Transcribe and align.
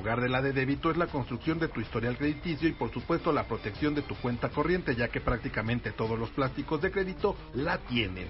lugar 0.00 0.22
de 0.22 0.30
la 0.30 0.40
de 0.40 0.54
débito 0.54 0.90
es 0.90 0.96
la 0.96 1.08
construcción 1.08 1.58
de 1.58 1.68
tu 1.68 1.82
historial 1.82 2.16
crediticio 2.16 2.66
y 2.66 2.72
por 2.72 2.90
supuesto 2.90 3.32
la 3.32 3.44
protección 3.44 3.94
de 3.94 4.00
tu 4.00 4.14
cuenta 4.14 4.48
corriente, 4.48 4.96
ya 4.96 5.08
que 5.08 5.20
prácticamente 5.20 5.92
todos 5.92 6.18
los 6.18 6.30
plásticos 6.30 6.80
de 6.80 6.90
crédito 6.90 7.36
la 7.52 7.76
tienen. 7.76 8.28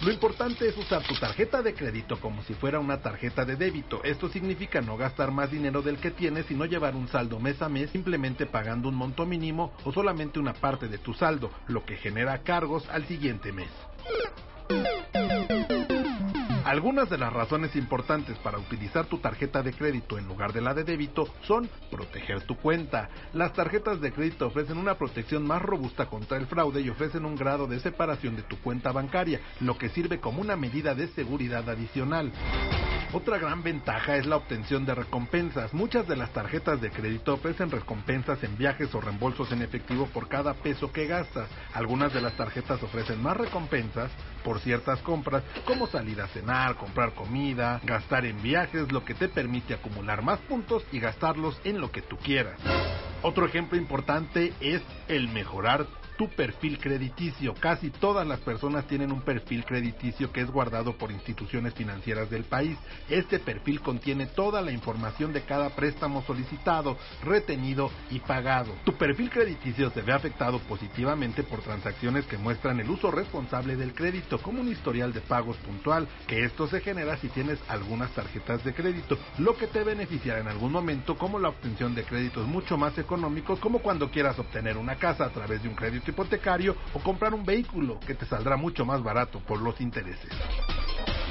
Lo 0.00 0.12
importante 0.12 0.68
es 0.68 0.76
usar 0.76 1.02
tu 1.02 1.16
tarjeta 1.16 1.62
de 1.62 1.74
crédito 1.74 2.20
como 2.20 2.44
si 2.44 2.54
fuera 2.54 2.78
una 2.78 3.02
tarjeta 3.02 3.44
de 3.44 3.56
débito. 3.56 4.00
Esto 4.04 4.28
significa 4.28 4.80
no 4.80 4.96
gastar 4.96 5.32
más 5.32 5.50
dinero 5.50 5.82
del 5.82 5.96
que 5.96 6.12
tienes 6.12 6.48
y 6.48 6.54
no 6.54 6.64
llevar 6.64 6.94
un 6.94 7.08
saldo 7.08 7.40
mes 7.40 7.60
a 7.60 7.68
mes 7.68 7.90
simplemente 7.90 8.46
pagando 8.46 8.88
un 8.88 8.94
monto 8.94 9.26
mínimo 9.26 9.72
o 9.82 9.92
solamente 9.92 10.38
una 10.38 10.52
parte 10.52 10.86
de 10.86 10.98
tu 10.98 11.12
saldo, 11.12 11.50
lo 11.66 11.84
que 11.84 11.96
genera 11.96 12.38
cargos 12.44 12.88
al 12.88 13.04
siguiente 13.08 13.50
mes. 13.50 13.70
Algunas 16.68 17.08
de 17.08 17.16
las 17.16 17.32
razones 17.32 17.74
importantes 17.76 18.36
para 18.40 18.58
utilizar 18.58 19.06
tu 19.06 19.16
tarjeta 19.16 19.62
de 19.62 19.72
crédito 19.72 20.18
en 20.18 20.28
lugar 20.28 20.52
de 20.52 20.60
la 20.60 20.74
de 20.74 20.84
débito 20.84 21.26
son 21.46 21.66
proteger 21.90 22.42
tu 22.42 22.58
cuenta. 22.58 23.08
Las 23.32 23.54
tarjetas 23.54 24.02
de 24.02 24.12
crédito 24.12 24.48
ofrecen 24.48 24.76
una 24.76 24.98
protección 24.98 25.46
más 25.46 25.62
robusta 25.62 26.10
contra 26.10 26.36
el 26.36 26.46
fraude 26.46 26.82
y 26.82 26.90
ofrecen 26.90 27.24
un 27.24 27.36
grado 27.36 27.66
de 27.66 27.80
separación 27.80 28.36
de 28.36 28.42
tu 28.42 28.58
cuenta 28.58 28.92
bancaria, 28.92 29.40
lo 29.60 29.78
que 29.78 29.88
sirve 29.88 30.20
como 30.20 30.42
una 30.42 30.56
medida 30.56 30.94
de 30.94 31.08
seguridad 31.08 31.66
adicional. 31.70 32.34
Otra 33.10 33.38
gran 33.38 33.62
ventaja 33.62 34.16
es 34.16 34.26
la 34.26 34.36
obtención 34.36 34.84
de 34.84 34.94
recompensas. 34.94 35.72
Muchas 35.72 36.06
de 36.06 36.14
las 36.14 36.30
tarjetas 36.34 36.78
de 36.82 36.90
crédito 36.90 37.34
ofrecen 37.34 37.70
recompensas 37.70 38.42
en 38.44 38.58
viajes 38.58 38.94
o 38.94 39.00
reembolsos 39.00 39.50
en 39.50 39.62
efectivo 39.62 40.06
por 40.08 40.28
cada 40.28 40.52
peso 40.52 40.92
que 40.92 41.06
gastas. 41.06 41.48
Algunas 41.72 42.12
de 42.12 42.20
las 42.20 42.36
tarjetas 42.36 42.82
ofrecen 42.82 43.22
más 43.22 43.38
recompensas 43.38 44.10
por 44.44 44.60
ciertas 44.60 45.00
compras, 45.00 45.42
como 45.64 45.86
salir 45.86 46.20
a 46.20 46.28
cenar, 46.28 46.76
comprar 46.76 47.14
comida, 47.14 47.80
gastar 47.82 48.26
en 48.26 48.42
viajes, 48.42 48.92
lo 48.92 49.02
que 49.06 49.14
te 49.14 49.30
permite 49.30 49.72
acumular 49.72 50.20
más 50.20 50.40
puntos 50.40 50.84
y 50.92 51.00
gastarlos 51.00 51.58
en 51.64 51.80
lo 51.80 51.90
que 51.90 52.02
tú 52.02 52.18
quieras. 52.18 52.60
Otro 53.22 53.46
ejemplo 53.46 53.78
importante 53.78 54.52
es 54.60 54.82
el 55.08 55.28
mejorar 55.28 55.86
tu 56.18 56.28
perfil 56.28 56.78
crediticio. 56.78 57.54
Casi 57.54 57.90
todas 57.90 58.26
las 58.26 58.40
personas 58.40 58.86
tienen 58.86 59.12
un 59.12 59.22
perfil 59.22 59.64
crediticio 59.64 60.32
que 60.32 60.40
es 60.40 60.50
guardado 60.50 60.98
por 60.98 61.12
instituciones 61.12 61.72
financieras 61.74 62.28
del 62.28 62.42
país. 62.42 62.76
Este 63.08 63.38
perfil 63.38 63.80
contiene 63.80 64.26
toda 64.26 64.60
la 64.60 64.72
información 64.72 65.32
de 65.32 65.42
cada 65.42 65.70
préstamo 65.70 66.22
solicitado, 66.26 66.98
retenido 67.22 67.90
y 68.10 68.18
pagado. 68.18 68.74
Tu 68.84 68.94
perfil 68.94 69.30
crediticio 69.30 69.90
se 69.90 70.02
ve 70.02 70.12
afectado 70.12 70.58
positivamente 70.58 71.44
por 71.44 71.60
transacciones 71.60 72.26
que 72.26 72.36
muestran 72.36 72.80
el 72.80 72.90
uso 72.90 73.12
responsable 73.12 73.76
del 73.76 73.94
crédito, 73.94 74.38
como 74.38 74.60
un 74.60 74.68
historial 74.68 75.12
de 75.12 75.20
pagos 75.20 75.56
puntual, 75.58 76.08
que 76.26 76.44
esto 76.44 76.66
se 76.66 76.80
genera 76.80 77.16
si 77.18 77.28
tienes 77.28 77.60
algunas 77.68 78.10
tarjetas 78.10 78.64
de 78.64 78.74
crédito, 78.74 79.16
lo 79.38 79.56
que 79.56 79.68
te 79.68 79.84
beneficiará 79.84 80.40
en 80.40 80.48
algún 80.48 80.72
momento 80.72 81.16
como 81.16 81.38
la 81.38 81.50
obtención 81.50 81.94
de 81.94 82.02
créditos 82.02 82.48
mucho 82.48 82.76
más 82.76 82.98
económicos, 82.98 83.60
como 83.60 83.78
cuando 83.78 84.10
quieras 84.10 84.36
obtener 84.40 84.76
una 84.76 84.96
casa 84.96 85.24
a 85.24 85.30
través 85.30 85.62
de 85.62 85.68
un 85.68 85.76
crédito 85.76 86.07
hipotecario 86.10 86.76
o 86.94 87.00
comprar 87.00 87.34
un 87.34 87.44
vehículo 87.44 87.98
que 88.00 88.14
te 88.14 88.26
saldrá 88.26 88.56
mucho 88.56 88.84
más 88.84 89.02
barato 89.02 89.40
por 89.40 89.60
los 89.60 89.80
intereses. 89.80 90.30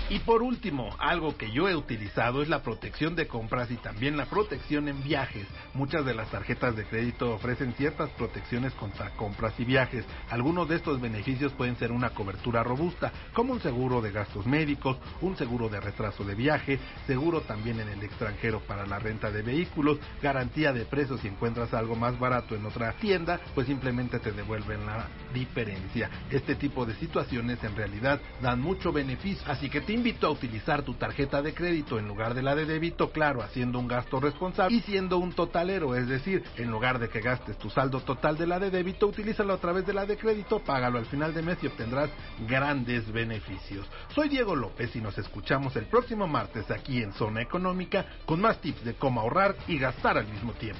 Y 0.10 0.20
por 0.20 0.42
último, 0.42 0.96
algo 1.00 1.36
que 1.36 1.52
yo 1.52 1.68
he 1.68 1.76
utilizado 1.76 2.42
es 2.42 2.48
la 2.48 2.64
protección 2.64 3.14
de 3.18 3.28
compras 3.28 3.70
y 3.72 3.76
también 3.76 4.16
la 4.16 4.26
protección 4.26 4.88
en 4.88 5.04
viajes. 5.04 5.46
Muchas 5.74 6.06
de 6.06 6.14
las 6.14 6.32
tarjetas 6.32 6.78
de 6.78 6.86
crédito 6.86 7.34
ofrecen 7.34 7.74
ciertas 7.74 8.10
protecciones 8.12 8.72
contra 8.76 9.10
compras 9.18 9.54
y 9.58 9.66
viajes. 9.66 10.06
Algunos 10.30 10.70
de 10.70 10.78
estos 10.78 11.02
beneficios 11.02 11.52
pueden 11.52 11.76
ser 11.76 11.92
una 11.92 12.12
cobertura 12.12 12.64
robusta, 12.64 13.12
como 13.34 13.52
un 13.52 13.60
seguro 13.60 14.00
de 14.00 14.14
gastos 14.14 14.46
médicos, 14.46 14.96
un 15.20 15.36
seguro 15.36 15.68
de 15.68 15.82
retraso 15.82 16.24
de 16.24 16.36
viaje, 16.36 16.80
seguro 17.06 17.42
también 17.42 17.82
en 17.82 17.90
el 17.90 18.02
extranjero 18.02 18.62
para 18.62 18.86
la 18.86 19.00
renta 19.00 19.30
de 19.30 19.42
vehículos, 19.42 20.00
garantía 20.22 20.72
de 20.72 20.86
precios 20.86 21.20
si 21.20 21.28
encuentras 21.28 21.74
algo 21.74 21.98
más 21.98 22.18
barato 22.18 22.56
en 22.56 22.66
otra 22.66 22.94
tienda, 22.94 23.42
pues 23.54 23.68
simplemente 23.68 24.20
te 24.20 24.32
devuelven 24.32 24.86
la 24.86 25.10
diferencia. 25.34 26.10
Este 26.32 26.56
tipo 26.56 26.86
de 26.86 26.96
situaciones 26.96 27.62
en 27.62 27.76
realidad 27.76 28.22
dan 28.42 28.62
mucho 28.62 28.94
beneficio, 28.94 29.44
así 29.52 29.70
que 29.70 29.82
invito 29.98 30.28
a 30.28 30.30
utilizar 30.30 30.84
tu 30.84 30.94
tarjeta 30.94 31.42
de 31.42 31.56
crédito 31.56 31.98
en 31.98 32.08
lugar 32.08 32.36
de 32.36 32.44
la 32.44 32.56
de 32.56 32.66
débito, 32.66 33.12
claro, 33.12 33.42
haciendo 33.42 33.80
un 33.80 33.88
gasto 33.88 34.20
responsable 34.20 34.76
y 34.76 34.82
siendo 34.82 35.18
un 35.18 35.34
totalero, 35.34 35.96
es 35.96 36.08
decir, 36.08 36.44
en 36.56 36.70
lugar 36.70 37.00
de 37.00 37.10
que 37.10 37.20
gastes 37.20 37.58
tu 37.58 37.72
saldo 37.72 38.02
total 38.02 38.38
de 38.38 38.46
la 38.46 38.60
de 38.60 38.70
débito, 38.70 39.08
utilízalo 39.08 39.54
a 39.54 39.58
través 39.58 39.86
de 39.88 39.94
la 39.94 40.06
de 40.06 40.16
crédito, 40.16 40.60
págalo 40.60 41.00
al 41.00 41.08
final 41.08 41.34
de 41.34 41.42
mes 41.42 41.58
y 41.64 41.68
obtendrás 41.68 42.12
grandes 42.48 43.12
beneficios. 43.12 43.88
Soy 44.14 44.30
Diego 44.30 44.56
López 44.56 44.96
y 44.96 45.02
nos 45.02 45.18
escuchamos 45.18 45.76
el 45.76 45.86
próximo 45.86 46.28
martes 46.28 46.70
aquí 46.70 47.02
en 47.02 47.14
Zona 47.14 47.42
Económica 47.42 48.06
con 48.26 48.40
más 48.40 48.62
tips 48.62 48.86
de 48.86 48.94
cómo 48.94 49.22
ahorrar 49.22 49.56
y 49.68 49.80
gastar 49.80 50.18
al 50.18 50.28
mismo 50.28 50.54
tiempo. 50.54 50.80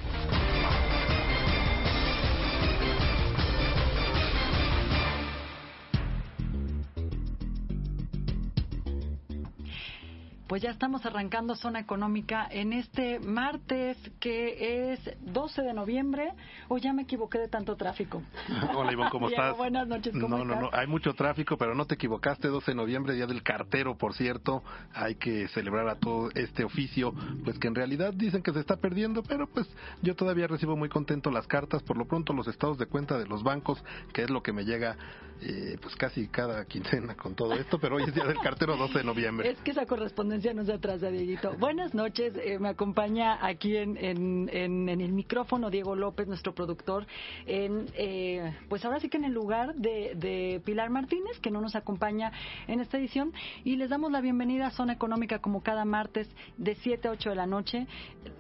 Pues 10.48 10.62
ya 10.62 10.72
estamos 10.72 11.06
arrancando 11.06 11.56
Zona 11.56 11.82
Económica 11.82 12.48
en 12.50 12.72
este 12.72 13.20
martes 13.20 13.98
que 14.22 14.94
es 14.94 15.00
12 15.20 15.62
de 15.62 15.74
noviembre. 15.74 16.32
O 16.70 16.78
ya 16.78 16.94
me 16.94 17.02
equivoqué 17.02 17.38
de 17.38 17.50
tanto 17.50 17.76
tráfico. 17.76 18.22
Hola 18.76 18.94
Ivonne, 18.94 19.10
¿cómo 19.10 19.28
Diego, 19.28 19.44
estás? 19.44 19.58
Buenas 19.58 19.88
noches, 19.88 20.14
¿cómo 20.14 20.38
no, 20.38 20.46
no, 20.46 20.62
no, 20.62 20.70
hay 20.72 20.88
mucho 20.88 21.14
tráfico, 21.14 21.58
pero 21.58 21.76
no 21.76 21.86
te 21.86 21.96
equivocaste, 21.96 22.48
12 22.48 22.72
de 22.72 22.76
noviembre, 22.76 23.14
día 23.14 23.28
del 23.28 23.44
cartero, 23.44 23.98
por 23.98 24.14
cierto. 24.14 24.64
Hay 24.94 25.16
que 25.16 25.50
celebrar 25.50 25.90
a 25.90 25.96
todo 25.96 26.30
este 26.34 26.64
oficio, 26.64 27.14
pues 27.44 27.60
que 27.60 27.68
en 27.68 27.76
realidad 27.76 28.14
dicen 28.14 28.42
que 28.42 28.54
se 28.54 28.62
está 28.62 28.78
perdiendo, 28.78 29.24
pero 29.24 29.48
pues 29.48 29.68
yo 30.02 30.16
todavía 30.16 30.48
recibo 30.48 30.78
muy 30.78 30.88
contento 30.88 31.30
las 31.30 31.46
cartas, 31.46 31.84
por 31.84 31.98
lo 31.98 32.06
pronto 32.06 32.32
los 32.32 32.48
estados 32.48 32.78
de 32.78 32.86
cuenta 32.86 33.18
de 33.18 33.28
los 33.28 33.44
bancos, 33.44 33.84
que 34.14 34.24
es 34.24 34.30
lo 34.30 34.42
que 34.42 34.54
me 34.54 34.64
llega 34.64 34.96
eh, 35.42 35.78
pues 35.82 35.96
casi 35.96 36.28
cada 36.28 36.66
quincena 36.66 37.16
con 37.16 37.36
todo 37.36 37.54
esto, 37.54 37.80
pero 37.80 37.98
hoy 37.98 38.04
es 38.04 38.14
día 38.14 38.26
del 38.26 38.40
cartero, 38.40 38.76
12 38.76 39.00
de 39.00 39.04
noviembre. 39.04 39.50
Es 39.50 39.58
que 39.60 39.72
esa 39.72 39.86
correspondencia 39.86 40.54
no 40.54 40.64
se 40.66 40.74
atrasa, 40.74 41.10
Dieguito. 41.10 41.56
Buenas 41.58 41.94
noches, 41.94 42.34
eh, 42.38 42.58
me 42.60 42.70
acompaña 42.70 43.46
aquí 43.46 43.76
en, 43.78 43.98
en, 43.98 44.50
en, 44.52 44.90
en 44.90 45.02
el 45.02 45.14
micrófono 45.14 45.70
Diego 45.70 45.96
López, 45.96 46.28
nuestro 46.28 46.54
productor, 46.54 47.06
en, 47.46 47.86
eh, 47.94 48.56
pues 48.70 48.84
ahora 48.86 49.00
sí 49.00 49.10
que 49.10 49.18
en 49.18 49.26
el 49.26 49.34
lugar 49.34 49.76
de, 49.76 50.14
de 50.16 50.62
Pilar 50.66 50.90
Martínez, 50.90 51.40
que 51.40 51.52
no 51.52 51.62
nos 51.62 51.76
acompaña 51.76 52.32
en 52.68 52.80
esta 52.80 52.98
edición, 52.98 53.34
y 53.64 53.76
les 53.76 53.90
damos 53.90 54.12
la 54.12 54.22
bienvenida 54.22 54.68
a 54.68 54.72
Zona 54.72 54.94
Económica 54.94 55.40
como 55.40 55.62
cada 55.62 55.86
martes 55.86 56.28
de 56.58 56.76
7 56.76 57.08
a 57.08 57.12
8 57.12 57.30
de 57.30 57.36
la 57.36 57.46
noche. 57.46 57.88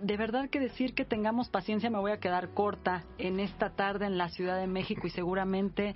De 0.01 0.17
verdad 0.17 0.49
que 0.49 0.59
decir 0.59 0.93
que 0.93 1.05
tengamos 1.05 1.49
paciencia, 1.49 1.89
me 1.89 1.99
voy 1.99 2.11
a 2.11 2.19
quedar 2.19 2.49
corta 2.49 3.03
en 3.17 3.39
esta 3.39 3.71
tarde 3.71 4.05
en 4.05 4.17
la 4.17 4.29
Ciudad 4.29 4.59
de 4.59 4.67
México 4.67 5.07
y 5.07 5.09
seguramente 5.09 5.95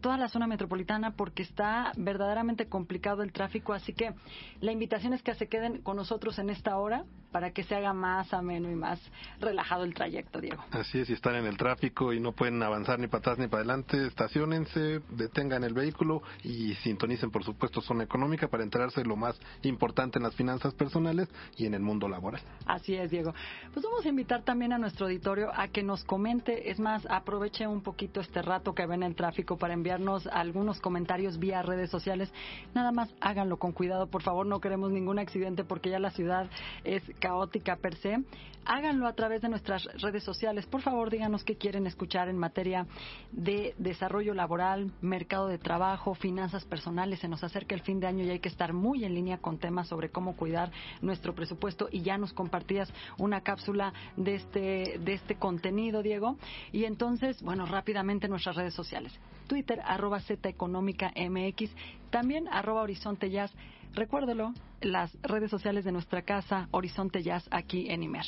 toda 0.00 0.16
la 0.16 0.28
zona 0.28 0.46
metropolitana 0.46 1.12
porque 1.12 1.42
está 1.42 1.92
verdaderamente 1.96 2.66
complicado 2.68 3.22
el 3.22 3.32
tráfico, 3.32 3.72
así 3.72 3.92
que 3.92 4.14
la 4.60 4.72
invitación 4.72 5.12
es 5.12 5.22
que 5.22 5.34
se 5.34 5.48
queden 5.48 5.82
con 5.82 5.96
nosotros 5.96 6.38
en 6.38 6.50
esta 6.50 6.76
hora 6.78 7.04
para 7.32 7.50
que 7.52 7.62
se 7.62 7.74
haga 7.74 7.92
más 7.92 8.32
ameno 8.32 8.70
y 8.70 8.74
más 8.74 9.00
relajado 9.40 9.84
el 9.84 9.94
trayecto, 9.94 10.40
Diego. 10.40 10.62
Así 10.70 11.00
es, 11.00 11.08
si 11.08 11.12
están 11.12 11.34
en 11.34 11.46
el 11.46 11.56
tráfico 11.56 12.12
y 12.12 12.20
no 12.20 12.32
pueden 12.32 12.62
avanzar 12.62 12.98
ni 12.98 13.06
para 13.06 13.20
atrás 13.20 13.38
ni 13.38 13.48
para 13.48 13.60
adelante, 13.60 14.06
estacionense, 14.06 15.00
detengan 15.10 15.64
el 15.64 15.74
vehículo 15.74 16.22
y 16.42 16.74
sintonicen, 16.76 17.30
por 17.30 17.44
supuesto, 17.44 17.80
zona 17.80 18.04
económica 18.04 18.48
para 18.48 18.62
enterarse 18.62 19.02
de 19.02 19.06
lo 19.06 19.16
más 19.16 19.38
importante 19.62 20.18
en 20.18 20.22
las 20.22 20.34
finanzas 20.34 20.74
personales 20.74 21.28
y 21.56 21.66
en 21.66 21.74
el 21.74 21.82
mundo 21.82 22.08
laboral. 22.08 22.40
Así 22.66 22.94
es, 22.94 23.10
Diego. 23.10 23.34
Pues 23.72 23.84
vamos 23.84 24.04
a 24.04 24.08
invitar 24.08 24.42
también 24.42 24.72
a 24.72 24.78
nuestro 24.78 25.06
auditorio 25.06 25.50
a 25.54 25.68
que 25.68 25.82
nos 25.82 26.04
comente, 26.04 26.70
es 26.70 26.80
más, 26.80 27.06
aproveche 27.10 27.66
un 27.66 27.82
poquito 27.82 28.20
este 28.20 28.42
rato 28.42 28.74
que 28.74 28.86
ven 28.86 29.02
en 29.02 29.10
el 29.10 29.14
tráfico 29.14 29.56
para 29.58 29.74
enviarnos 29.88 30.26
algunos 30.26 30.80
comentarios 30.80 31.38
vía 31.38 31.62
redes 31.62 31.88
sociales. 31.88 32.30
Nada 32.74 32.92
más 32.92 33.08
háganlo 33.20 33.56
con 33.56 33.72
cuidado, 33.72 34.06
por 34.06 34.22
favor, 34.22 34.44
no 34.44 34.60
queremos 34.60 34.90
ningún 34.90 35.18
accidente 35.18 35.64
porque 35.64 35.88
ya 35.88 35.98
la 35.98 36.10
ciudad 36.10 36.50
es 36.84 37.02
caótica 37.20 37.76
per 37.76 37.94
se. 37.96 38.18
Háganlo 38.66 39.06
a 39.06 39.14
través 39.14 39.40
de 39.40 39.48
nuestras 39.48 39.88
redes 40.02 40.22
sociales. 40.24 40.66
Por 40.66 40.82
favor, 40.82 41.08
díganos 41.08 41.42
qué 41.42 41.56
quieren 41.56 41.86
escuchar 41.86 42.28
en 42.28 42.36
materia 42.36 42.86
de 43.32 43.74
desarrollo 43.78 44.34
laboral, 44.34 44.92
mercado 45.00 45.48
de 45.48 45.56
trabajo, 45.56 46.14
finanzas 46.14 46.66
personales. 46.66 47.20
Se 47.20 47.28
nos 47.28 47.42
acerca 47.42 47.74
el 47.74 47.80
fin 47.80 47.98
de 47.98 48.08
año 48.08 48.24
y 48.24 48.30
hay 48.30 48.40
que 48.40 48.50
estar 48.50 48.74
muy 48.74 49.06
en 49.06 49.14
línea 49.14 49.38
con 49.38 49.56
temas 49.56 49.88
sobre 49.88 50.10
cómo 50.10 50.36
cuidar 50.36 50.70
nuestro 51.00 51.34
presupuesto. 51.34 51.88
Y 51.90 52.02
ya 52.02 52.18
nos 52.18 52.34
compartías 52.34 52.92
una 53.16 53.40
cápsula 53.40 53.94
de 54.18 54.34
este, 54.34 54.98
de 55.02 55.14
este 55.14 55.36
contenido, 55.36 56.02
Diego. 56.02 56.36
Y 56.70 56.84
entonces, 56.84 57.42
bueno, 57.42 57.64
rápidamente 57.64 58.28
nuestras 58.28 58.56
redes 58.56 58.74
sociales. 58.74 59.18
Twitter, 59.48 59.80
arroba 59.84 60.20
Z 60.20 60.48
Económica 60.48 61.12
MX, 61.16 61.72
también 62.10 62.46
arroba 62.48 62.82
Horizonte 62.82 63.30
Jazz. 63.30 63.52
Recuérdelo, 63.94 64.52
las 64.80 65.16
redes 65.22 65.50
sociales 65.50 65.84
de 65.84 65.90
nuestra 65.90 66.22
casa, 66.22 66.68
Horizonte 66.70 67.22
Jazz, 67.22 67.48
aquí 67.50 67.90
en 67.90 68.04
Imer. 68.04 68.26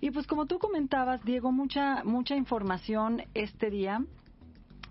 Y 0.00 0.12
pues 0.12 0.28
como 0.28 0.46
tú 0.46 0.58
comentabas, 0.58 1.24
Diego, 1.24 1.50
mucha, 1.50 2.04
mucha 2.04 2.36
información 2.36 3.24
este 3.34 3.70
día 3.70 4.04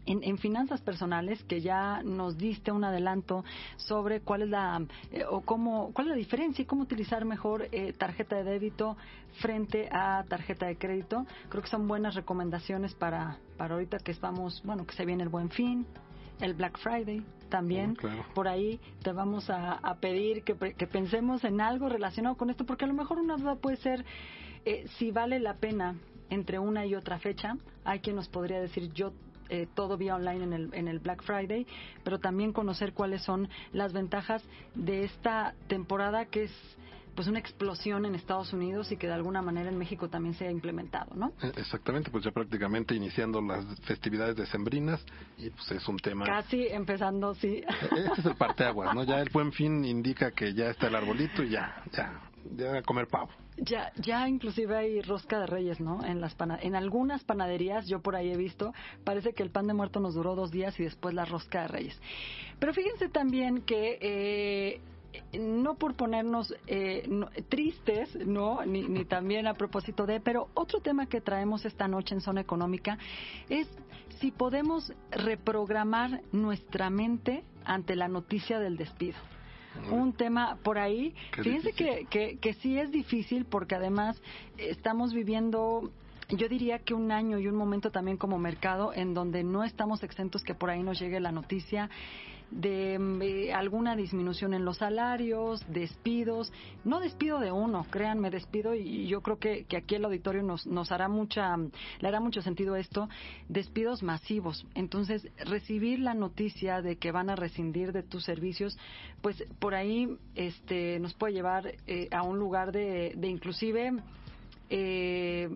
en, 0.06 0.38
finanzas 0.38 0.82
personales 0.82 1.44
que 1.44 1.62
ya 1.62 2.02
nos 2.04 2.38
diste 2.38 2.72
un 2.72 2.84
adelanto 2.84 3.44
sobre 3.78 4.22
cuál 4.22 4.44
es 4.44 4.50
la 4.50 4.82
eh, 5.12 5.24
o 5.30 5.42
cómo 5.42 5.92
cuál 5.94 6.08
es 6.08 6.12
la 6.12 6.18
diferencia 6.18 6.64
y 6.64 6.66
cómo 6.66 6.84
utilizar 6.84 7.26
mejor 7.26 7.68
eh, 7.72 7.94
tarjeta 7.94 8.38
de 8.38 8.44
débito 8.44 8.98
frente 9.42 9.90
a 9.92 10.24
tarjeta 10.28 10.68
de 10.68 10.78
crédito. 10.78 11.26
Creo 11.50 11.64
que 11.64 11.70
son 11.70 11.88
buenas 11.88 12.16
recomendaciones 12.16 12.96
para 12.96 13.38
para 13.58 13.76
ahorita 13.76 14.00
que 14.00 14.12
estamos, 14.12 14.62
bueno, 14.64 14.86
que 14.86 14.96
se 14.96 15.06
viene 15.06 15.24
el 15.24 15.30
Buen 15.30 15.50
Fin, 15.50 15.86
el 16.40 16.54
Black 16.54 16.80
Friday 16.80 17.24
también. 17.50 17.92
Mm, 17.92 18.34
Por 18.34 18.48
ahí 18.48 18.80
te 19.04 19.12
vamos 19.12 19.50
a, 19.50 19.80
pedir 20.00 20.44
que, 20.44 20.56
que, 20.56 20.88
pensemos 20.88 21.44
en 21.44 21.62
algo 21.62 21.90
relacionado 21.90 22.36
con 22.36 22.50
esto, 22.50 22.66
porque 22.66 22.86
a 22.86 22.88
lo 22.88 22.94
mejor 22.94 23.20
una 23.20 23.36
duda 23.36 23.56
puede 23.56 23.78
ser 23.78 24.06
eh, 24.66 24.86
si 24.98 25.12
vale 25.12 25.40
la 25.40 25.56
pena 25.56 25.96
entre 26.30 26.60
una 26.60 26.86
y 26.86 26.96
otra 26.96 27.20
fecha. 27.20 27.58
Hay 27.84 28.00
quien 28.00 28.16
nos 28.16 28.30
podría 28.30 28.62
decir 28.62 28.92
yo 28.94 29.14
eh, 29.50 29.68
todo 29.74 29.98
vía 29.98 30.16
online 30.16 30.44
en 30.44 30.54
el, 30.54 30.74
en 30.74 30.88
el 30.88 31.00
Black 31.00 31.24
Friday, 31.24 31.66
pero 32.04 32.20
también 32.20 32.54
conocer 32.54 32.94
cuáles 32.94 33.24
son 33.24 33.50
las 33.74 33.94
ventajas 33.94 34.44
de 34.76 35.04
esta 35.04 35.54
temporada 35.68 36.26
que 36.26 36.44
es 36.44 36.52
pues 37.16 37.28
una 37.28 37.40
explosión 37.40 38.06
en 38.06 38.16
Estados 38.16 38.54
Unidos 38.54 38.94
y 38.94 38.96
que 38.96 39.08
de 39.08 39.14
alguna 39.14 39.42
manera 39.42 39.70
en 39.70 39.78
México 39.78 40.08
también 40.08 40.36
se 40.36 40.48
ha 40.48 40.52
implementado, 40.52 41.14
¿no? 41.16 41.34
Eh, 41.42 41.52
exactamente, 41.58 42.10
pues 42.10 42.24
ya 42.24 42.32
prácticamente 42.32 42.96
iniciando 42.96 43.42
las 43.42 43.66
festividades 43.82 44.38
decembras 44.38 45.04
y 45.38 45.50
pues 45.50 45.70
es 45.72 45.88
un 45.90 45.98
tema... 45.98 46.26
Casi 46.26 46.68
empezando, 46.68 47.36
sí. 47.36 47.62
Este 47.92 48.22
es 48.22 48.26
el 48.26 48.36
parteaguas, 48.36 48.96
¿no? 48.96 49.04
Ya 49.04 49.20
el 49.20 49.30
buen 49.32 49.52
fin 49.52 49.84
indica 49.84 50.32
que 50.32 50.54
ya 50.54 50.70
está 50.70 50.88
el 50.88 50.96
arbolito 50.96 51.44
y 51.44 51.50
ya, 51.50 51.84
ya, 51.92 52.22
ya 52.56 52.82
comer 52.82 53.08
pavo. 53.08 53.30
Ya, 53.58 53.92
ya 53.98 54.28
inclusive 54.28 54.76
hay 54.76 55.02
rosca 55.02 55.40
de 55.40 55.48
reyes, 55.48 55.80
¿no? 55.80 56.06
En 56.06 56.22
las 56.22 56.36
en 56.62 56.76
algunas 56.76 57.24
panaderías, 57.24 57.88
yo 57.88 58.02
por 58.02 58.16
ahí 58.16 58.32
he 58.32 58.38
visto, 58.38 58.74
parece 59.04 59.34
que 59.34 59.44
el 59.44 59.50
pan 59.50 59.68
de 59.68 59.74
muerto 59.74 60.00
nos 60.00 60.14
duró 60.14 60.36
dos 60.36 60.52
días 60.52 60.80
y 60.80 60.84
después 60.84 61.14
la 61.14 61.26
rosca 61.26 61.64
de 61.64 61.68
reyes. 61.68 62.02
Pero 62.60 62.74
fíjense 62.74 63.10
también 63.10 63.62
que 63.64 63.98
eh, 64.02 64.82
no 65.38 65.76
por 65.76 65.96
ponernos 65.96 66.54
eh, 66.68 67.08
tristes, 67.50 68.16
no, 68.26 68.64
ni, 68.66 68.88
ni, 68.88 69.06
también 69.06 69.48
a 69.48 69.54
propósito 69.54 70.06
de, 70.06 70.20
pero 70.22 70.50
otro 70.54 70.80
tema 70.80 71.08
que 71.08 71.20
traemos 71.20 71.66
esta 71.66 71.88
noche 71.88 72.16
en 72.16 72.22
zona 72.22 72.42
económica 72.42 72.98
es 73.50 73.68
si 74.20 74.32
podemos 74.32 74.94
reprogramar 75.12 76.22
nuestra 76.32 76.90
mente 76.90 77.44
ante 77.66 77.96
la 77.96 78.08
noticia 78.08 78.60
del 78.60 78.78
despido 78.78 79.18
un 79.92 80.14
tema 80.14 80.58
por 80.64 80.78
ahí. 80.78 81.14
Fíjense 81.32 81.74
que, 81.74 82.06
que, 82.10 82.38
que 82.38 82.54
sí 82.56 82.78
es 82.78 82.92
difícil 82.92 83.46
porque 83.46 83.76
además 83.76 84.22
estamos 84.58 85.14
viviendo 85.14 85.92
yo 86.30 86.48
diría 86.48 86.80
que 86.80 86.94
un 86.94 87.12
año 87.12 87.40
y 87.40 87.48
un 87.48 87.56
momento 87.56 87.90
también 87.90 88.18
como 88.18 88.38
mercado 88.38 88.94
en 88.94 89.16
donde 89.16 89.44
no 89.44 89.64
estamos 89.64 90.04
exentos 90.04 90.44
que 90.44 90.54
por 90.54 90.70
ahí 90.70 90.84
nos 90.84 91.00
llegue 91.00 91.20
la 91.20 91.32
noticia 91.32 91.90
de 92.52 92.96
eh, 92.96 93.54
alguna 93.54 93.96
disminución 93.96 94.54
en 94.54 94.66
los 94.66 94.78
salarios, 94.78 95.64
despidos, 95.68 96.52
no 96.84 97.00
despido 97.00 97.40
de 97.40 97.52
uno, 97.52 97.86
créanme, 97.90 98.30
despido 98.30 98.74
y 98.76 99.08
yo 99.08 99.22
creo 99.22 99.38
que, 99.38 99.66
que 99.66 99.78
aquí 99.78 99.96
el 99.96 100.06
auditorio 100.06 100.44
nos, 100.44 100.66
nos 100.66 100.92
hará 100.92 101.08
mucha, 101.08 101.56
le 101.58 102.08
hará 102.08 102.20
mucho 102.20 102.42
sentido 102.42 102.76
esto, 102.76 103.10
despidos 103.48 104.04
masivos. 104.04 104.66
Entonces, 104.76 105.28
recibir 105.38 106.00
la 106.00 106.14
noticia 106.14 106.82
de 106.82 106.98
que 106.98 107.12
van 107.12 107.30
a 107.30 107.36
rescindir 107.36 107.92
de 107.92 108.04
tus 108.04 108.24
servicios, 108.24 108.78
pues 109.22 109.44
por 109.60 109.76
ahí 109.76 110.18
este, 110.36 111.00
nos 111.00 111.14
puede 111.14 111.34
llevar 111.34 111.74
eh, 111.88 112.08
a 112.12 112.24
un 112.24 112.40
lugar 112.40 112.72
de, 112.72 113.14
de 113.16 113.28
inclusive 113.28 113.94
eh, 114.70 115.50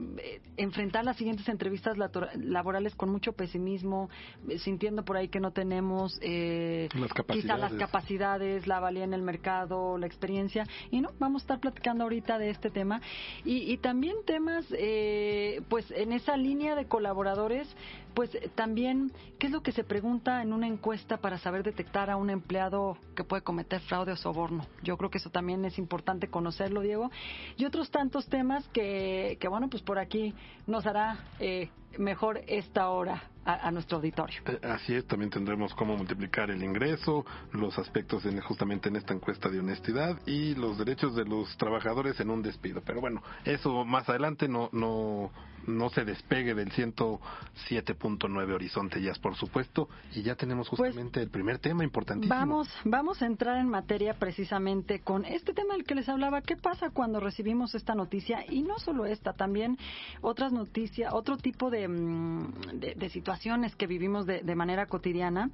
enfrentar 0.58 1.06
las 1.06 1.18
siguientes 1.18 1.48
entrevistas 1.48 1.98
laborales 2.36 2.96
con 2.96 3.10
mucho 3.10 3.34
pesimismo, 3.34 4.10
sintiendo 4.58 5.06
por 5.06 5.18
ahí 5.18 5.28
que 5.28 5.40
no 5.40 5.52
tenemos 5.52 6.18
eh, 6.22 6.90
quizá 7.32 7.58
las 7.58 7.74
capacidades, 7.74 8.68
la 8.68 8.80
valía 8.80 9.04
en 9.04 9.14
el 9.14 9.22
mercado, 9.22 9.98
la 9.98 10.08
experiencia. 10.08 10.66
Y 10.92 11.02
no, 11.02 11.10
vamos 11.20 11.42
a 11.42 11.46
estar 11.46 11.60
platicando 11.60 12.04
ahorita 12.04 12.38
de 12.38 12.50
este 12.50 12.70
tema. 12.70 13.02
Y, 13.46 13.72
y 13.72 13.78
también 13.78 14.16
temas, 14.26 14.66
eh, 14.72 15.62
pues 15.70 15.90
en 15.92 16.14
esa 16.14 16.38
línea 16.38 16.76
de 16.76 16.86
colaboradores, 16.86 17.68
pues 18.14 18.38
también, 18.56 19.12
¿qué 19.40 19.48
es 19.48 19.54
lo 19.54 19.62
que 19.62 19.72
se 19.72 19.84
pregunta 19.84 20.42
en 20.42 20.54
una 20.54 20.68
encuesta 20.68 21.18
para 21.18 21.38
saber 21.38 21.64
detectar 21.64 22.10
a 22.10 22.18
un 22.18 22.30
empleado 22.30 22.98
que 23.16 23.24
puede 23.24 23.44
cometer 23.44 23.82
fraude 23.82 24.12
o 24.12 24.16
soborno? 24.16 24.66
Yo 24.84 24.98
creo 24.98 25.10
que 25.10 25.18
eso 25.18 25.30
también 25.30 25.66
es 25.66 25.78
importante 25.78 26.28
conocerlo, 26.28 26.82
Diego. 26.82 27.12
Y 27.58 27.66
otros 27.66 27.92
tantos 27.92 28.28
temas 28.28 28.68
que, 28.70 29.38
que 29.40 29.48
bueno, 29.48 29.70
pues 29.70 29.84
por 29.84 30.00
aquí 30.00 30.34
nos 30.68 30.86
hará 30.86 31.26
eh, 31.40 31.70
mejor 31.98 32.42
esta 32.48 32.90
hora 32.90 33.24
a, 33.46 33.72
nuestro 33.72 33.98
auditorio. 33.98 34.42
Eh, 34.46 34.60
así 34.64 34.96
es, 34.96 35.06
también 35.06 35.30
tendremos 35.30 35.74
cómo 35.74 35.98
multiplicar 35.98 36.50
el 36.50 36.64
ingreso, 36.64 37.26
los 37.52 37.78
aspectos 37.78 38.26
en, 38.26 38.40
justamente 38.42 38.90
en 38.90 38.96
esta 38.96 39.14
encuesta 39.14 39.50
de 39.50 39.60
honestidad 39.60 40.18
y 40.26 40.56
los 40.56 40.78
derechos 40.78 41.16
de 41.16 41.26
los 41.26 41.56
trabajadores 41.58 42.20
en 42.20 42.30
un 42.30 42.42
despido. 42.42 42.82
Pero 42.86 43.02
bueno, 43.02 43.22
eso 43.44 43.84
más 43.86 44.08
adelante 44.08 44.48
no 44.48 44.70
no 44.72 45.32
no 45.68 45.90
se 45.90 46.06
despegue 46.06 46.54
del 46.54 46.72
107.9 46.72 48.54
Horizonte 48.54 49.02
ya 49.02 49.14
por 49.22 49.36
supuesto 49.36 49.90
y 50.14 50.24
ya 50.24 50.36
tenemos 50.36 50.70
pues, 50.70 50.80
justamente 50.80 51.22
el 51.22 51.30
primer 51.30 51.60
tema 51.60 51.84
importantísimo. 51.84 52.34
Vamos 52.34 52.68
vamos 52.84 53.22
a 53.22 53.26
entrar 53.26 53.58
en 53.58 53.70
materia 53.70 54.14
precisamente 54.16 55.00
con 55.00 55.26
este 55.26 55.54
tema 55.54 55.74
del 55.74 55.84
que 55.84 55.96
les 55.96 56.10
hablaba. 56.10 56.42
¿Qué 56.42 56.56
pasa 56.56 56.90
cuando 56.90 57.20
recibimos 57.20 57.76
esta 57.76 57.96
noticia 57.96 58.46
y 58.50 58.62
no 58.62 58.80
solo 58.80 59.06
esta, 59.06 59.34
también 59.34 59.78
otras 60.22 60.52
noticias, 60.52 61.14
otro 61.14 61.38
tipo 61.38 61.70
de, 61.70 61.88
mm, 61.88 62.80
de, 62.80 63.10
situaciones 63.10 63.76
que 63.76 63.88
vivimos 63.88 64.26
de, 64.26 64.42
de, 64.42 64.56
manera 64.56 64.88
cotidiana 64.88 65.50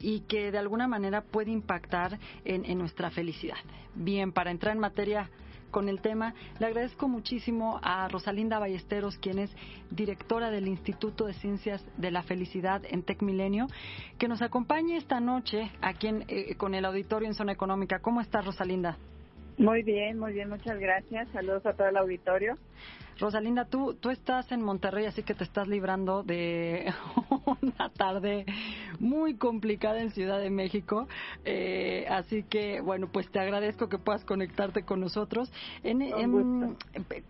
y 0.00 0.20
que 0.20 0.50
de 0.50 0.58
alguna 0.58 0.88
manera 0.88 1.22
puede 1.22 1.50
impactar 1.50 2.18
en, 2.44 2.64
en 2.64 2.78
nuestra 2.78 3.10
felicidad. 3.10 3.58
Bien, 3.94 4.32
para 4.32 4.50
entrar 4.50 4.74
en 4.74 4.80
materia 4.80 5.30
con 5.70 5.88
el 5.88 6.00
tema. 6.00 6.34
Le 6.58 6.66
agradezco 6.66 7.08
muchísimo 7.08 7.80
a 7.82 8.08
Rosalinda 8.08 8.58
Ballesteros, 8.58 9.18
quien 9.18 9.38
es 9.38 9.50
directora 9.90 10.50
del 10.50 10.68
Instituto 10.68 11.26
de 11.26 11.34
Ciencias 11.34 11.84
de 11.96 12.10
la 12.10 12.22
Felicidad 12.22 12.82
en 12.88 13.02
Tec 13.02 13.22
Milenio, 13.22 13.66
que 14.18 14.28
nos 14.28 14.42
acompañe 14.42 14.96
esta 14.96 15.20
noche 15.20 15.70
aquí 15.80 16.08
eh, 16.28 16.54
con 16.56 16.74
el 16.74 16.84
auditorio 16.84 17.28
en 17.28 17.34
Zona 17.34 17.52
Económica. 17.52 18.00
¿Cómo 18.00 18.20
está 18.20 18.40
Rosalinda? 18.40 18.96
Muy 19.58 19.82
bien, 19.82 20.18
muy 20.18 20.32
bien, 20.32 20.48
muchas 20.48 20.78
gracias. 20.78 21.28
Saludos 21.30 21.66
a 21.66 21.72
todo 21.72 21.88
el 21.88 21.96
auditorio. 21.96 22.54
Rosalinda, 23.18 23.64
tú, 23.64 23.94
tú 23.94 24.10
estás 24.10 24.50
en 24.52 24.62
Monterrey, 24.62 25.06
así 25.06 25.24
que 25.24 25.34
te 25.34 25.42
estás 25.42 25.66
librando 25.66 26.22
de 26.22 26.92
una 27.62 27.88
tarde 27.90 28.46
muy 29.00 29.34
complicada 29.34 30.00
en 30.00 30.12
Ciudad 30.12 30.38
de 30.38 30.50
México. 30.50 31.08
Eh, 31.44 32.06
así 32.08 32.44
que, 32.44 32.80
bueno, 32.80 33.08
pues 33.12 33.28
te 33.30 33.40
agradezco 33.40 33.88
que 33.88 33.98
puedas 33.98 34.24
conectarte 34.24 34.84
con 34.84 35.00
nosotros. 35.00 35.50
En, 35.82 36.76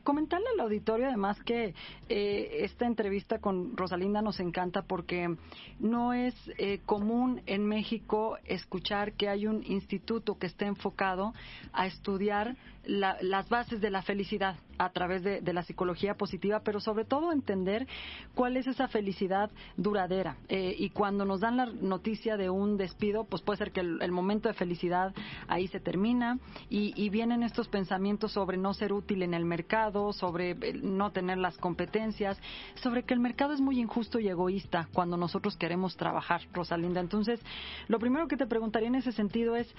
comentarle 0.05 0.47
al 0.55 0.61
auditorio, 0.61 1.07
además, 1.07 1.43
que 1.43 1.75
eh, 2.09 2.49
esta 2.61 2.87
entrevista 2.87 3.39
con 3.39 3.77
Rosalinda 3.77 4.21
nos 4.21 4.41
encanta 4.41 4.83
porque 4.83 5.37
no 5.79 6.13
es 6.13 6.35
eh, 6.59 6.81
común 6.85 7.41
en 7.47 7.65
México 7.67 8.37
escuchar 8.45 9.15
que 9.15 9.29
hay 9.29 9.47
un 9.47 9.63
instituto 9.65 10.39
que 10.39 10.47
esté 10.47 10.67
enfocado 10.67 11.33
a 11.73 11.87
estudiar 11.87 12.57
las 12.89 13.49
bases 13.49 13.81
de 13.81 13.91
la 13.91 14.03
felicidad 14.03 14.57
a 14.79 14.91
través 14.91 15.23
de, 15.23 15.53
la 15.53 15.63
psicología 15.63 16.15
positiva, 16.15 16.61
pero 16.61 16.81
sobre 16.81 17.05
todo 17.05 17.33
entender 17.33 17.87
cuál 18.35 18.57
es 18.57 18.67
esa 18.67 18.89
felicidad 18.89 19.51
duradera. 19.77 20.37
Eh, 20.49 20.75
y 20.79 20.91
cuando 20.91 21.25
nos 21.25 21.41
dan 21.41 21.57
la 21.57 21.67
noticia 21.67 22.37
de 22.37 22.49
un 22.49 22.77
despido, 22.77 23.25
pues 23.25 23.43
puede 23.43 23.59
ser 23.59 23.73
que 23.73 23.81
el, 23.81 24.13
momento 24.13 24.49
de 24.49 24.55
felicidad 24.55 25.15
ahí 25.49 25.69
se 25.69 25.81
termina 25.81 26.39
y, 26.71 27.09
vienen 27.09 27.43
estos 27.43 27.69
pensamientos 27.69 28.33
sobre 28.33 28.59
no 28.59 28.75
ser 28.75 28.93
útil 28.93 29.23
en 29.23 29.35
el 29.35 29.45
mercado, 29.45 30.13
sobre 30.13 30.51
eh, 30.51 30.79
no 30.83 31.11
tener 31.11 31.39
las 31.39 31.57
competencias, 31.57 32.39
sobre 32.77 33.03
que 33.03 33.15
el 33.15 33.21
mercado 33.21 33.55
es 33.55 33.61
muy 33.61 33.81
injusto 33.81 34.21
y 34.21 34.29
egoísta 34.29 34.89
cuando 34.93 35.17
nosotros 35.17 35.57
queremos 35.57 35.97
trabajar, 35.97 36.43
Rosalinda. 36.53 37.01
Entonces, 37.01 37.41
lo 37.89 37.99
primero 37.99 38.29
que 38.29 38.37
te 38.37 38.47
preguntaría 38.47 38.89
en 38.89 38.95
ese 38.95 39.13
sentido 39.13 39.57
es, 39.57 39.75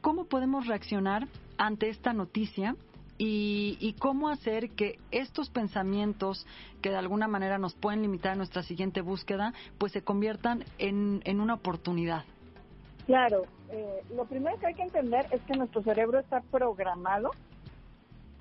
¿cómo 0.00 0.24
podemos 0.24 0.66
reaccionar 0.66 1.28
ante 1.58 1.88
esta 1.88 2.12
noticia 2.12 2.76
y, 3.22 3.94
cómo 3.98 4.30
hacer 4.30 4.70
que 4.70 4.98
estos 5.10 5.50
pensamientos 5.50 6.46
que 6.80 6.88
de 6.88 6.96
alguna 6.96 7.28
manera 7.28 7.58
nos 7.58 7.74
pueden 7.74 8.00
limitar 8.00 8.32
a 8.32 8.36
nuestra 8.36 8.62
siguiente 8.62 9.02
búsqueda, 9.02 9.52
pues 9.76 9.92
se 9.92 10.02
conviertan 10.02 10.64
en, 10.78 11.20
en 11.24 11.40
una 11.40 11.54
oportunidad. 11.54 12.24
Claro, 13.04 13.42
eh, 13.70 14.02
lo 14.16 14.24
primero 14.24 14.58
que 14.58 14.68
hay 14.68 14.74
que 14.74 14.84
entender 14.84 15.26
es 15.32 15.42
que 15.42 15.54
nuestro 15.54 15.82
cerebro 15.82 16.18
está 16.18 16.40
programado 16.50 17.30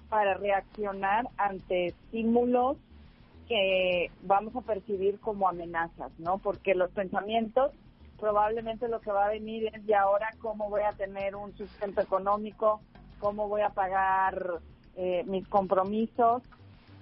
para 0.07 0.35
reaccionar 0.35 1.27
ante 1.37 1.87
estímulos 1.87 2.77
que 3.49 4.11
vamos 4.23 4.55
a 4.55 4.61
percibir 4.61 5.19
como 5.19 5.49
amenazas, 5.49 6.11
¿no? 6.19 6.37
Porque 6.37 6.73
los 6.75 6.91
pensamientos 6.91 7.71
probablemente 8.19 8.87
lo 8.87 8.99
que 8.99 9.11
va 9.11 9.25
a 9.25 9.29
venir 9.29 9.71
es 9.73 9.85
de 9.85 9.95
ahora 9.95 10.29
cómo 10.39 10.69
voy 10.69 10.81
a 10.81 10.91
tener 10.91 11.35
un 11.35 11.55
sustento 11.55 12.01
económico, 12.01 12.81
cómo 13.19 13.47
voy 13.47 13.61
a 13.61 13.69
pagar 13.69 14.59
eh, 14.95 15.23
mis 15.25 15.47
compromisos. 15.47 16.43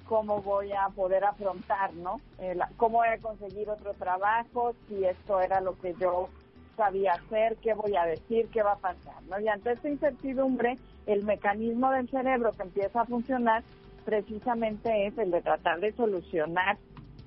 cómo 0.08 0.42
voy 0.42 0.72
a 0.72 0.88
poder 0.96 1.26
afrontar, 1.26 1.94
¿no? 1.94 2.22
Eh, 2.40 2.58
cómo 2.78 3.00
voy 3.00 3.10
a 3.10 3.18
conseguir 3.18 3.70
otro 3.70 3.94
trabajo, 3.94 4.74
si 4.88 5.04
esto 5.04 5.42
era 5.42 5.60
lo 5.60 5.78
que 5.80 5.94
yo 6.00 6.30
sabía 6.78 7.12
hacer, 7.14 7.58
qué 7.58 7.74
voy 7.74 7.98
a 7.98 8.06
decir, 8.06 8.48
qué 8.54 8.64
va 8.64 8.74
a 8.74 8.78
pasar, 8.78 9.22
¿no? 9.30 9.38
Y 9.38 9.50
ante 9.50 9.74
esta 9.74 9.90
incertidumbre, 9.90 10.78
el 11.08 11.26
mecanismo 11.26 11.92
del 11.92 12.10
cerebro 12.10 12.52
que 12.54 12.64
empieza 12.64 13.02
a 13.02 13.06
funcionar 13.06 13.64
precisamente 14.06 15.08
es 15.08 15.18
el 15.18 15.32
de 15.32 15.42
tratar 15.42 15.82
de 15.82 15.92
solucionar 15.92 16.78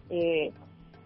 eh, 0.09 0.53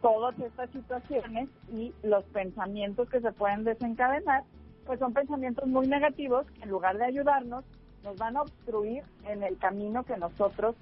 todas 0.04 0.38
estas 0.38 0.68
situaciones 0.68 1.48
y 1.72 1.94
los 2.02 2.22
pensamientos 2.24 3.08
que 3.08 3.22
se 3.22 3.32
pueden 3.32 3.64
desencadenar, 3.64 4.42
pues 4.84 4.98
son 4.98 5.14
pensamientos 5.14 5.66
muy 5.66 5.86
negativos 5.86 6.44
que 6.50 6.64
en 6.64 6.68
lugar 6.68 6.98
de 6.98 7.06
ayudarnos, 7.06 7.64
nos 8.02 8.14
van 8.18 8.36
a 8.36 8.42
obstruir 8.42 9.02
en 9.26 9.42
el 9.42 9.56
camino 9.56 10.04
que 10.04 10.18
nosotros 10.18 10.76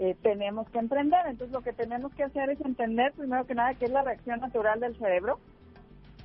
eh, 0.00 0.16
tenemos 0.22 0.68
que 0.70 0.80
emprender. 0.80 1.20
Entonces 1.26 1.52
lo 1.52 1.62
que 1.62 1.72
tenemos 1.72 2.12
que 2.14 2.24
hacer 2.24 2.50
es 2.50 2.60
entender 2.62 3.12
primero 3.12 3.46
que 3.46 3.54
nada 3.54 3.74
qué 3.74 3.84
es 3.84 3.92
la 3.92 4.02
reacción 4.02 4.40
natural 4.40 4.80
del 4.80 4.98
cerebro, 4.98 5.38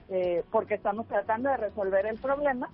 eh, 0.10 0.44
porque 0.50 0.74
estamos 0.74 1.06
tratando 1.06 1.50
de 1.50 1.58
resolver 1.58 2.08
el 2.08 2.18
problema, 2.18 2.72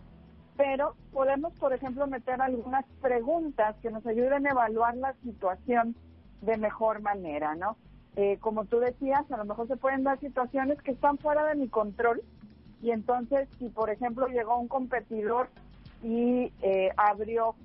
pero 0.55 0.95
podemos, 1.11 1.51
por 1.59 1.73
ejemplo, 1.73 2.07
meter 2.07 2.41
algunas 2.41 2.85
preguntas 3.01 3.75
que 3.81 3.91
nos 3.91 4.05
ayuden 4.07 4.47
a 4.47 4.51
evaluar 4.51 4.95
la 4.95 5.15
situación 5.15 5.97
de 6.39 6.55
mejor 6.55 7.01
manera, 7.01 7.55
¿no? 7.55 7.75
Eh, 8.15 8.37
como 8.39 8.65
tú 8.65 8.79
decías, 8.79 9.29
a 9.31 9.37
lo 9.37 9.45
mejor 9.45 9.67
se 9.67 9.77
pueden 9.77 10.03
dar 10.03 10.19
situaciones 10.19 10.81
que 10.81 10.91
están 10.91 11.17
fuera 11.17 11.45
de 11.45 11.55
mi 11.55 11.67
control 11.67 12.21
y 12.81 12.91
entonces 12.91 13.49
si, 13.59 13.69
por 13.69 13.89
ejemplo, 13.89 14.27
llegó 14.27 14.57
un 14.57 14.67
competidor 14.67 15.49
y 16.03 16.51
abrió 16.97 17.55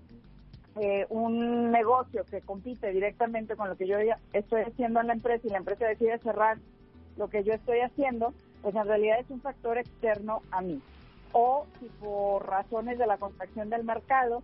eh, 0.76 1.04
un 1.08 1.72
negocio 1.72 2.24
que 2.24 2.42
compite 2.42 2.92
directamente 2.92 3.56
con 3.56 3.68
lo 3.68 3.76
que 3.76 3.88
yo 3.88 3.96
estoy 4.32 4.62
haciendo 4.62 5.00
en 5.00 5.08
la 5.08 5.14
empresa 5.14 5.46
y 5.46 5.50
la 5.50 5.58
empresa 5.58 5.86
decide 5.86 6.16
cerrar 6.18 6.58
lo 7.16 7.28
que 7.28 7.42
yo 7.42 7.52
estoy 7.52 7.80
haciendo, 7.80 8.32
pues 8.62 8.76
en 8.76 8.86
realidad 8.86 9.18
es 9.18 9.28
un 9.30 9.40
factor 9.40 9.78
externo 9.78 10.42
a 10.52 10.60
mí. 10.60 10.80
O 11.32 11.66
si 11.78 11.86
por 11.86 12.48
razones 12.48 12.98
de 12.98 13.06
la 13.06 13.18
contracción 13.18 13.68
del 13.68 13.82
mercado 13.82 14.42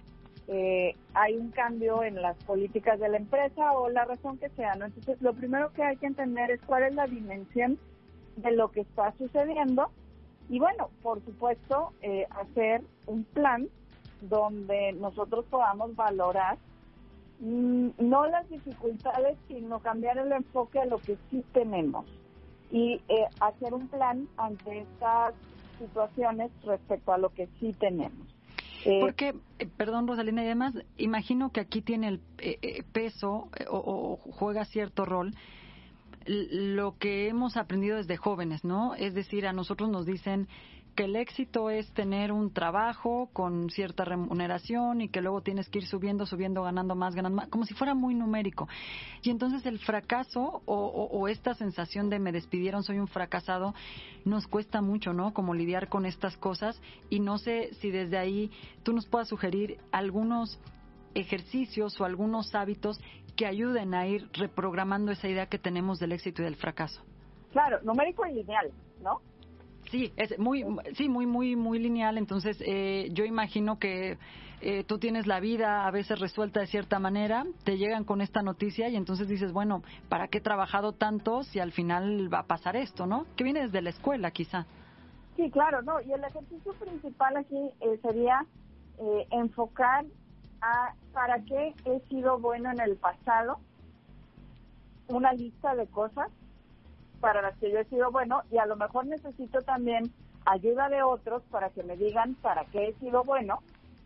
eh, 0.48 0.94
hay 1.14 1.36
un 1.36 1.50
cambio 1.50 2.02
en 2.02 2.20
las 2.22 2.36
políticas 2.44 3.00
de 3.00 3.08
la 3.08 3.16
empresa 3.16 3.72
o 3.72 3.88
la 3.88 4.04
razón 4.04 4.38
que 4.38 4.48
sea, 4.50 4.74
¿no? 4.74 4.86
Entonces, 4.86 5.20
lo 5.20 5.34
primero 5.34 5.72
que 5.72 5.82
hay 5.82 5.96
que 5.96 6.06
entender 6.06 6.50
es 6.50 6.60
cuál 6.62 6.84
es 6.84 6.94
la 6.94 7.06
dimensión 7.06 7.78
de 8.36 8.52
lo 8.52 8.70
que 8.70 8.82
está 8.82 9.12
sucediendo 9.18 9.90
y 10.48 10.58
bueno, 10.58 10.90
por 11.02 11.24
supuesto, 11.24 11.92
eh, 12.02 12.26
hacer 12.30 12.82
un 13.06 13.24
plan 13.24 13.68
donde 14.20 14.92
nosotros 14.92 15.44
podamos 15.50 15.94
valorar 15.96 16.56
mm, 17.40 17.88
no 17.98 18.26
las 18.26 18.48
dificultades, 18.48 19.36
sino 19.48 19.80
cambiar 19.80 20.18
el 20.18 20.32
enfoque 20.32 20.78
a 20.80 20.86
lo 20.86 20.98
que 20.98 21.16
sí 21.30 21.44
tenemos 21.52 22.06
y 22.70 23.00
eh, 23.08 23.26
hacer 23.40 23.74
un 23.74 23.88
plan 23.88 24.28
ante 24.36 24.80
estas 24.80 25.34
situaciones 25.78 26.50
respecto 26.64 27.12
a 27.12 27.18
lo 27.18 27.30
que 27.30 27.48
sí 27.58 27.72
tenemos. 27.78 28.35
Eh, 28.86 29.00
Porque, 29.00 29.34
eh, 29.58 29.66
perdón 29.76 30.06
Rosalina, 30.06 30.42
y 30.42 30.46
además 30.46 30.74
imagino 30.96 31.50
que 31.50 31.58
aquí 31.60 31.82
tiene 31.82 32.08
el 32.08 32.20
peso 32.92 33.50
o, 33.68 34.16
juega 34.16 34.64
cierto 34.64 35.04
rol 35.04 35.34
lo 36.26 36.96
que 36.98 37.28
hemos 37.28 37.56
aprendido 37.56 37.96
desde 37.96 38.16
jóvenes, 38.16 38.64
¿no? 38.64 38.94
Es 38.94 39.14
decir, 39.14 39.46
a 39.46 39.52
nosotros 39.52 39.88
nos 39.90 40.06
dicen 40.06 40.48
que 40.96 41.04
el 41.04 41.14
éxito 41.14 41.70
es 41.70 41.88
tener 41.92 42.32
un 42.32 42.52
trabajo 42.52 43.28
con 43.32 43.70
cierta 43.70 44.04
remuneración 44.04 45.02
y 45.02 45.08
que 45.08 45.20
luego 45.20 45.42
tienes 45.42 45.68
que 45.68 45.78
ir 45.78 45.86
subiendo, 45.86 46.26
subiendo, 46.26 46.62
ganando 46.62 46.96
más, 46.96 47.14
ganando 47.14 47.36
más, 47.36 47.48
como 47.48 47.64
si 47.64 47.74
fuera 47.74 47.94
muy 47.94 48.14
numérico. 48.14 48.66
Y 49.22 49.30
entonces 49.30 49.64
el 49.66 49.78
fracaso 49.78 50.62
o, 50.64 51.28
esta 51.28 51.54
sensación 51.54 52.08
de 52.08 52.18
me 52.18 52.32
despidieron, 52.32 52.82
soy 52.82 52.98
un 52.98 53.08
fracasado, 53.08 53.74
nos 54.24 54.46
cuesta 54.48 54.80
mucho, 54.80 55.12
¿no? 55.12 55.34
Como 55.34 55.54
lidiar 55.54 55.88
con 55.88 56.06
estas 56.06 56.36
cosas 56.36 56.80
y 57.10 57.20
no 57.20 57.38
sé 57.38 57.74
si 57.74 57.90
desde 57.90 58.16
ahí 58.16 58.50
tú 58.82 58.92
nos 58.92 59.06
puedas 59.06 59.28
sugerir 59.28 59.78
algunos 59.92 60.58
ejercicios 61.14 62.00
o 62.00 62.04
algunos 62.04 62.54
hábitos 62.54 62.98
que 63.36 63.46
ayuden 63.46 63.94
a 63.94 64.06
ir 64.06 64.28
reprogramando 64.32 65.12
esa 65.12 65.28
idea 65.28 65.46
que 65.46 65.58
tenemos 65.58 65.98
del 65.98 66.12
éxito 66.12 66.42
y 66.42 66.46
del 66.46 66.56
fracaso. 66.56 67.02
Claro, 67.52 67.80
numérico 67.82 68.24
y 68.26 68.32
lineal, 68.32 68.70
¿no? 69.02 69.20
Sí, 69.90 70.12
es 70.16 70.38
muy, 70.38 70.64
sí, 70.94 71.08
muy, 71.08 71.26
muy, 71.26 71.56
muy 71.56 71.78
lineal. 71.78 72.18
Entonces, 72.18 72.58
eh, 72.60 73.08
yo 73.12 73.24
imagino 73.24 73.78
que 73.78 74.18
eh, 74.60 74.84
tú 74.84 74.98
tienes 74.98 75.26
la 75.26 75.38
vida 75.38 75.86
a 75.86 75.90
veces 75.90 76.18
resuelta 76.18 76.60
de 76.60 76.66
cierta 76.66 76.98
manera, 76.98 77.44
te 77.64 77.76
llegan 77.76 78.04
con 78.04 78.20
esta 78.20 78.42
noticia 78.42 78.88
y 78.88 78.96
entonces 78.96 79.28
dices, 79.28 79.52
bueno, 79.52 79.82
¿para 80.08 80.28
qué 80.28 80.38
he 80.38 80.40
trabajado 80.40 80.92
tanto 80.92 81.44
si 81.44 81.60
al 81.60 81.72
final 81.72 82.32
va 82.32 82.40
a 82.40 82.46
pasar 82.46 82.74
esto, 82.74 83.06
no? 83.06 83.26
Que 83.36 83.44
viene 83.44 83.60
desde 83.60 83.82
la 83.82 83.90
escuela, 83.90 84.30
quizá. 84.30 84.66
Sí, 85.36 85.50
claro, 85.50 85.82
no. 85.82 86.00
Y 86.00 86.12
el 86.12 86.24
ejercicio 86.24 86.72
principal 86.74 87.36
aquí 87.36 87.70
eh, 87.80 87.98
sería 88.02 88.44
enfocar 89.30 90.06
a 90.62 90.94
para 91.12 91.38
qué 91.44 91.74
he 91.84 92.00
sido 92.08 92.38
bueno 92.38 92.70
en 92.70 92.80
el 92.80 92.96
pasado, 92.96 93.58
una 95.08 95.34
lista 95.34 95.74
de 95.74 95.86
cosas 95.86 96.30
para 97.20 97.42
las 97.42 97.56
que 97.58 97.70
yo 97.70 97.78
he 97.78 97.84
sido 97.84 98.10
bueno 98.10 98.42
y 98.50 98.58
a 98.58 98.66
lo 98.66 98.76
mejor 98.76 99.06
necesito 99.06 99.62
también 99.62 100.12
ayuda 100.44 100.88
de 100.88 101.02
otros 101.02 101.42
para 101.50 101.70
que 101.70 101.82
me 101.82 101.96
digan 101.96 102.34
para 102.36 102.64
qué 102.66 102.88
he 102.88 102.94
sido 102.94 103.24
bueno, 103.24 103.62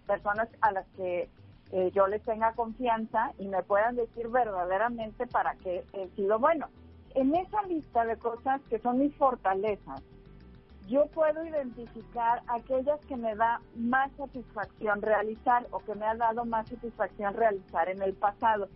personas 0.06 0.48
a 0.60 0.72
las 0.72 0.86
que 0.96 1.28
eh, 1.72 1.90
yo 1.94 2.06
les 2.08 2.22
tenga 2.22 2.52
confianza 2.52 3.32
y 3.38 3.46
me 3.46 3.62
puedan 3.62 3.94
decir 3.96 4.28
verdaderamente 4.28 5.26
para 5.26 5.54
qué 5.56 5.84
he 5.92 6.08
sido 6.16 6.38
bueno. 6.38 6.68
En 7.14 7.34
esa 7.34 7.62
lista 7.62 8.04
de 8.04 8.16
cosas 8.16 8.60
que 8.68 8.78
son 8.78 8.98
mis 8.98 9.14
fortalezas, 9.16 10.02
yo 10.88 11.06
puedo 11.06 11.44
identificar 11.44 12.42
aquellas 12.48 12.98
que 13.06 13.16
me 13.16 13.36
da 13.36 13.60
más 13.76 14.10
satisfacción 14.16 15.00
realizar 15.02 15.66
o 15.70 15.78
que 15.78 15.94
me 15.94 16.06
ha 16.06 16.16
dado 16.16 16.44
más 16.44 16.68
satisfacción 16.68 17.34
realizar 17.34 17.88
en 17.88 18.02
el 18.02 18.14
pasado. 18.14 18.68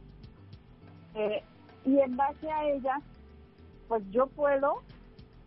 Eh, 1.15 1.43
y 1.85 1.99
en 1.99 2.17
base 2.17 2.51
a 2.51 2.65
ellas 2.69 3.03
pues 3.89 4.03
yo 4.11 4.27
puedo 4.27 4.83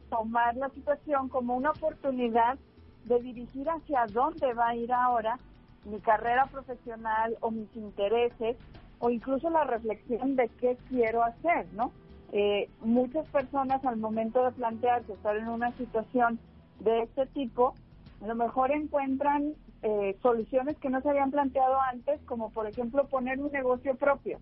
tomar 0.09 0.55
la 0.55 0.69
situación 0.69 1.29
como 1.29 1.55
una 1.55 1.71
oportunidad 1.71 2.57
de 3.05 3.19
dirigir 3.21 3.67
hacia 3.69 4.05
dónde 4.07 4.53
va 4.53 4.69
a 4.69 4.75
ir 4.75 4.91
ahora 4.91 5.37
mi 5.85 5.99
carrera 5.99 6.45
profesional 6.45 7.37
o 7.41 7.51
mis 7.51 7.73
intereses 7.75 8.57
o 8.99 9.09
incluso 9.09 9.49
la 9.49 9.63
reflexión 9.63 10.35
de 10.35 10.49
qué 10.59 10.77
quiero 10.89 11.23
hacer, 11.23 11.67
¿no? 11.73 11.91
Eh, 12.31 12.69
muchas 12.81 13.27
personas 13.29 13.83
al 13.85 13.97
momento 13.97 14.43
de 14.43 14.51
plantearse 14.51 15.13
estar 15.13 15.37
en 15.37 15.47
una 15.47 15.71
situación 15.73 16.39
de 16.79 17.03
este 17.03 17.25
tipo, 17.27 17.73
a 18.21 18.27
lo 18.27 18.35
mejor 18.35 18.71
encuentran 18.71 19.53
eh, 19.81 20.17
soluciones 20.21 20.77
que 20.77 20.89
no 20.89 21.01
se 21.01 21.09
habían 21.09 21.31
planteado 21.31 21.79
antes, 21.79 22.19
como 22.25 22.49
por 22.49 22.67
ejemplo 22.67 23.07
poner 23.07 23.39
un 23.39 23.51
negocio 23.51 23.95
propio 23.95 24.39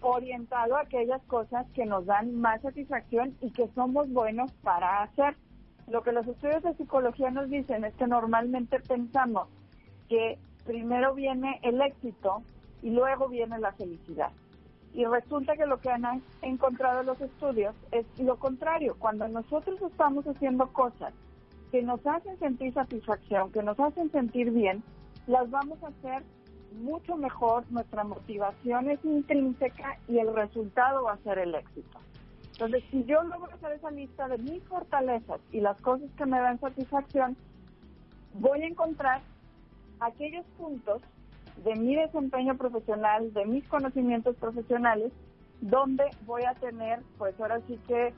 orientado 0.00 0.76
a 0.76 0.82
aquellas 0.82 1.22
cosas 1.24 1.66
que 1.74 1.86
nos 1.86 2.06
dan 2.06 2.34
más 2.40 2.60
satisfacción 2.62 3.36
y 3.40 3.50
que 3.50 3.68
somos 3.74 4.10
buenos 4.12 4.52
para 4.62 5.02
hacer. 5.02 5.36
Lo 5.88 6.02
que 6.02 6.12
los 6.12 6.26
estudios 6.26 6.62
de 6.62 6.74
psicología 6.74 7.30
nos 7.30 7.50
dicen 7.50 7.84
es 7.84 7.94
que 7.94 8.06
normalmente 8.06 8.80
pensamos 8.80 9.48
que 10.08 10.38
primero 10.64 11.14
viene 11.14 11.60
el 11.62 11.80
éxito 11.80 12.42
y 12.82 12.90
luego 12.90 13.28
viene 13.28 13.58
la 13.58 13.72
felicidad. 13.72 14.30
Y 14.92 15.04
resulta 15.06 15.56
que 15.56 15.66
lo 15.66 15.80
que 15.80 15.90
han 15.90 16.22
encontrado 16.42 17.02
los 17.02 17.20
estudios 17.20 17.74
es 17.90 18.06
lo 18.18 18.36
contrario. 18.36 18.94
Cuando 18.98 19.26
nosotros 19.26 19.80
estamos 19.82 20.24
haciendo 20.26 20.68
cosas 20.68 21.12
que 21.72 21.82
nos 21.82 22.06
hacen 22.06 22.38
sentir 22.38 22.72
satisfacción, 22.72 23.50
que 23.50 23.62
nos 23.62 23.78
hacen 23.80 24.10
sentir 24.12 24.52
bien, 24.52 24.82
las 25.26 25.50
vamos 25.50 25.82
a 25.82 25.88
hacer 25.88 26.22
mucho 26.74 27.16
mejor, 27.16 27.64
nuestra 27.70 28.04
motivación 28.04 28.90
es 28.90 29.04
intrínseca 29.04 29.98
y 30.08 30.18
el 30.18 30.34
resultado 30.34 31.04
va 31.04 31.12
a 31.12 31.18
ser 31.18 31.38
el 31.38 31.54
éxito. 31.54 31.98
Entonces, 32.52 32.84
si 32.90 33.04
yo 33.04 33.22
logro 33.24 33.52
hacer 33.52 33.72
esa 33.72 33.90
lista 33.90 34.28
de 34.28 34.38
mis 34.38 34.62
fortalezas 34.64 35.40
y 35.50 35.60
las 35.60 35.80
cosas 35.80 36.08
que 36.16 36.26
me 36.26 36.38
dan 36.38 36.60
satisfacción, 36.60 37.36
voy 38.34 38.62
a 38.62 38.66
encontrar 38.66 39.22
aquellos 40.00 40.44
puntos 40.56 41.02
de 41.64 41.74
mi 41.76 41.96
desempeño 41.96 42.56
profesional, 42.56 43.32
de 43.32 43.44
mis 43.46 43.66
conocimientos 43.68 44.36
profesionales, 44.36 45.12
donde 45.60 46.04
voy 46.26 46.42
a 46.44 46.54
tener, 46.54 47.00
pues 47.18 47.38
ahora 47.40 47.60
sí 47.66 47.78
que 47.88 48.12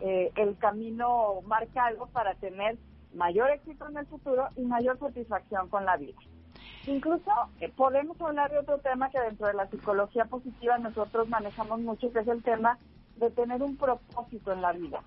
eh, 0.00 0.30
el 0.36 0.56
camino 0.56 1.40
marcado 1.46 2.06
para 2.12 2.34
tener 2.34 2.76
mayor 3.14 3.50
éxito 3.50 3.88
en 3.88 3.98
el 3.98 4.06
futuro 4.06 4.48
y 4.56 4.62
mayor 4.62 4.98
satisfacción 4.98 5.68
con 5.68 5.84
la 5.84 5.96
vida. 5.96 6.18
Incluso 6.86 7.30
eh, 7.60 7.68
podemos 7.68 8.20
hablar 8.20 8.50
de 8.50 8.58
otro 8.58 8.78
tema 8.78 9.10
que 9.10 9.20
dentro 9.20 9.46
de 9.46 9.54
la 9.54 9.68
psicología 9.68 10.24
positiva 10.24 10.78
nosotros 10.78 11.28
manejamos 11.28 11.80
mucho, 11.80 12.12
que 12.12 12.20
es 12.20 12.28
el 12.28 12.42
tema 12.42 12.78
de 13.16 13.30
tener 13.30 13.62
un 13.62 13.76
propósito 13.76 14.52
en 14.52 14.62
la 14.62 14.72
vida. 14.72 15.00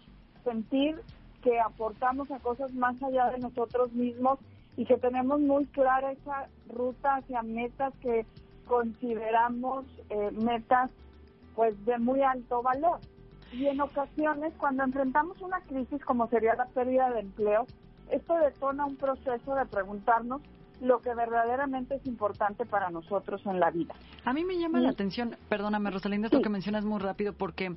Sentir 0.43 1.01
que 1.43 1.59
aportamos 1.59 2.31
a 2.31 2.39
cosas 2.39 2.73
más 2.73 3.01
allá 3.03 3.29
de 3.29 3.39
nosotros 3.39 3.91
mismos 3.91 4.39
y 4.77 4.85
que 4.85 4.97
tenemos 4.97 5.39
muy 5.41 5.65
clara 5.67 6.11
esa 6.11 6.47
ruta 6.69 7.17
hacia 7.17 7.41
metas 7.41 7.93
que 8.01 8.25
consideramos 8.67 9.85
eh, 10.09 10.31
metas 10.31 10.91
pues 11.55 11.73
de 11.85 11.97
muy 11.97 12.21
alto 12.21 12.61
valor. 12.61 12.99
Y 13.51 13.67
en 13.67 13.79
ocasiones, 13.79 14.53
cuando 14.57 14.83
enfrentamos 14.83 15.41
una 15.41 15.61
crisis 15.61 16.03
como 16.03 16.27
sería 16.27 16.55
la 16.55 16.65
pérdida 16.65 17.09
de 17.11 17.21
empleo, 17.21 17.65
esto 18.09 18.35
detona 18.37 18.85
un 18.85 18.97
proceso 18.97 19.55
de 19.55 19.65
preguntarnos 19.65 20.41
lo 20.81 20.99
que 21.01 21.13
verdaderamente 21.13 21.95
es 21.95 22.05
importante 22.05 22.65
para 22.65 22.89
nosotros 22.89 23.41
en 23.45 23.59
la 23.59 23.71
vida. 23.71 23.95
A 24.23 24.33
mí 24.33 24.43
me 24.43 24.57
llama 24.57 24.79
la 24.79 24.89
atención, 24.89 25.35
perdóname 25.49 25.91
Rosalinda, 25.91 26.27
esto 26.27 26.41
que 26.41 26.49
mencionas 26.49 26.85
muy 26.85 26.99
rápido 26.99 27.33
porque 27.33 27.75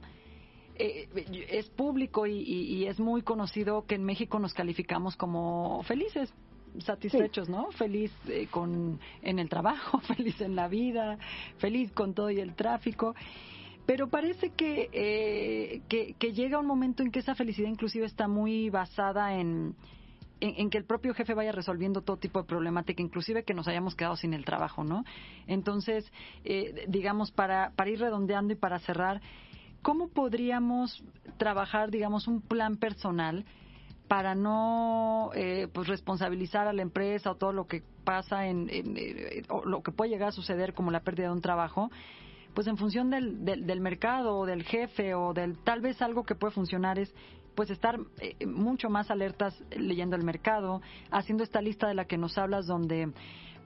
eh, 0.76 1.08
es 1.50 1.68
público 1.70 2.26
y, 2.26 2.86
es 2.86 3.00
muy 3.00 3.22
conocido 3.22 3.84
que 3.86 3.96
en 3.96 4.04
México 4.04 4.38
nos 4.38 4.54
calificamos 4.54 5.16
como 5.16 5.82
felices 5.84 6.32
satisfechos, 6.78 7.48
¿no? 7.48 7.70
Feliz 7.72 8.12
eh, 8.28 8.46
con 8.50 9.00
en 9.22 9.38
el 9.38 9.48
trabajo, 9.48 9.98
feliz 10.16 10.40
en 10.40 10.54
la 10.54 10.68
vida, 10.68 11.18
feliz 11.58 11.90
con 11.92 12.14
todo 12.14 12.30
y 12.30 12.40
el 12.40 12.54
tráfico. 12.54 13.14
Pero 13.86 14.08
parece 14.08 14.50
que, 14.50 14.90
eh, 14.92 15.80
que, 15.88 16.14
que 16.18 16.32
llega 16.32 16.58
un 16.58 16.66
momento 16.66 17.02
en 17.02 17.10
que 17.10 17.20
esa 17.20 17.34
felicidad 17.34 17.68
inclusive 17.68 18.04
está 18.04 18.28
muy 18.28 18.68
basada 18.68 19.34
en, 19.34 19.74
en, 20.40 20.70
que 20.70 20.78
el 20.78 20.84
propio 20.84 21.14
jefe 21.14 21.34
vaya 21.34 21.52
resolviendo 21.52 22.02
todo 22.02 22.16
tipo 22.16 22.40
de 22.40 22.46
problemática, 22.46 23.02
inclusive 23.02 23.44
que 23.44 23.54
nos 23.54 23.68
hayamos 23.68 23.94
quedado 23.94 24.16
sin 24.16 24.34
el 24.34 24.44
trabajo, 24.44 24.84
¿no? 24.84 25.04
Entonces, 25.46 26.10
eh, 26.44 26.86
digamos, 26.88 27.30
para, 27.30 27.72
para 27.76 27.90
ir 27.90 28.00
redondeando 28.00 28.52
y 28.52 28.56
para 28.56 28.78
cerrar, 28.78 29.20
¿cómo 29.82 30.08
podríamos 30.08 31.02
trabajar, 31.36 31.90
digamos, 31.90 32.28
un 32.28 32.40
plan 32.40 32.76
personal 32.76 33.44
para 34.06 34.34
no 34.34 35.30
eh, 35.34 35.68
pues 35.72 35.86
responsabilizar 35.86 36.66
a 36.66 36.72
la 36.72 36.82
empresa 36.82 37.30
o 37.30 37.36
todo 37.36 37.52
lo 37.52 37.66
que 37.66 37.82
pasa 38.04 38.46
en, 38.46 38.68
eh, 38.70 39.42
o 39.48 39.64
lo 39.64 39.82
que 39.82 39.92
puede 39.92 40.10
llegar 40.10 40.28
a 40.28 40.32
suceder 40.32 40.72
como 40.72 40.90
la 40.90 41.00
pérdida 41.00 41.26
de 41.26 41.32
un 41.32 41.42
trabajo? 41.42 41.90
pues 42.54 42.66
en 42.66 42.76
función 42.76 43.08
del, 43.08 43.44
del, 43.44 43.66
del, 43.66 43.80
mercado 43.80 44.36
o 44.36 44.46
del 44.46 44.64
jefe 44.64 45.14
o 45.14 45.32
del 45.32 45.58
tal 45.58 45.80
vez 45.80 46.02
algo 46.02 46.24
que 46.24 46.34
puede 46.34 46.52
funcionar 46.52 46.98
es 46.98 47.14
pues 47.58 47.70
estar 47.70 47.98
eh, 48.20 48.46
mucho 48.46 48.88
más 48.88 49.10
alertas 49.10 49.52
leyendo 49.76 50.14
el 50.14 50.22
mercado, 50.22 50.80
haciendo 51.10 51.42
esta 51.42 51.60
lista 51.60 51.88
de 51.88 51.94
la 51.94 52.04
que 52.04 52.16
nos 52.16 52.38
hablas 52.38 52.68
donde 52.68 53.12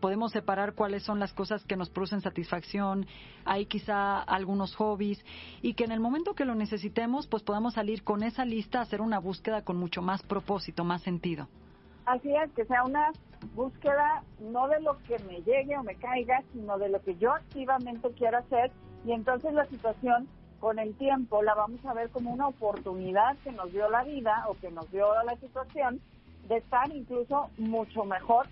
podemos 0.01 0.33
separar 0.33 0.73
cuáles 0.73 1.03
son 1.03 1.21
las 1.21 1.35
cosas 1.35 1.63
que 1.67 1.77
nos 1.77 1.91
producen 1.91 2.23
satisfacción, 2.23 3.05
hay 3.45 3.67
quizá 3.67 4.23
algunos 4.23 4.75
hobbies 4.77 5.23
y 5.61 5.75
que 5.75 5.85
en 5.85 5.93
el 5.93 6.01
momento 6.01 6.33
que 6.33 6.47
lo 6.47 6.55
necesitemos 6.55 7.27
pues 7.27 7.43
podamos 7.43 7.75
salir 7.75 8.03
con 8.03 8.23
esa 8.23 8.47
lista, 8.47 8.81
hacer 8.81 9.03
una 9.03 9.19
búsqueda 9.19 9.61
con 9.61 9.77
mucho 9.77 10.01
más 10.01 10.23
propósito, 10.23 10.85
más 10.85 11.03
sentido. 11.03 11.47
Así 12.07 12.35
es, 12.35 12.51
que 12.53 12.65
sea 12.65 12.85
una 12.85 13.13
búsqueda 13.55 14.25
no 14.41 14.69
de 14.69 14.81
lo 14.81 14.97
que 15.03 15.19
me 15.25 15.43
llegue 15.43 15.77
o 15.77 15.83
me 15.83 15.97
caiga, 15.97 16.43
sino 16.55 16.79
de 16.79 16.89
lo 16.89 17.03
que 17.03 17.15
yo 17.17 17.35
activamente 17.35 18.09
quiero 18.17 18.39
hacer 18.39 18.73
y 19.05 19.13
entonces 19.13 19.53
la 19.53 19.67
situación 19.67 20.29
con 20.63 20.79
el 20.79 20.95
tiempo 20.95 21.43
la 21.43 21.57
vamos 21.57 21.85
a 21.85 21.93
ver 21.93 22.09
como 22.11 22.31
una 22.31 22.47
oportunidad 22.47 23.37
que 23.39 23.51
nos 23.51 23.73
dio 23.73 23.91
la 23.91 24.05
vida 24.05 24.45
o 24.47 24.55
que 24.55 24.71
nos 24.71 24.89
dio 24.93 25.13
la 25.25 25.35
situación 25.39 26.01
de 26.47 26.59
estar 26.59 26.89
incluso 26.93 27.51
mucho 27.59 28.05
mejor 28.05 28.47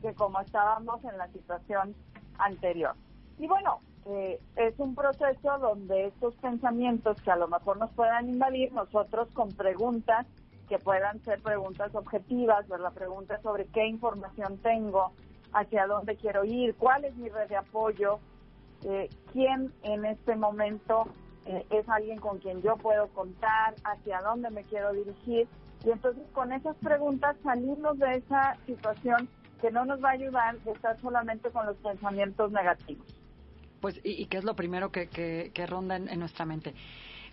que 0.00 0.12
como 0.12 0.40
estábamos 0.40 1.04
en 1.04 1.16
la 1.16 1.28
situación 1.28 1.94
anterior. 2.36 2.96
Y 3.38 3.46
bueno, 3.46 3.78
eh, 4.06 4.40
es 4.56 4.74
un 4.78 4.96
proceso 4.96 5.56
donde 5.60 6.06
estos 6.06 6.34
pensamientos 6.34 7.22
que 7.22 7.30
a 7.30 7.36
lo 7.36 7.46
mejor 7.46 7.76
nos 7.76 7.92
puedan 7.92 8.28
invadir, 8.28 8.72
nosotros 8.72 9.28
con 9.32 9.50
preguntas 9.50 10.26
que 10.68 10.80
puedan 10.80 11.22
ser 11.22 11.40
preguntas 11.42 11.94
objetivas, 11.94 12.66
¿verdad? 12.66 12.92
Preguntas 12.92 13.40
sobre 13.40 13.66
qué 13.66 13.86
información 13.86 14.58
tengo, 14.58 15.12
hacia 15.52 15.86
dónde 15.86 16.16
quiero 16.16 16.44
ir, 16.44 16.74
cuál 16.74 17.04
es 17.04 17.14
mi 17.14 17.28
red 17.28 17.48
de 17.48 17.56
apoyo, 17.56 18.18
eh, 18.82 19.08
quién 19.32 19.72
en 19.84 20.04
este 20.06 20.34
momento 20.34 21.06
eh, 21.46 21.66
es 21.70 21.88
alguien 21.88 22.18
con 22.18 22.38
quien 22.38 22.62
yo 22.62 22.76
puedo 22.76 23.08
contar, 23.08 23.74
hacia 23.84 24.20
dónde 24.20 24.50
me 24.50 24.62
quiero 24.64 24.92
dirigir. 24.92 25.48
Y 25.84 25.90
entonces 25.90 26.24
con 26.32 26.52
esas 26.52 26.76
preguntas 26.76 27.36
salirnos 27.42 27.98
de 27.98 28.16
esa 28.16 28.56
situación 28.66 29.28
que 29.60 29.70
no 29.70 29.84
nos 29.84 30.02
va 30.02 30.10
a 30.10 30.12
ayudar 30.12 30.58
de 30.60 30.72
estar 30.72 31.00
solamente 31.00 31.50
con 31.50 31.66
los 31.66 31.76
pensamientos 31.76 32.50
negativos. 32.52 33.06
Pues, 33.80 34.00
y, 34.04 34.26
que 34.26 34.38
es 34.38 34.44
lo 34.44 34.54
primero 34.54 34.92
que, 34.92 35.08
que, 35.08 35.66
ronda 35.66 35.96
en, 35.96 36.18
nuestra 36.20 36.44
mente. 36.44 36.72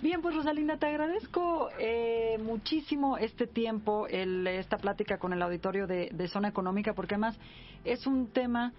Bien, 0.01 0.21
pues 0.21 0.35
Rosalinda, 0.35 0.77
te 0.77 0.87
agradezco 0.87 1.69
eh, 1.77 2.39
muchísimo 2.43 3.17
este 3.17 3.45
tiempo, 3.45 4.07
el, 4.07 4.47
esta 4.47 4.77
plática 4.77 5.19
con 5.19 5.33
el 5.33 5.41
auditorio 5.43 5.85
de, 5.85 6.09
de 6.11 6.27
Zona 6.27 6.47
Económica, 6.47 6.93
porque 6.93 7.15
además 7.15 7.37
es 7.83 8.07
un 8.07 8.27
tema 8.27 8.73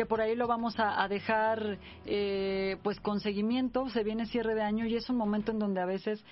que 0.00 0.06
por 0.06 0.22
ahí 0.22 0.34
lo 0.34 0.46
vamos 0.46 0.76
a, 0.78 1.06
dejar 1.08 1.76
eh, 2.06 2.78
pues 2.82 2.98
con 3.00 3.20
seguimiento, 3.20 3.86
se 3.90 4.02
viene 4.02 4.24
cierre 4.24 4.54
de 4.54 4.62
año 4.62 4.86
y 4.86 4.96
es 4.96 5.10
un 5.10 5.18
momento 5.18 5.52
en 5.52 5.58
donde 5.58 5.78
a 5.78 5.84
veces 5.84 6.24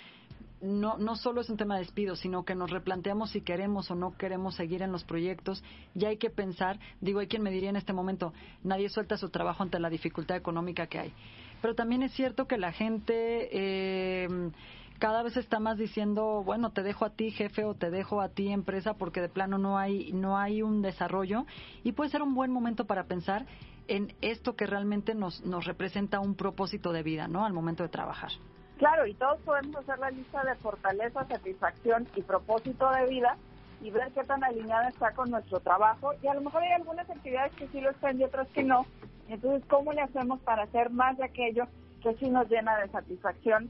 no, 0.63 0.97
no 0.97 1.17
solo 1.17 1.43
es 1.43 1.51
un 1.51 1.59
tema 1.59 1.75
de 1.75 1.81
despido, 1.81 2.17
sino 2.17 2.47
que 2.47 2.55
nos 2.55 2.71
replanteamos 2.71 3.29
si 3.29 3.43
queremos 3.43 3.91
o 3.91 3.95
no 3.95 4.17
queremos 4.17 4.55
seguir 4.55 4.81
en 4.81 4.91
los 4.91 5.05
proyectos. 5.05 5.63
Y 5.95 6.07
hay 6.07 6.17
que 6.17 6.31
pensar, 6.31 6.81
digo, 7.03 7.21
hay 7.21 7.27
quien 7.27 7.43
me 7.43 7.51
diría 7.51 7.69
en 7.69 7.77
este 7.77 7.93
momento, 7.93 8.33
nadie 8.65 8.89
suelta 8.89 9.19
su 9.19 9.29
trabajo 9.29 9.63
ante 9.63 9.79
la 9.79 9.91
dificultad 9.91 10.39
económica 10.39 10.87
que 10.87 11.01
hay. 11.01 11.13
Pero 11.61 11.75
también 11.75 12.03
es 12.03 12.13
cierto 12.13 12.47
que 12.47 12.57
la 12.57 12.73
gente 12.73 13.51
eh, 13.53 14.51
cada 14.99 15.23
vez 15.23 15.37
está 15.37 15.61
más 15.61 15.79
diciendo, 15.79 16.43
bueno, 16.45 16.71
te 16.71 16.83
dejo 16.83 17.05
a 17.05 17.11
ti 17.11 17.31
jefe 17.31 17.65
o 17.65 17.75
te 17.75 17.91
dejo 17.91 18.21
a 18.21 18.29
ti 18.29 18.49
empresa 18.53 18.95
porque 18.95 19.21
de 19.21 19.29
plano 19.29 19.59
no 19.59 19.79
hay 19.79 20.13
no 20.13 20.37
hay 20.37 20.63
un 20.63 20.83
desarrollo 20.83 21.47
y 21.85 21.93
puede 21.93 22.11
ser 22.11 22.23
un 22.23 22.35
buen 22.35 22.51
momento 22.51 22.87
para 22.87 23.05
pensar 23.05 23.47
en 23.87 24.15
esto 24.21 24.57
que 24.57 24.67
realmente 24.67 25.15
nos 25.15 25.45
nos 25.45 25.65
representa 25.65 26.21
un 26.21 26.35
propósito 26.35 26.93
de 26.93 27.03
vida, 27.03 27.29
¿no? 27.29 27.45
Al 27.45 27.53
momento 27.53 27.83
de 27.83 27.89
trabajar. 27.89 28.31
Claro, 28.79 29.07
y 29.07 29.15
todos 29.15 29.41
podemos 29.41 29.77
hacer 29.77 29.99
la 29.99 30.11
lista 30.11 30.45
de 30.45 30.55
fortaleza, 30.57 31.27
satisfacción 31.27 32.07
y 32.15 32.23
propósito 32.23 32.91
de 32.91 33.09
vida 33.09 33.37
y 33.81 33.91
ver 33.91 34.11
qué 34.13 34.23
tan 34.23 34.43
alineada 34.45 34.89
está 34.89 35.13
con 35.13 35.31
nuestro 35.31 35.61
trabajo. 35.61 36.13
Y 36.23 36.29
a 36.29 36.35
lo 36.35 36.43
mejor 36.43 36.63
hay 36.63 36.73
algunas 36.73 37.09
actividades 37.11 37.53
que 37.55 37.67
sí 37.69 37.81
lo 37.81 37.91
están 37.91 38.21
y 38.21 38.25
otras 38.25 38.49
que 38.49 38.63
no. 38.63 38.87
Entonces, 39.29 39.65
¿cómo 39.69 39.93
le 39.93 40.03
hacemos 40.03 40.41
para 40.41 40.63
hacer 40.65 40.91
más 40.91 41.17
de 41.17 41.25
aquello 41.25 41.65
que 42.03 42.15
sí 42.15 42.31
nos 42.31 42.49
llena 42.49 42.79
de 42.79 42.89
satisfacción 42.89 43.69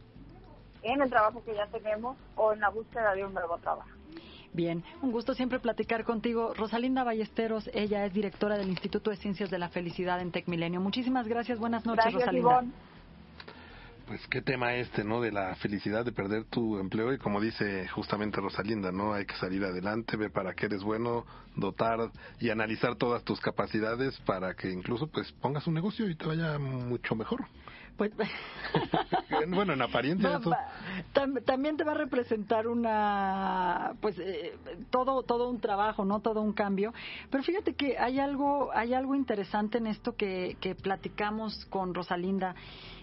en 0.83 1.03
el 1.03 1.11
trabajo 1.11 1.43
que 1.45 1.55
ya 1.55 1.67
tenemos 1.67 2.17
o 2.37 2.53
en 2.53 2.61
la 2.61 2.69
búsqueda 2.69 3.15
de 3.15 3.25
un 3.25 3.35
nuevo 3.35 3.59
trabajo. 3.59 3.89
Bien, 4.53 4.83
un 5.03 5.13
gusto 5.13 5.35
siempre 5.35 5.59
platicar 5.59 6.05
contigo. 6.05 6.55
Rosalinda 6.55 7.05
Ballesteros, 7.05 7.71
ella 7.75 8.05
es 8.07 8.13
directora 8.13 8.57
del 8.57 8.69
Instituto 8.69 9.11
de 9.11 9.17
Ciencias 9.17 9.51
de 9.51 9.59
la 9.59 9.69
Felicidad 9.69 10.21
en 10.21 10.33
Tecmilenio. 10.33 10.81
Muchísimas 10.81 11.29
gracias, 11.29 11.59
buenas 11.59 11.85
noches, 11.85 12.13
Rosalinda. 12.13 12.65
Pues 14.07 14.27
qué 14.29 14.41
tema 14.41 14.75
este, 14.75 15.05
¿no? 15.05 15.21
De 15.21 15.31
la 15.31 15.55
felicidad 15.57 16.03
de 16.03 16.13
perder 16.13 16.45
tu 16.45 16.79
empleo 16.79 17.13
y 17.13 17.19
como 17.19 17.43
dice 17.43 17.87
justamente 17.89 18.41
Rosalinda, 18.41 18.91
¿no? 18.91 19.13
Hay 19.13 19.27
que 19.27 19.37
salir 19.37 19.63
adelante, 19.63 20.17
ver 20.17 20.33
para 20.33 20.55
qué 20.55 20.65
eres 20.65 20.83
bueno, 20.83 21.27
dotar 21.55 22.11
y 22.41 22.49
analizar 22.49 22.97
todas 22.97 23.23
tus 23.25 23.39
capacidades 23.39 24.19
para 24.21 24.55
que 24.55 24.71
incluso 24.71 25.09
pues 25.09 25.31
pongas 25.33 25.67
un 25.67 25.75
negocio 25.75 26.09
y 26.09 26.15
te 26.15 26.25
vaya 26.25 26.59
mucho 26.59 27.15
mejor. 27.15 27.45
Pues, 27.99 28.13
bueno, 29.49 29.73
en 29.73 29.83
apariencia 29.83 30.41
también 31.45 31.77
te 31.77 31.83
va 31.83 31.93
a 31.93 31.97
representar 31.97 32.69
una, 32.69 33.95
pues, 34.01 34.17
eh, 34.21 34.57
todo, 34.91 35.25
todo 35.25 35.51
un 35.51 35.61
trabajo, 35.61 36.05
no, 36.05 36.21
todo 36.21 36.41
un 36.41 36.53
cambio. 36.53 36.95
Pero 37.29 37.43
fíjate 37.43 37.75
que 37.75 37.99
hay 37.99 38.21
algo, 38.21 38.71
hay 38.73 38.95
algo 38.95 39.17
interesante 39.17 39.79
en 39.79 39.89
esto 39.89 40.15
que, 40.15 40.57
que 40.61 40.77
platicamos 40.77 41.67
con 41.67 41.93
Rosalinda 41.93 42.55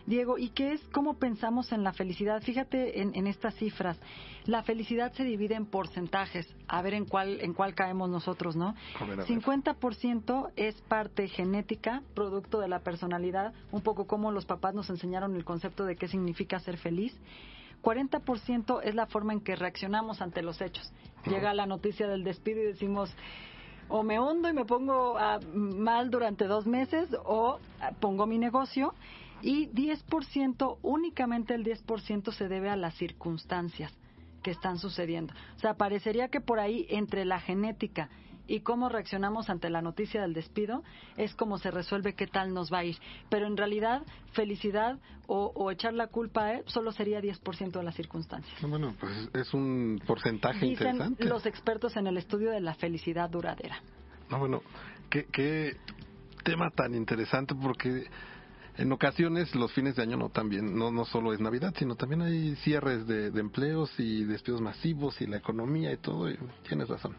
Diego, 0.05 0.37
¿y 0.37 0.49
qué 0.49 0.73
es 0.73 0.81
cómo 0.91 1.15
pensamos 1.15 1.71
en 1.71 1.83
la 1.83 1.91
felicidad? 1.91 2.41
Fíjate 2.43 3.01
en, 3.01 3.25
estas 3.25 3.55
cifras. 3.55 3.99
La 4.45 4.61
felicidad 4.61 5.11
se 5.13 5.23
divide 5.23 5.55
en 5.55 5.65
porcentajes. 5.65 6.47
A 6.67 6.81
ver 6.83 6.93
en 6.93 7.05
cuál 7.05 7.41
en 7.41 7.53
cuál 7.53 7.73
caemos 7.73 8.09
nosotros, 8.09 8.55
¿no? 8.55 8.75
50% 8.99 10.51
es 10.55 10.79
parte 10.83 11.27
genética, 11.27 12.03
producto 12.13 12.59
de 12.59 12.67
la 12.67 12.79
personalidad, 12.79 13.53
un 13.71 13.81
poco 13.81 14.05
como 14.05 14.31
los 14.31 14.45
papás 14.45 14.75
nos 14.75 14.89
enseñaron 14.91 15.35
el 15.35 15.43
concepto 15.43 15.85
de 15.85 15.95
qué 15.95 16.07
significa 16.07 16.59
ser 16.59 16.77
feliz. 16.77 17.17
40% 17.81 18.81
es 18.83 18.95
la 18.95 19.05
forma 19.07 19.33
en 19.33 19.41
que 19.41 19.55
reaccionamos 19.55 20.21
ante 20.21 20.41
los 20.41 20.61
hechos. 20.61 20.91
Llega 21.25 21.53
la 21.53 21.65
noticia 21.65 22.07
del 22.07 22.23
despido 22.23 22.61
y 22.61 22.65
decimos, 22.65 23.15
o 23.89 24.03
me 24.03 24.19
hundo 24.19 24.49
y 24.49 24.53
me 24.53 24.65
pongo 24.65 25.17
mal 25.53 26.09
durante 26.09 26.45
dos 26.45 26.65
meses 26.65 27.09
o 27.25 27.59
pongo 27.99 28.25
mi 28.25 28.37
negocio 28.37 28.93
y 29.41 29.67
10%, 29.69 30.77
únicamente 30.81 31.53
el 31.53 31.63
10% 31.63 32.31
se 32.31 32.47
debe 32.47 32.69
a 32.69 32.75
las 32.75 32.95
circunstancias 32.95 33.93
que 34.43 34.51
están 34.51 34.77
sucediendo. 34.77 35.33
O 35.55 35.59
sea, 35.59 35.75
parecería 35.75 36.29
que 36.29 36.41
por 36.41 36.59
ahí 36.59 36.85
entre 36.89 37.25
la 37.25 37.39
genética 37.39 38.09
y 38.47 38.59
cómo 38.59 38.89
reaccionamos 38.89 39.49
ante 39.49 39.69
la 39.69 39.81
noticia 39.81 40.21
del 40.21 40.33
despido 40.33 40.83
es 41.17 41.33
como 41.33 41.57
se 41.57 41.71
resuelve 41.71 42.13
qué 42.13 42.27
tal 42.27 42.53
nos 42.53 42.71
va 42.71 42.79
a 42.79 42.85
ir. 42.85 42.97
Pero 43.29 43.47
en 43.47 43.57
realidad, 43.57 44.03
felicidad 44.33 44.99
o, 45.27 45.71
echar 45.71 45.93
la 45.93 46.07
culpa 46.07 46.49
a 46.49 46.61
solo 46.67 46.91
sería 46.91 47.19
10% 47.19 47.71
de 47.71 47.83
las 47.83 47.95
circunstancias. 47.95 48.55
Bueno, 48.61 48.93
pues 48.99 49.29
es 49.33 49.53
un 49.53 49.99
porcentaje 50.05 50.65
Dicen 50.65 51.15
los 51.19 51.47
expertos 51.47 51.97
en 51.97 52.05
el 52.05 52.17
estudio 52.17 52.51
de 52.51 52.61
la 52.61 52.75
felicidad 52.75 53.29
duradera. 53.29 53.81
No, 54.29 54.37
bueno, 54.37 54.61
qué, 55.09 55.25
qué 55.25 55.77
tema 56.43 56.69
tan 56.69 56.93
interesante 56.93 57.55
porque 57.55 58.05
en 58.77 58.91
ocasiones 58.91 59.53
los 59.55 59.71
fines 59.73 59.95
de 59.95 60.03
año 60.03 60.17
no 60.17 60.29
también 60.29 60.77
no 60.77 60.91
no 60.91 61.05
solo 61.05 61.33
es 61.33 61.39
Navidad, 61.39 61.73
sino 61.77 61.95
también 61.95 62.21
hay 62.21 62.55
cierres 62.57 63.07
de, 63.07 63.31
de 63.31 63.39
empleos 63.39 63.91
y 63.97 64.23
despidos 64.25 64.61
masivos 64.61 65.19
y 65.21 65.27
la 65.27 65.37
economía 65.37 65.91
y 65.91 65.97
todo. 65.97 66.29
Y 66.29 66.37
tienes 66.67 66.89
razón. 66.89 67.15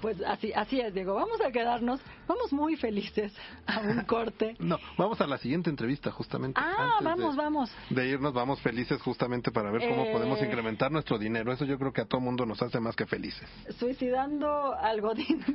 Pues 0.00 0.20
así, 0.26 0.52
así 0.52 0.80
es, 0.80 0.92
Diego. 0.94 1.14
Vamos 1.14 1.40
a 1.40 1.50
quedarnos, 1.52 2.00
vamos 2.26 2.52
muy 2.52 2.76
felices 2.76 3.32
a 3.66 3.80
un 3.80 4.00
corte. 4.06 4.56
No, 4.58 4.78
vamos 4.98 5.20
a 5.20 5.26
la 5.26 5.38
siguiente 5.38 5.70
entrevista 5.70 6.10
justamente. 6.10 6.60
Ah, 6.60 6.96
Antes 6.98 7.04
vamos, 7.04 7.36
de, 7.36 7.42
vamos. 7.42 7.70
De 7.90 8.08
irnos, 8.08 8.32
vamos 8.32 8.60
felices 8.60 9.00
justamente 9.02 9.50
para 9.50 9.70
ver 9.70 9.88
cómo 9.88 10.04
Eh. 10.04 10.12
podemos 10.12 10.40
incrementar 10.42 10.90
nuestro 10.90 11.18
dinero. 11.18 11.52
Eso 11.52 11.64
yo 11.64 11.78
creo 11.78 11.92
que 11.92 12.00
a 12.00 12.04
todo 12.06 12.20
mundo 12.20 12.46
nos 12.46 12.60
hace 12.62 12.80
más 12.80 12.96
que 12.96 13.06
felices. 13.06 13.48
Suicidando 13.78 14.74
al 14.74 15.00
Godín. 15.00 15.44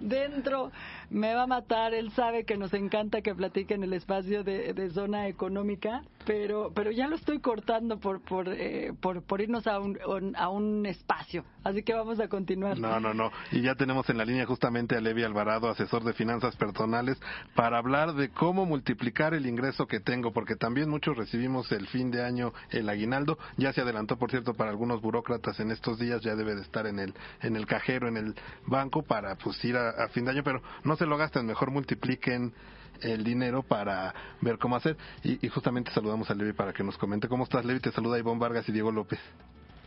Dentro 0.00 0.70
me 1.10 1.34
va 1.34 1.42
a 1.42 1.46
matar. 1.46 1.94
Él 1.94 2.10
sabe 2.12 2.44
que 2.44 2.56
nos 2.56 2.72
encanta 2.74 3.20
que 3.22 3.34
platique 3.34 3.74
en 3.74 3.84
el 3.84 3.92
espacio 3.92 4.44
de, 4.44 4.72
de 4.72 4.90
zona 4.90 5.28
económica, 5.28 6.02
pero 6.26 6.72
pero 6.74 6.90
ya 6.90 7.06
lo 7.06 7.16
estoy 7.16 7.38
cortando 7.38 7.98
por 7.98 8.20
por 8.20 8.48
eh, 8.48 8.92
por, 9.00 9.22
por 9.22 9.40
irnos 9.40 9.66
a 9.66 9.78
un, 9.78 9.96
a 10.36 10.48
un 10.50 10.84
espacio. 10.84 11.44
Así 11.64 11.82
que 11.82 11.94
vamos 11.94 12.20
a 12.20 12.28
continuar. 12.28 12.78
No, 12.78 13.00
no, 13.00 13.14
no. 13.14 13.30
Y 13.52 13.62
ya 13.62 13.74
tenemos 13.76 14.08
en 14.10 14.18
la 14.18 14.24
línea 14.24 14.44
justamente 14.44 14.96
a 14.96 15.00
Levi 15.00 15.22
Alvarado, 15.22 15.70
asesor 15.70 16.04
de 16.04 16.12
finanzas 16.12 16.56
personales, 16.56 17.18
para 17.54 17.78
hablar 17.78 18.14
de 18.14 18.28
cómo 18.30 18.66
multiplicar 18.66 19.34
el 19.34 19.46
ingreso 19.46 19.86
que 19.86 20.00
tengo, 20.00 20.32
porque 20.32 20.56
también 20.56 20.90
muchos 20.90 21.16
recibimos 21.16 21.70
el 21.72 21.86
fin 21.86 22.10
de 22.10 22.24
año 22.24 22.52
el 22.70 22.88
aguinaldo. 22.88 23.38
Ya 23.56 23.72
se 23.72 23.80
adelantó, 23.80 24.16
por 24.16 24.30
cierto, 24.30 24.54
para 24.54 24.70
algunos 24.70 25.00
burócratas 25.00 25.60
en 25.60 25.70
estos 25.70 25.98
días, 25.98 26.20
ya 26.22 26.34
debe 26.34 26.56
de 26.56 26.62
estar 26.62 26.86
en 26.86 26.98
el, 26.98 27.14
en 27.40 27.56
el 27.56 27.66
cajero, 27.66 28.08
en 28.08 28.16
el 28.16 28.34
banco, 28.66 29.02
para 29.02 29.36
pues 29.36 29.64
ir 29.64 29.76
a, 29.76 29.90
a 29.90 30.08
fin 30.08 30.24
de 30.24 30.32
año, 30.32 30.42
pero 30.42 30.60
no 30.82 30.96
se 30.96 31.06
lo 31.06 31.16
gasten, 31.16 31.46
mejor 31.46 31.70
multipliquen 31.70 32.52
el 33.02 33.24
dinero 33.24 33.62
para 33.62 34.14
ver 34.40 34.58
cómo 34.58 34.76
hacer. 34.76 34.96
Y, 35.22 35.44
y 35.44 35.48
justamente 35.48 35.90
saludamos 35.92 36.30
a 36.30 36.34
Levi 36.34 36.52
para 36.52 36.72
que 36.72 36.82
nos 36.82 36.96
comente. 36.98 37.28
¿Cómo 37.28 37.44
estás, 37.44 37.64
Levi? 37.64 37.80
Te 37.80 37.92
saluda 37.92 38.18
Ivonne 38.18 38.40
Vargas 38.40 38.68
y 38.68 38.72
Diego 38.72 38.90
López. 38.92 39.18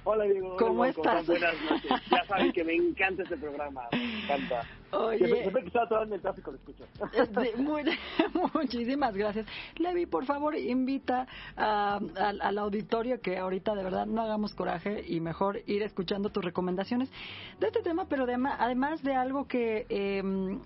Hola 0.06 0.24
Diego, 0.24 0.56
¿Cómo 0.58 0.80
Hola, 0.82 0.90
estás? 0.90 1.28
Buenas 1.28 1.54
noches. 1.70 1.92
Ya 2.10 2.24
saben 2.26 2.52
que 2.54 2.64
me 2.64 2.74
encanta 2.74 3.22
este 3.24 3.36
programa, 3.38 3.82
me 3.92 4.24
encanta. 4.24 4.64
Siempre, 4.64 4.98
Oye, 4.98 5.42
siempre 5.42 5.62
que 5.62 5.68
estaba 5.68 5.88
todo 5.90 6.04
en 6.04 6.14
el 6.14 6.22
tráfico 6.22 6.52
lo 6.52 6.58
escucho. 6.58 6.86
Este, 7.14 7.58
muy- 7.62 7.84
muchísimas 8.54 9.14
gracias. 9.14 9.46
Levi, 9.76 10.06
por 10.08 10.26
favor, 10.26 10.56
invita 10.58 11.28
a- 11.56 12.00
al, 12.16 12.42
al 12.42 12.58
auditorio 12.58 13.20
que 13.22 13.38
ahorita 13.38 13.76
de 13.76 13.84
verdad 13.84 14.06
no 14.08 14.22
hagamos 14.22 14.56
coraje 14.56 15.04
y 15.06 15.20
mejor 15.20 15.60
ir 15.68 15.84
escuchando 15.84 16.30
tus 16.32 16.44
recomendaciones 16.44 17.12
de 17.60 17.68
este 17.68 17.82
tema, 17.84 18.06
pero 18.08 18.24
adema- 18.26 18.56
además 18.58 19.04
de 19.04 19.14
algo 19.14 19.48
que... 19.48 19.86
em, 19.90 20.60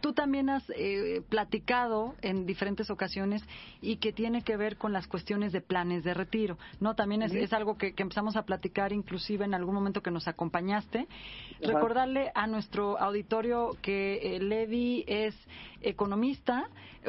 Tú 0.00 0.12
también 0.12 0.50
has 0.50 0.64
eh, 0.76 1.22
platicado 1.28 2.14
en 2.22 2.46
diferentes 2.46 2.90
ocasiones 2.90 3.42
y 3.80 3.96
que 3.96 4.12
tiene 4.12 4.42
que 4.42 4.56
ver 4.56 4.76
con 4.76 4.92
las 4.92 5.06
cuestiones 5.06 5.52
de 5.52 5.60
planes 5.60 6.04
de 6.04 6.14
retiro, 6.14 6.58
¿no? 6.80 6.94
También 6.94 7.22
es, 7.22 7.34
es 7.34 7.52
algo 7.52 7.76
que, 7.76 7.94
que 7.94 8.02
empezamos 8.02 8.36
a 8.36 8.42
platicar 8.42 8.92
inclusive 8.92 9.44
en 9.44 9.54
algún 9.54 9.74
momento 9.74 10.02
que 10.02 10.10
nos 10.10 10.28
acompañaste. 10.28 11.00
Ajá. 11.00 11.72
Recordarle 11.72 12.30
a 12.34 12.46
nuestro 12.46 12.98
auditorio 12.98 13.76
que 13.82 14.36
eh, 14.36 14.40
Levi 14.40 15.04
es 15.06 15.34
economista, 15.80 16.68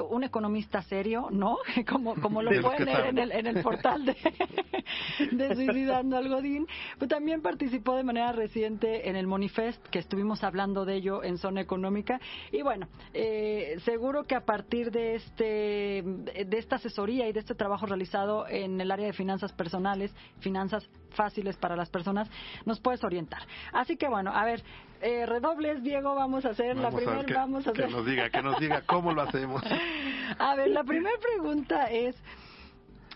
un 0.09 0.23
economista 0.23 0.81
serio, 0.83 1.27
¿no? 1.31 1.57
Como, 1.89 2.15
como 2.15 2.41
lo 2.41 2.61
pueden 2.61 2.85
leer 2.85 3.07
en 3.07 3.17
el, 3.17 3.31
en 3.31 3.47
el 3.47 3.63
portal 3.63 4.05
de, 4.05 4.15
de 5.31 5.55
Suicidando 5.55 6.17
al 6.17 6.29
Godín. 6.29 6.67
Pero 6.97 7.07
también 7.07 7.41
participó 7.41 7.95
de 7.95 8.03
manera 8.03 8.31
reciente 8.31 9.09
en 9.09 9.15
el 9.15 9.27
Monifest, 9.27 9.81
que 9.87 9.99
estuvimos 9.99 10.43
hablando 10.43 10.85
de 10.85 10.95
ello 10.95 11.23
en 11.23 11.37
Zona 11.37 11.61
Económica. 11.61 12.19
Y 12.51 12.61
bueno, 12.61 12.78
eh, 13.13 13.77
seguro 13.85 14.23
que 14.23 14.35
a 14.35 14.45
partir 14.45 14.91
de, 14.91 15.15
este, 15.15 16.03
de 16.03 16.57
esta 16.57 16.75
asesoría 16.77 17.27
y 17.27 17.33
de 17.33 17.39
este 17.39 17.55
trabajo 17.55 17.85
realizado 17.85 18.47
en 18.47 18.79
el 18.81 18.91
área 18.91 19.07
de 19.07 19.13
finanzas 19.13 19.53
personales, 19.53 20.13
finanzas 20.39 20.89
fáciles 21.11 21.57
para 21.57 21.75
las 21.75 21.89
personas, 21.89 22.29
nos 22.65 22.79
puedes 22.79 23.03
orientar. 23.03 23.41
Así 23.73 23.97
que 23.97 24.07
bueno, 24.07 24.31
a 24.33 24.45
ver, 24.45 24.63
eh, 25.01 25.25
redobles, 25.25 25.81
Diego, 25.81 26.15
vamos 26.15 26.45
a 26.45 26.49
hacer 26.49 26.75
la 26.75 26.83
Vamos 26.83 27.01
primera, 27.01 27.25
que, 27.25 27.33
vamos 27.33 27.67
a 27.67 27.71
que 27.73 27.83
hacer. 27.83 27.95
nos 27.95 28.05
diga, 28.05 28.29
que 28.29 28.41
nos 28.41 28.59
diga 28.59 28.81
cómo 28.85 29.13
lo 29.13 29.21
hacemos. 29.21 29.63
A 30.37 30.55
ver, 30.55 30.69
la 30.69 30.83
primera 30.83 31.17
pregunta 31.19 31.89
es, 31.89 32.15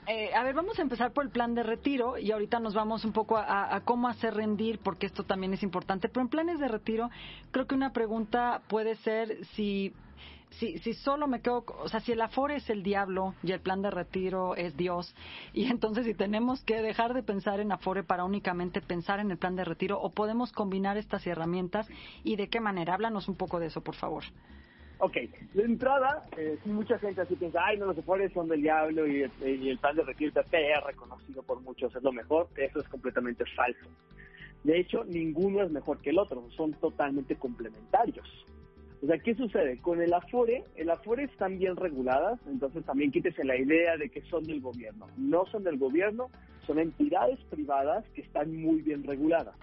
eh, 0.08 0.34
a 0.34 0.44
ver, 0.44 0.54
vamos 0.56 0.78
a 0.80 0.82
empezar 0.82 1.12
por 1.14 1.24
el 1.24 1.30
plan 1.32 1.56
de 1.56 1.64
retiro 1.64 2.18
y 2.18 2.32
ahorita 2.32 2.60
nos 2.60 2.74
vamos 2.74 3.06
un 3.06 3.14
poco 3.14 3.38
a, 3.38 3.76
a 3.76 3.82
cómo 3.82 4.08
hacer 4.08 4.34
rendir, 4.34 4.80
porque 4.80 5.06
esto 5.06 5.24
también 5.24 5.54
es 5.54 5.64
importante. 5.64 6.10
Pero 6.10 6.22
en 6.22 6.30
planes 6.30 6.60
de 6.60 6.68
retiro, 6.68 7.10
creo 7.52 7.68
que 7.68 7.76
una 7.76 7.94
pregunta 7.94 8.62
puede 8.68 8.96
ser 8.98 9.46
si, 9.56 9.94
si, 10.52 10.78
si 10.80 10.94
solo 10.94 11.28
me 11.28 11.42
quedo, 11.42 11.66
o 11.80 11.88
sea, 11.88 12.00
si 12.00 12.12
el 12.12 12.22
Afore 12.22 12.58
es 12.58 12.70
el 12.70 12.84
diablo 12.84 13.36
y 13.44 13.52
el 13.52 13.60
plan 13.60 13.82
de 13.82 13.92
retiro 13.92 14.56
es 14.56 14.76
Dios, 14.78 15.16
y 15.54 15.66
entonces 15.66 16.06
si 16.06 16.14
tenemos 16.14 16.64
que 16.64 16.82
dejar 16.82 17.14
de 17.14 17.24
pensar 17.24 17.60
en 17.60 17.72
Afore 17.72 18.04
para 18.04 18.24
únicamente 18.24 18.82
pensar 18.82 19.20
en 19.20 19.32
el 19.32 19.38
plan 19.38 19.56
de 19.56 19.66
retiro, 19.66 20.00
o 20.02 20.10
podemos 20.12 20.52
combinar 20.52 20.98
estas 20.98 21.26
herramientas 21.26 21.88
y 22.24 22.36
de 22.36 22.50
qué 22.50 22.60
manera. 22.60 22.94
Háblanos 22.94 23.28
un 23.28 23.36
poco 23.36 23.60
de 23.60 23.68
eso, 23.68 23.82
por 23.82 23.96
favor. 23.96 24.24
Ok, 25.06 25.18
de 25.54 25.64
entrada, 25.64 26.24
eh, 26.38 26.58
mucha 26.64 26.98
gente 26.98 27.20
así 27.20 27.36
piensa, 27.36 27.60
ay, 27.62 27.78
no, 27.78 27.88
los 27.88 27.98
afores 27.98 28.32
son 28.32 28.48
del 28.48 28.62
diablo 28.62 29.06
y, 29.06 29.30
y 29.46 29.70
el 29.70 29.78
plan 29.78 29.98
de 29.98 30.04
retiro 30.04 30.32
TPR, 30.32 30.82
reconocido 30.88 31.44
por 31.44 31.60
muchos, 31.60 31.94
es 31.94 32.02
lo 32.02 32.14
mejor. 32.14 32.48
Eso 32.56 32.80
es 32.80 32.88
completamente 32.88 33.44
falso. 33.54 33.86
De 34.64 34.80
hecho, 34.80 35.04
ninguno 35.04 35.62
es 35.62 35.72
mejor 35.72 36.00
que 36.00 36.12
el 36.12 36.20
otro, 36.20 36.50
son 36.56 36.72
totalmente 36.76 37.36
complementarios. 37.36 38.26
O 39.04 39.06
sea, 39.06 39.20
¿qué 39.20 39.36
sucede? 39.36 39.78
Con 39.80 40.02
el 40.02 40.14
Afore, 40.14 40.64
el 40.78 40.90
Afore 40.90 41.26
están 41.26 41.60
bien 41.60 41.76
reguladas, 41.76 42.40
entonces 42.48 42.86
también 42.86 43.12
quítese 43.12 43.44
la 43.44 43.58
idea 43.58 43.98
de 43.98 44.08
que 44.08 44.22
son 44.22 44.46
del 44.46 44.62
gobierno. 44.62 45.08
No 45.18 45.46
son 45.48 45.66
del 45.66 45.78
gobierno, 45.78 46.30
son 46.66 46.80
entidades 46.80 47.40
privadas 47.50 48.06
que 48.16 48.22
están 48.22 48.56
muy 48.56 48.82
bien 48.82 49.04
reguladas. 49.04 49.54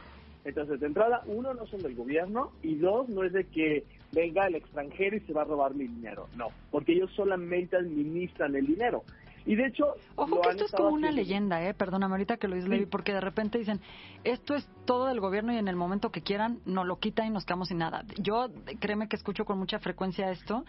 Entonces, 0.45 0.81
de 0.81 0.87
entrada, 0.87 1.23
uno, 1.27 1.55
no 1.55 1.67
son 1.67 1.81
del 1.81 1.95
gobierno, 1.95 2.53
y 2.63 2.75
dos, 2.75 3.09
no 3.09 3.25
es 3.25 3.33
de 3.33 3.45
que 3.45 3.85
venga 4.13 4.47
el 4.47 4.55
extranjero 4.55 5.17
y 5.17 5.21
se 5.21 5.33
va 5.33 5.43
a 5.43 5.45
robar 5.45 5.75
mi 5.75 5.87
dinero. 5.87 6.29
No, 6.37 6.49
porque 6.71 6.93
ellos 6.93 7.11
solamente 7.15 7.77
administran 7.77 8.55
el 8.57 8.67
dinero. 8.67 9.05
Y 9.47 9.57
de 9.57 9.67
hecho, 9.67 9.95
Ojo 10.17 10.41
que 10.43 10.51
esto 10.51 10.65
es 10.67 10.73
como 10.73 10.91
una 10.91 11.11
leyenda, 11.11 11.67
¿eh? 11.67 11.73
Perdóname 11.73 12.15
ahorita 12.15 12.37
que 12.37 12.47
lo 12.47 12.57
dice 12.57 12.67
Sí. 12.67 12.73
Levi, 12.73 12.87
porque 12.87 13.13
de 13.13 13.21
repente 13.21 13.59
dicen, 13.59 13.81
esto 14.23 14.55
es 14.55 14.69
todo 14.85 15.07
del 15.07 15.21
gobierno 15.21 15.53
y 15.53 15.57
en 15.57 15.69
el 15.69 15.77
momento 15.77 16.11
que 16.11 16.21
quieran 16.21 16.61
nos 16.67 16.87
lo 16.87 16.99
quitan 16.99 17.27
y 17.27 17.31
nos 17.31 17.47
quedamos 17.47 17.69
sin 17.69 17.79
nada. 17.79 18.05
Yo, 18.19 18.49
créeme 18.81 19.09
que 19.09 19.17
escucho 19.17 19.45
con 19.45 19.59
mucha 19.59 19.79
frecuencia 19.79 20.31
esto 20.31 20.65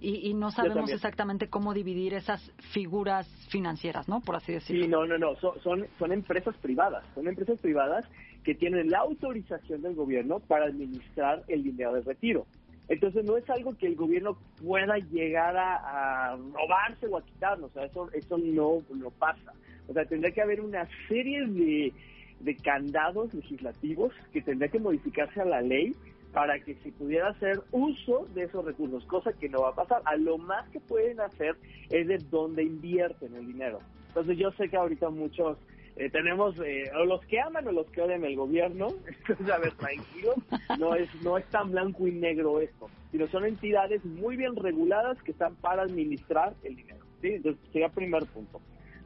y, 0.00 0.28
y 0.28 0.34
no 0.34 0.50
sabemos 0.50 0.90
exactamente 0.90 1.48
cómo 1.48 1.74
dividir 1.74 2.14
esas 2.14 2.50
figuras 2.72 3.28
financieras, 3.50 4.08
¿no? 4.08 4.20
Por 4.20 4.36
así 4.36 4.52
decirlo. 4.52 4.84
Sí, 4.84 4.90
no, 4.90 5.06
no, 5.06 5.18
no, 5.18 5.36
son, 5.36 5.60
son, 5.62 5.86
son 5.98 6.12
empresas 6.12 6.56
privadas, 6.56 7.04
son 7.14 7.28
empresas 7.28 7.58
privadas 7.60 8.08
que 8.42 8.54
tienen 8.54 8.90
la 8.90 8.98
autorización 9.00 9.82
del 9.82 9.94
gobierno 9.94 10.40
para 10.40 10.66
administrar 10.66 11.42
el 11.48 11.62
dinero 11.62 11.94
de 11.94 12.00
retiro. 12.02 12.46
Entonces 12.88 13.24
no 13.24 13.36
es 13.36 13.48
algo 13.48 13.76
que 13.76 13.86
el 13.86 13.96
gobierno 13.96 14.36
pueda 14.62 14.98
llegar 14.98 15.56
a, 15.56 16.36
robarse 16.36 17.06
o 17.06 17.16
a 17.16 17.24
quitarnos, 17.24 17.70
o 17.70 17.74
sea, 17.74 17.84
eso, 17.84 18.10
eso 18.12 18.38
no, 18.38 18.82
no 18.94 19.10
pasa. 19.10 19.52
O 19.88 19.92
sea, 19.92 20.04
tendría 20.04 20.32
que 20.32 20.42
haber 20.42 20.60
una 20.60 20.86
serie 21.08 21.46
de, 21.46 21.92
de 22.40 22.56
candados 22.56 23.32
legislativos 23.32 24.12
que 24.32 24.42
tendría 24.42 24.70
que 24.70 24.78
modificarse 24.78 25.40
a 25.40 25.44
la 25.44 25.62
ley 25.62 25.94
para 26.32 26.58
que 26.58 26.74
se 26.76 26.90
pudiera 26.92 27.28
hacer 27.28 27.62
uso 27.70 28.26
de 28.34 28.42
esos 28.42 28.64
recursos, 28.64 29.04
cosa 29.06 29.32
que 29.32 29.48
no 29.48 29.62
va 29.62 29.70
a 29.70 29.74
pasar. 29.74 30.02
A 30.04 30.16
lo 30.16 30.36
más 30.36 30.68
que 30.70 30.80
pueden 30.80 31.20
hacer 31.20 31.56
es 31.90 32.08
de 32.08 32.18
dónde 32.18 32.64
invierten 32.64 33.34
el 33.34 33.46
dinero. 33.46 33.78
Entonces 34.08 34.36
yo 34.36 34.50
sé 34.52 34.68
que 34.68 34.76
ahorita 34.76 35.10
muchos 35.10 35.56
eh, 35.96 36.10
tenemos 36.10 36.58
eh, 36.58 36.90
o 36.96 37.04
los 37.04 37.24
que 37.26 37.40
aman 37.40 37.68
o 37.68 37.72
los 37.72 37.88
que 37.90 38.02
odian 38.02 38.24
el 38.24 38.36
gobierno. 38.36 38.88
Entonces, 39.06 39.50
a 39.50 40.76
no 40.76 40.94
es, 40.94 41.08
no 41.22 41.38
es 41.38 41.44
tan 41.46 41.70
blanco 41.70 42.06
y 42.08 42.12
negro 42.12 42.60
esto, 42.60 42.90
sino 43.12 43.26
son 43.28 43.44
entidades 43.44 44.04
muy 44.04 44.36
bien 44.36 44.56
reguladas 44.56 45.22
que 45.22 45.32
están 45.32 45.54
para 45.56 45.82
administrar 45.82 46.54
el 46.62 46.76
dinero. 46.76 47.04
¿sí? 47.20 47.28
Entonces, 47.34 47.62
sería 47.72 47.88
primer 47.88 48.26
punto. 48.26 48.60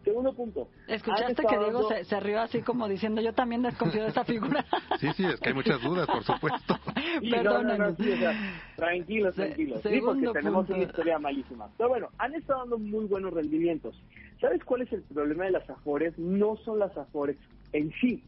Segundo 0.08 0.32
punto. 0.32 0.68
¿Escuchaste 0.86 1.42
que 1.42 1.58
Diego 1.58 1.64
dando- 1.82 1.88
se, 1.90 2.04
se 2.04 2.18
rió 2.20 2.40
así 2.40 2.62
como 2.62 2.88
diciendo, 2.88 3.20
yo 3.20 3.34
también 3.34 3.60
desconfío 3.60 4.04
de 4.04 4.08
esa 4.08 4.24
figura? 4.24 4.64
Sí, 4.98 5.08
sí, 5.14 5.24
es 5.26 5.38
que 5.38 5.50
hay 5.50 5.54
muchas 5.54 5.82
dudas, 5.82 6.06
por 6.06 6.24
supuesto. 6.24 6.78
Sí, 7.20 7.30
no, 7.42 7.62
no, 7.62 7.76
no, 7.76 7.96
sí, 7.96 8.10
o 8.12 8.16
sea, 8.16 8.32
tranquilos, 8.76 9.34
Se- 9.34 9.42
tranquilos. 9.46 9.80
Sí, 9.82 10.00
porque 10.04 10.28
tenemos 10.32 10.66
punto. 10.66 10.74
una 10.74 10.84
historia 10.84 11.18
malísima. 11.18 11.68
Pero 11.76 11.88
bueno, 11.90 12.08
han 12.18 12.34
estado 12.34 12.60
dando 12.60 12.78
muy 12.78 13.04
buenos 13.06 13.32
rendimientos. 13.34 14.00
¿Sabes 14.40 14.62
cuál 14.64 14.82
es 14.82 14.92
el 14.92 15.02
problema 15.02 15.44
de 15.44 15.50
las 15.50 15.68
afores? 15.68 16.16
No 16.18 16.56
son 16.64 16.78
las 16.78 16.96
afores 16.96 17.36
en 17.72 17.92
sí, 18.00 18.22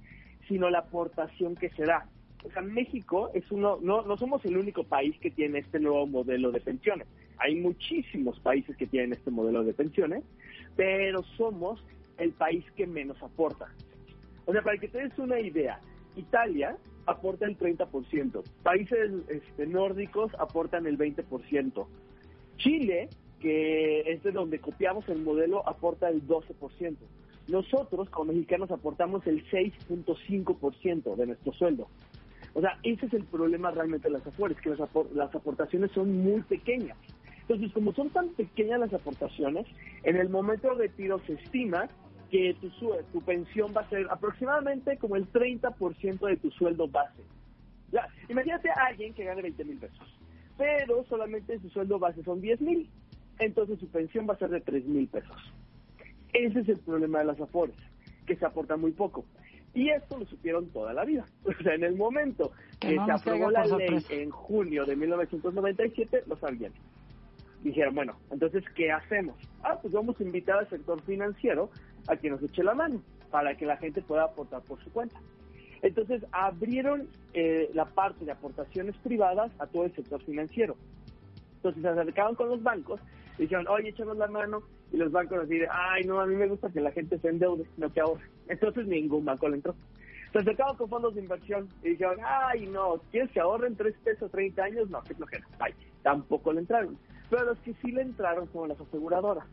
sino 0.49 0.69
la 0.69 0.81
aportación 0.81 1.55
que 1.55 1.71
se 1.71 1.85
da. 1.85 2.05
O 2.45 2.51
sea, 2.51 2.62
México 2.62 3.31
es 3.33 3.51
uno, 3.53 3.79
no, 3.81 4.03
no 4.03 4.16
somos 4.19 4.45
el 4.45 4.57
único 4.57 4.83
país 4.85 5.16
que 5.21 5.31
tiene 5.31 5.61
este 5.61 5.79
nuevo 5.79 6.07
modelo 6.07 6.51
de 6.51 6.61
pensiones. 6.61 7.07
Hay 7.38 7.55
muchísimos 7.55 8.38
países 8.40 8.77
que 8.77 8.87
tienen 8.87 9.12
este 9.12 9.31
modelo 9.31 9.62
de 9.62 9.73
pensiones, 9.73 10.25
pero 10.81 11.23
somos 11.37 11.79
el 12.16 12.33
país 12.33 12.64
que 12.75 12.87
menos 12.87 13.23
aporta. 13.23 13.66
O 14.47 14.53
sea, 14.53 14.62
para 14.62 14.79
que 14.79 14.88
te 14.88 14.97
des 14.97 15.19
una 15.19 15.38
idea, 15.38 15.79
Italia 16.16 16.79
aporta 17.05 17.45
el 17.45 17.59
30%, 17.59 18.43
países 18.62 19.11
este, 19.29 19.66
nórdicos 19.66 20.33
aportan 20.38 20.87
el 20.87 20.97
20%, 20.97 21.87
Chile 22.57 23.11
que 23.40 24.01
es 24.11 24.23
de 24.23 24.33
donde 24.33 24.59
copiamos 24.59 25.07
el 25.11 25.21
modelo, 25.21 25.69
aporta 25.69 26.09
el 26.09 26.27
12%. 26.27 26.97
Nosotros, 27.49 28.09
como 28.09 28.33
mexicanos, 28.33 28.71
aportamos 28.71 29.27
el 29.27 29.45
6.5% 29.51 31.14
de 31.14 31.27
nuestro 31.27 31.53
sueldo. 31.53 31.88
O 32.55 32.62
sea, 32.62 32.79
ese 32.83 33.05
es 33.05 33.12
el 33.12 33.25
problema 33.25 33.71
realmente 33.71 34.09
de 34.09 34.14
las 34.14 34.27
afores, 34.27 34.59
que 34.62 34.71
las, 34.71 34.81
las 35.14 35.35
aportaciones 35.35 35.90
son 35.93 36.23
muy 36.23 36.40
pequeñas. 36.40 36.97
Entonces, 37.50 37.74
como 37.74 37.92
son 37.94 38.10
tan 38.10 38.28
pequeñas 38.28 38.78
las 38.78 38.94
aportaciones, 38.94 39.66
en 40.04 40.14
el 40.14 40.28
momento 40.28 40.68
de 40.68 40.86
retiro 40.86 41.20
se 41.26 41.32
estima 41.32 41.88
que 42.30 42.54
tu, 42.60 42.70
tu 43.12 43.20
pensión 43.22 43.74
va 43.76 43.80
a 43.80 43.88
ser 43.88 44.06
aproximadamente 44.08 44.96
como 44.98 45.16
el 45.16 45.26
30% 45.32 46.28
de 46.28 46.36
tu 46.36 46.52
sueldo 46.52 46.86
base. 46.86 47.24
Ya, 47.90 48.06
imagínate 48.28 48.70
a 48.70 48.86
alguien 48.86 49.14
que 49.14 49.24
gane 49.24 49.42
20 49.42 49.64
mil 49.64 49.78
pesos, 49.78 50.16
pero 50.56 51.04
solamente 51.08 51.58
su 51.58 51.68
sueldo 51.70 51.98
base 51.98 52.22
son 52.22 52.40
10 52.40 52.60
mil, 52.60 52.88
entonces 53.40 53.80
su 53.80 53.88
pensión 53.88 54.28
va 54.30 54.34
a 54.34 54.38
ser 54.38 54.50
de 54.50 54.60
3 54.60 54.86
mil 54.86 55.08
pesos. 55.08 55.52
Ese 56.32 56.60
es 56.60 56.68
el 56.68 56.78
problema 56.78 57.18
de 57.18 57.24
las 57.24 57.40
afores, 57.40 57.74
que 58.28 58.36
se 58.36 58.46
aporta 58.46 58.76
muy 58.76 58.92
poco. 58.92 59.24
Y 59.74 59.90
esto 59.90 60.20
lo 60.20 60.26
supieron 60.26 60.68
toda 60.68 60.92
la 60.92 61.04
vida. 61.04 61.26
O 61.44 61.62
sea, 61.64 61.74
en 61.74 61.82
el 61.82 61.96
momento 61.96 62.52
que, 62.78 62.94
se 62.94 63.10
aprobó 63.10 63.50
la 63.50 63.64
ley 63.64 64.04
en 64.10 64.30
junio 64.30 64.86
de 64.86 64.94
1997, 64.94 66.22
lo 66.28 66.36
sabían. 66.36 66.72
Dijeron, 67.62 67.94
bueno, 67.94 68.16
entonces, 68.31 68.64
¿qué 68.75 68.90
hacemos? 68.90 69.37
Ah, 69.62 69.79
pues 69.81 69.92
vamos 69.92 70.18
a 70.18 70.23
invitar 70.23 70.59
al 70.59 70.68
sector 70.68 71.03
financiero 71.03 71.70
a 72.09 72.16
que 72.16 72.31
nos 72.31 72.42
eche 72.42 72.62
la 72.62 72.75
mano 72.75 73.03
para 73.31 73.57
que 73.57 73.66
la 73.66 73.77
gente 73.77 74.03
pueda 74.03 74.25
aportar 74.25 74.62
por 74.62 74.83
su 74.83 74.90
cuenta. 74.90 75.20
Entonces 75.83 76.25
abrieron 76.33 77.09
eh, 77.33 77.70
la 77.75 77.87
parte 77.87 78.25
de 78.25 78.33
aportaciones 78.33 78.96
privadas 78.99 79.51
a 79.59 79.66
todo 79.66 79.85
el 79.85 79.94
sector 79.94 80.23
financiero. 80.23 80.77
Entonces 81.57 81.83
se 81.83 81.88
acercaban 81.88 82.35
con 82.35 82.49
los 82.49 82.62
bancos 82.62 83.01
y 83.38 83.42
dijeron, 83.42 83.66
oye, 83.68 83.90
échanos 83.90 84.16
la 84.16 84.27
mano. 84.27 84.62
Y 84.92 84.96
los 84.96 85.12
bancos 85.12 85.38
así 85.38 85.57
de, 85.57 85.68
ay, 85.70 86.03
no, 86.05 86.20
a 86.20 86.27
mí 86.27 86.35
me 86.35 86.49
gusta 86.49 86.70
que 86.70 86.81
la 86.81 86.90
gente 86.90 87.18
se 87.18 87.29
endeude, 87.29 87.64
no 87.77 87.92
que 87.92 88.01
ahorre. 88.01 88.25
Entonces 88.49 88.87
ningún 88.87 89.25
banco 89.25 89.49
le 89.49 89.57
entró. 89.57 89.75
Se 90.33 90.38
acercaban 90.38 90.77
con 90.77 90.88
fondos 90.88 91.14
de 91.14 91.23
inversión 91.23 91.68
y 91.83 91.90
dijeron, 91.90 92.18
ay, 92.25 92.66
no, 92.66 93.01
¿quieres 93.11 93.31
que 93.31 93.40
ahorren 93.40 93.77
tres 93.77 93.94
pesos 94.05 94.31
30 94.31 94.62
años? 94.62 94.90
No, 94.90 95.03
qué 95.03 95.14
flojera. 95.14 95.46
Ay, 95.59 95.73
tampoco 96.03 96.53
le 96.53 96.61
entraron. 96.61 96.99
Pero 97.31 97.45
los 97.45 97.59
que 97.61 97.75
sí 97.75 97.93
le 97.93 98.03
entraron 98.03 98.49
fueron 98.49 98.71
las 98.71 98.81
aseguradoras 98.81 99.47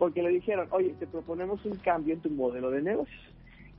porque 0.00 0.22
le 0.22 0.30
dijeron, 0.30 0.66
oye, 0.70 0.94
te 0.98 1.06
proponemos 1.06 1.62
un 1.66 1.76
cambio 1.76 2.14
en 2.14 2.20
tu 2.22 2.30
modelo 2.30 2.70
de 2.70 2.80
negocios. 2.80 3.20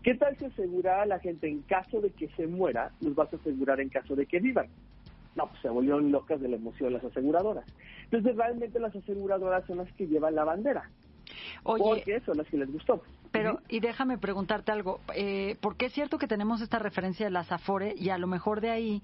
¿Qué 0.03 0.13
tal 0.13 0.37
si 0.37 0.45
asegurar 0.45 0.99
a 0.99 1.05
la 1.07 1.17
gente 1.17 1.47
en 1.47 1.63
caso 1.63 1.99
de 1.99 2.11
que 2.11 2.27
se 2.37 2.45
muera, 2.45 2.91
los 3.01 3.15
vas 3.15 3.33
a 3.33 3.37
asegurar 3.37 3.79
en 3.81 3.89
caso 3.89 4.15
de 4.15 4.27
que 4.27 4.39
vivan? 4.39 4.67
No, 5.35 5.47
pues 5.47 5.59
se 5.63 5.69
volvieron 5.69 6.11
locas 6.11 6.39
de 6.39 6.47
la 6.47 6.57
emoción 6.57 6.93
las 6.93 7.03
aseguradoras. 7.03 7.65
Entonces, 8.03 8.35
realmente 8.35 8.79
las 8.79 8.95
aseguradoras 8.95 9.65
son 9.65 9.77
las 9.77 9.91
que 9.93 10.05
llevan 10.05 10.35
la 10.35 10.43
bandera. 10.43 10.91
Oye, 11.63 11.83
porque 11.83 12.19
son 12.19 12.37
las 12.37 12.47
que 12.47 12.57
les 12.57 12.71
gustó. 12.71 13.01
Pero, 13.31 13.59
y 13.67 13.79
déjame 13.79 14.19
preguntarte 14.19 14.71
algo, 14.71 14.99
eh, 15.15 15.55
porque 15.59 15.87
es 15.87 15.93
cierto 15.93 16.19
que 16.19 16.27
tenemos 16.27 16.61
esta 16.61 16.77
referencia 16.77 17.25
de 17.25 17.31
las 17.31 17.51
Afore 17.51 17.95
y 17.97 18.09
a 18.09 18.19
lo 18.19 18.27
mejor 18.27 18.61
de 18.61 18.69
ahí 18.69 19.01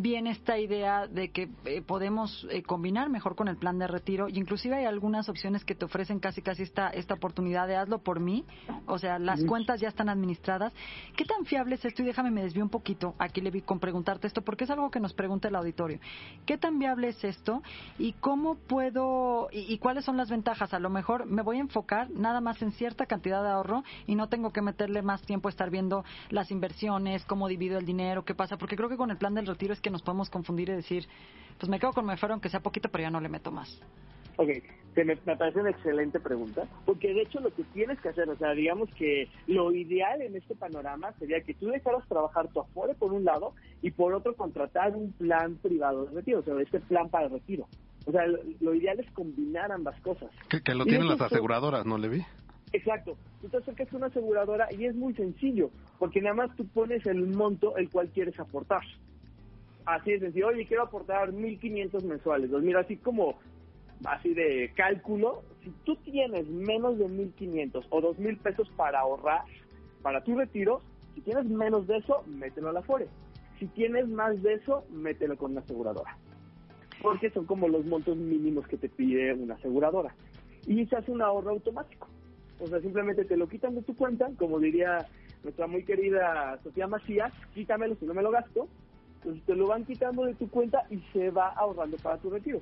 viene 0.00 0.30
esta 0.30 0.58
idea 0.58 1.06
de 1.08 1.30
que 1.30 1.48
eh, 1.64 1.82
podemos 1.82 2.46
eh, 2.50 2.62
combinar 2.62 3.10
mejor 3.10 3.34
con 3.34 3.48
el 3.48 3.56
plan 3.56 3.78
de 3.78 3.88
retiro 3.88 4.28
y 4.28 4.38
inclusive 4.38 4.76
hay 4.76 4.84
algunas 4.84 5.28
opciones 5.28 5.64
que 5.64 5.74
te 5.74 5.84
ofrecen 5.84 6.20
casi 6.20 6.40
casi 6.40 6.62
esta 6.62 6.88
esta 6.90 7.14
oportunidad 7.14 7.66
de 7.66 7.76
hazlo 7.76 7.98
por 7.98 8.20
mí, 8.20 8.44
o 8.86 8.98
sea, 8.98 9.18
las 9.18 9.42
cuentas 9.44 9.80
ya 9.80 9.88
están 9.88 10.08
administradas. 10.08 10.72
¿Qué 11.16 11.24
tan 11.24 11.44
fiable 11.44 11.74
es 11.74 11.84
esto? 11.84 12.02
Y 12.02 12.06
déjame 12.06 12.30
me 12.30 12.42
desvío 12.42 12.62
un 12.62 12.70
poquito 12.70 13.14
aquí 13.18 13.40
le 13.40 13.50
vi 13.50 13.62
con 13.62 13.80
preguntarte 13.80 14.26
esto 14.26 14.42
porque 14.42 14.64
es 14.64 14.70
algo 14.70 14.90
que 14.90 15.00
nos 15.00 15.14
pregunta 15.14 15.48
el 15.48 15.56
auditorio. 15.56 15.98
¿Qué 16.46 16.58
tan 16.58 16.78
viable 16.78 17.08
es 17.08 17.24
esto 17.24 17.62
y 17.98 18.12
cómo 18.14 18.54
puedo 18.54 19.48
y, 19.50 19.72
y 19.72 19.78
cuáles 19.78 20.04
son 20.04 20.16
las 20.16 20.30
ventajas? 20.30 20.72
A 20.74 20.78
lo 20.78 20.90
mejor 20.90 21.26
me 21.26 21.42
voy 21.42 21.58
a 21.58 21.60
enfocar 21.60 22.10
nada 22.10 22.40
más 22.40 22.62
en 22.62 22.72
cierta 22.72 23.06
cantidad 23.06 23.42
de 23.42 23.50
ahorro 23.50 23.82
y 24.06 24.14
no 24.14 24.28
tengo 24.28 24.52
que 24.52 24.62
meterle 24.62 25.02
más 25.02 25.22
tiempo 25.22 25.48
a 25.48 25.50
estar 25.50 25.70
viendo 25.70 26.04
las 26.30 26.50
inversiones, 26.50 27.24
cómo 27.24 27.48
divido 27.48 27.78
el 27.78 27.84
dinero, 27.84 28.24
qué 28.24 28.34
pasa, 28.34 28.56
porque 28.56 28.76
creo 28.76 28.88
que 28.88 28.96
con 28.96 29.10
el 29.10 29.18
plan 29.18 29.34
del 29.34 29.46
retiro 29.46 29.72
es 29.72 29.80
que 29.80 29.87
nos 29.90 30.02
podemos 30.02 30.30
confundir 30.30 30.68
y 30.68 30.72
decir, 30.72 31.06
pues 31.58 31.68
me 31.68 31.78
quedo 31.78 31.92
con 31.92 32.06
mejor 32.06 32.32
aunque 32.32 32.48
sea 32.48 32.60
poquito, 32.60 32.88
pero 32.88 33.02
ya 33.02 33.10
no 33.10 33.20
le 33.20 33.28
meto 33.28 33.50
más. 33.50 33.80
Ok, 34.36 34.50
me, 35.04 35.16
me, 35.26 35.36
parece 35.36 35.60
una 35.60 35.70
excelente 35.70 36.20
pregunta, 36.20 36.66
porque 36.84 37.12
de 37.12 37.22
hecho 37.22 37.40
lo 37.40 37.52
que 37.52 37.64
tienes 37.64 38.00
que 38.00 38.08
hacer, 38.08 38.28
o 38.28 38.36
sea, 38.36 38.52
digamos 38.52 38.88
que 38.94 39.28
lo 39.46 39.72
ideal 39.72 40.22
en 40.22 40.36
este 40.36 40.54
panorama 40.54 41.12
sería 41.18 41.40
que 41.40 41.54
tú 41.54 41.66
dejaras 41.66 42.06
trabajar 42.08 42.48
tu 42.48 42.60
afore 42.60 42.94
por 42.94 43.12
un 43.12 43.24
lado 43.24 43.54
y 43.82 43.90
por 43.90 44.14
otro 44.14 44.34
contratar 44.34 44.94
un 44.94 45.12
plan 45.12 45.56
privado 45.56 46.06
de 46.06 46.14
retiro, 46.14 46.40
o 46.40 46.42
sea, 46.42 46.54
este 46.60 46.80
plan 46.80 47.08
para 47.08 47.28
retiro. 47.28 47.66
O 48.06 48.12
sea, 48.12 48.26
lo, 48.26 48.74
ideal 48.74 48.98
es 49.00 49.10
combinar 49.10 49.70
ambas 49.70 50.00
cosas. 50.00 50.30
Que, 50.48 50.74
lo 50.74 50.84
tienen 50.84 51.08
las 51.08 51.20
aseguradoras, 51.20 51.84
¿no, 51.84 51.98
Levi? 51.98 52.24
Exacto. 52.72 53.16
Tú 53.42 53.48
te 53.48 53.58
acercas 53.58 53.92
a 53.92 53.96
una 53.96 54.06
aseguradora 54.06 54.68
y 54.70 54.86
es 54.86 54.94
muy 54.94 55.14
sencillo, 55.14 55.70
porque 55.98 56.20
nada 56.20 56.34
más 56.34 56.56
tú 56.56 56.66
pones 56.68 57.04
el 57.06 57.26
monto 57.26 57.76
el 57.76 57.90
cual 57.90 58.08
quieres 58.10 58.38
aportar 58.40 58.82
así 59.88 60.12
de 60.12 60.20
sencillo, 60.20 60.48
oye, 60.48 60.66
quiero 60.66 60.82
aportar 60.82 61.32
1.500 61.32 62.02
mensuales, 62.04 62.50
mira, 62.50 62.80
así 62.80 62.96
como, 62.96 63.38
así 64.04 64.34
de 64.34 64.72
cálculo, 64.76 65.42
si 65.64 65.70
tú 65.84 65.96
tienes 65.96 66.46
menos 66.46 66.98
de 66.98 67.06
1.500 67.06 67.86
o 67.88 68.00
2.000 68.00 68.38
pesos 68.38 68.68
para 68.76 69.00
ahorrar 69.00 69.42
para 70.02 70.22
tu 70.22 70.36
retiro, 70.36 70.82
si 71.14 71.22
tienes 71.22 71.46
menos 71.46 71.86
de 71.86 71.96
eso, 71.96 72.22
mételo 72.26 72.68
a 72.68 72.72
la 72.72 72.82
FORE. 72.82 73.08
Si 73.58 73.66
tienes 73.66 74.08
más 74.08 74.40
de 74.42 74.54
eso, 74.54 74.84
mételo 74.90 75.36
con 75.36 75.52
una 75.52 75.62
aseguradora. 75.62 76.16
Porque 77.02 77.30
son 77.30 77.46
como 77.46 77.66
los 77.68 77.84
montos 77.86 78.16
mínimos 78.16 78.66
que 78.68 78.76
te 78.76 78.88
pide 78.88 79.32
una 79.34 79.54
aseguradora. 79.54 80.14
Y 80.66 80.86
se 80.86 80.96
hace 80.96 81.10
un 81.10 81.22
ahorro 81.22 81.50
automático. 81.50 82.08
O 82.60 82.66
sea, 82.66 82.80
simplemente 82.80 83.24
te 83.24 83.36
lo 83.36 83.48
quitan 83.48 83.74
de 83.74 83.82
tu 83.82 83.96
cuenta, 83.96 84.28
como 84.36 84.60
diría 84.60 85.06
nuestra 85.42 85.66
muy 85.66 85.84
querida 85.84 86.58
Sofía 86.62 86.86
Macías, 86.86 87.32
quítamelo 87.54 87.96
si 87.96 88.06
no 88.06 88.14
me 88.14 88.22
lo 88.22 88.30
gasto, 88.30 88.68
te 89.46 89.54
lo 89.54 89.66
van 89.66 89.84
quitando 89.84 90.24
de 90.24 90.34
tu 90.34 90.48
cuenta 90.48 90.84
y 90.90 90.98
se 91.12 91.30
va 91.30 91.48
ahorrando 91.50 91.96
para 91.98 92.18
tu 92.18 92.30
retiro. 92.30 92.60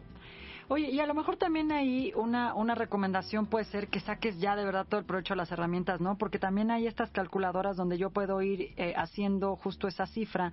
Oye, 0.69 0.91
y 0.91 0.99
a 0.99 1.07
lo 1.07 1.15
mejor 1.15 1.37
también 1.37 1.71
ahí 1.71 2.13
una, 2.17 2.55
una 2.55 2.75
recomendación 2.75 3.47
puede 3.47 3.67
ser 3.67 3.87
que 3.87 4.01
saques 4.01 4.39
ya 4.41 4.57
de 4.57 4.65
verdad 4.65 4.85
todo 4.89 4.99
el 4.99 5.07
provecho 5.07 5.35
de 5.35 5.39
las 5.39 5.53
herramientas, 5.53 6.01
¿no? 6.01 6.19
Porque 6.19 6.41
también 6.41 6.73
hay 6.73 6.89
estas 6.89 7.13
calculadoras 7.13 7.77
donde 7.77 7.99
yo 7.99 8.11
puedo 8.11 8.43
ir 8.43 8.73
eh, 8.77 8.93
haciendo 8.97 9.55
justo 9.55 9.87
esa 9.87 10.07
cifra 10.07 10.53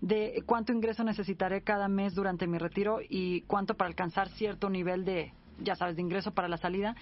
de 0.00 0.42
cuánto 0.46 0.72
ingreso 0.72 1.02
necesitaré 1.02 1.62
cada 1.62 1.88
mes 1.88 2.14
durante 2.14 2.46
mi 2.46 2.58
retiro 2.58 3.00
y 3.08 3.42
cuánto 3.42 3.74
para 3.74 3.88
alcanzar 3.88 4.28
cierto 4.30 4.70
nivel 4.70 5.04
de, 5.04 5.32
ya 5.60 5.74
sabes, 5.74 5.96
de 5.96 6.02
ingreso 6.02 6.32
para 6.32 6.48
la 6.48 6.56
salida 6.56 6.94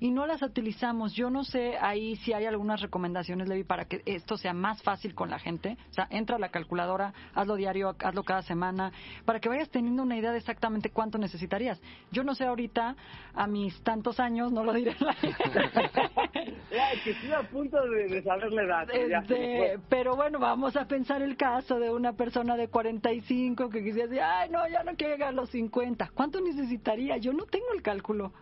y 0.00 0.10
no 0.10 0.26
las 0.26 0.42
utilizamos. 0.42 1.12
Yo 1.12 1.30
no 1.30 1.44
sé 1.44 1.76
ahí 1.78 2.16
si 2.16 2.32
hay 2.32 2.46
algunas 2.46 2.80
recomendaciones, 2.80 3.48
Levi, 3.48 3.64
para 3.64 3.84
que 3.84 4.02
esto 4.06 4.36
sea 4.36 4.54
más 4.54 4.82
fácil 4.82 5.14
con 5.14 5.30
la 5.30 5.38
gente. 5.38 5.76
O 5.90 5.92
sea, 5.92 6.08
entra 6.10 6.36
a 6.36 6.38
la 6.38 6.48
calculadora, 6.48 7.12
hazlo 7.34 7.56
diario, 7.56 7.94
hazlo 8.02 8.24
cada 8.24 8.42
semana, 8.42 8.92
para 9.26 9.40
que 9.40 9.48
vayas 9.48 9.70
teniendo 9.70 10.02
una 10.02 10.16
idea 10.16 10.32
de 10.32 10.38
exactamente 10.38 10.90
cuánto 10.90 11.18
necesitarías. 11.18 11.80
Yo 12.10 12.24
no 12.24 12.34
sé 12.34 12.46
ahorita, 12.46 12.96
a 13.34 13.46
mis 13.46 13.80
tantos 13.82 14.18
años, 14.18 14.52
no 14.52 14.64
lo 14.64 14.72
diré. 14.72 14.96
que 17.04 17.10
estoy 17.10 17.32
a 17.32 17.42
punto 17.42 17.78
de, 17.82 18.22
saber 18.22 18.52
la 18.52 18.62
edad. 18.62 18.88
Este, 18.90 19.78
pero 19.88 20.16
bueno, 20.16 20.38
vamos 20.38 20.76
a 20.76 20.86
pensar 20.86 21.22
el 21.22 21.36
caso 21.36 21.78
de 21.78 21.90
una 21.90 22.14
persona 22.14 22.56
de 22.56 22.68
45 22.68 23.68
que 23.68 23.84
quisiera 23.84 24.08
decir, 24.08 24.22
ay, 24.22 24.50
no, 24.50 24.66
ya 24.68 24.82
no 24.82 24.94
quiero 24.96 25.14
llegar 25.14 25.30
a 25.30 25.32
los 25.32 25.50
50. 25.50 26.10
¿Cuánto 26.14 26.40
necesitaría? 26.40 27.18
Yo 27.18 27.32
no 27.32 27.44
tengo 27.44 27.66
el 27.74 27.82
cálculo. 27.82 28.32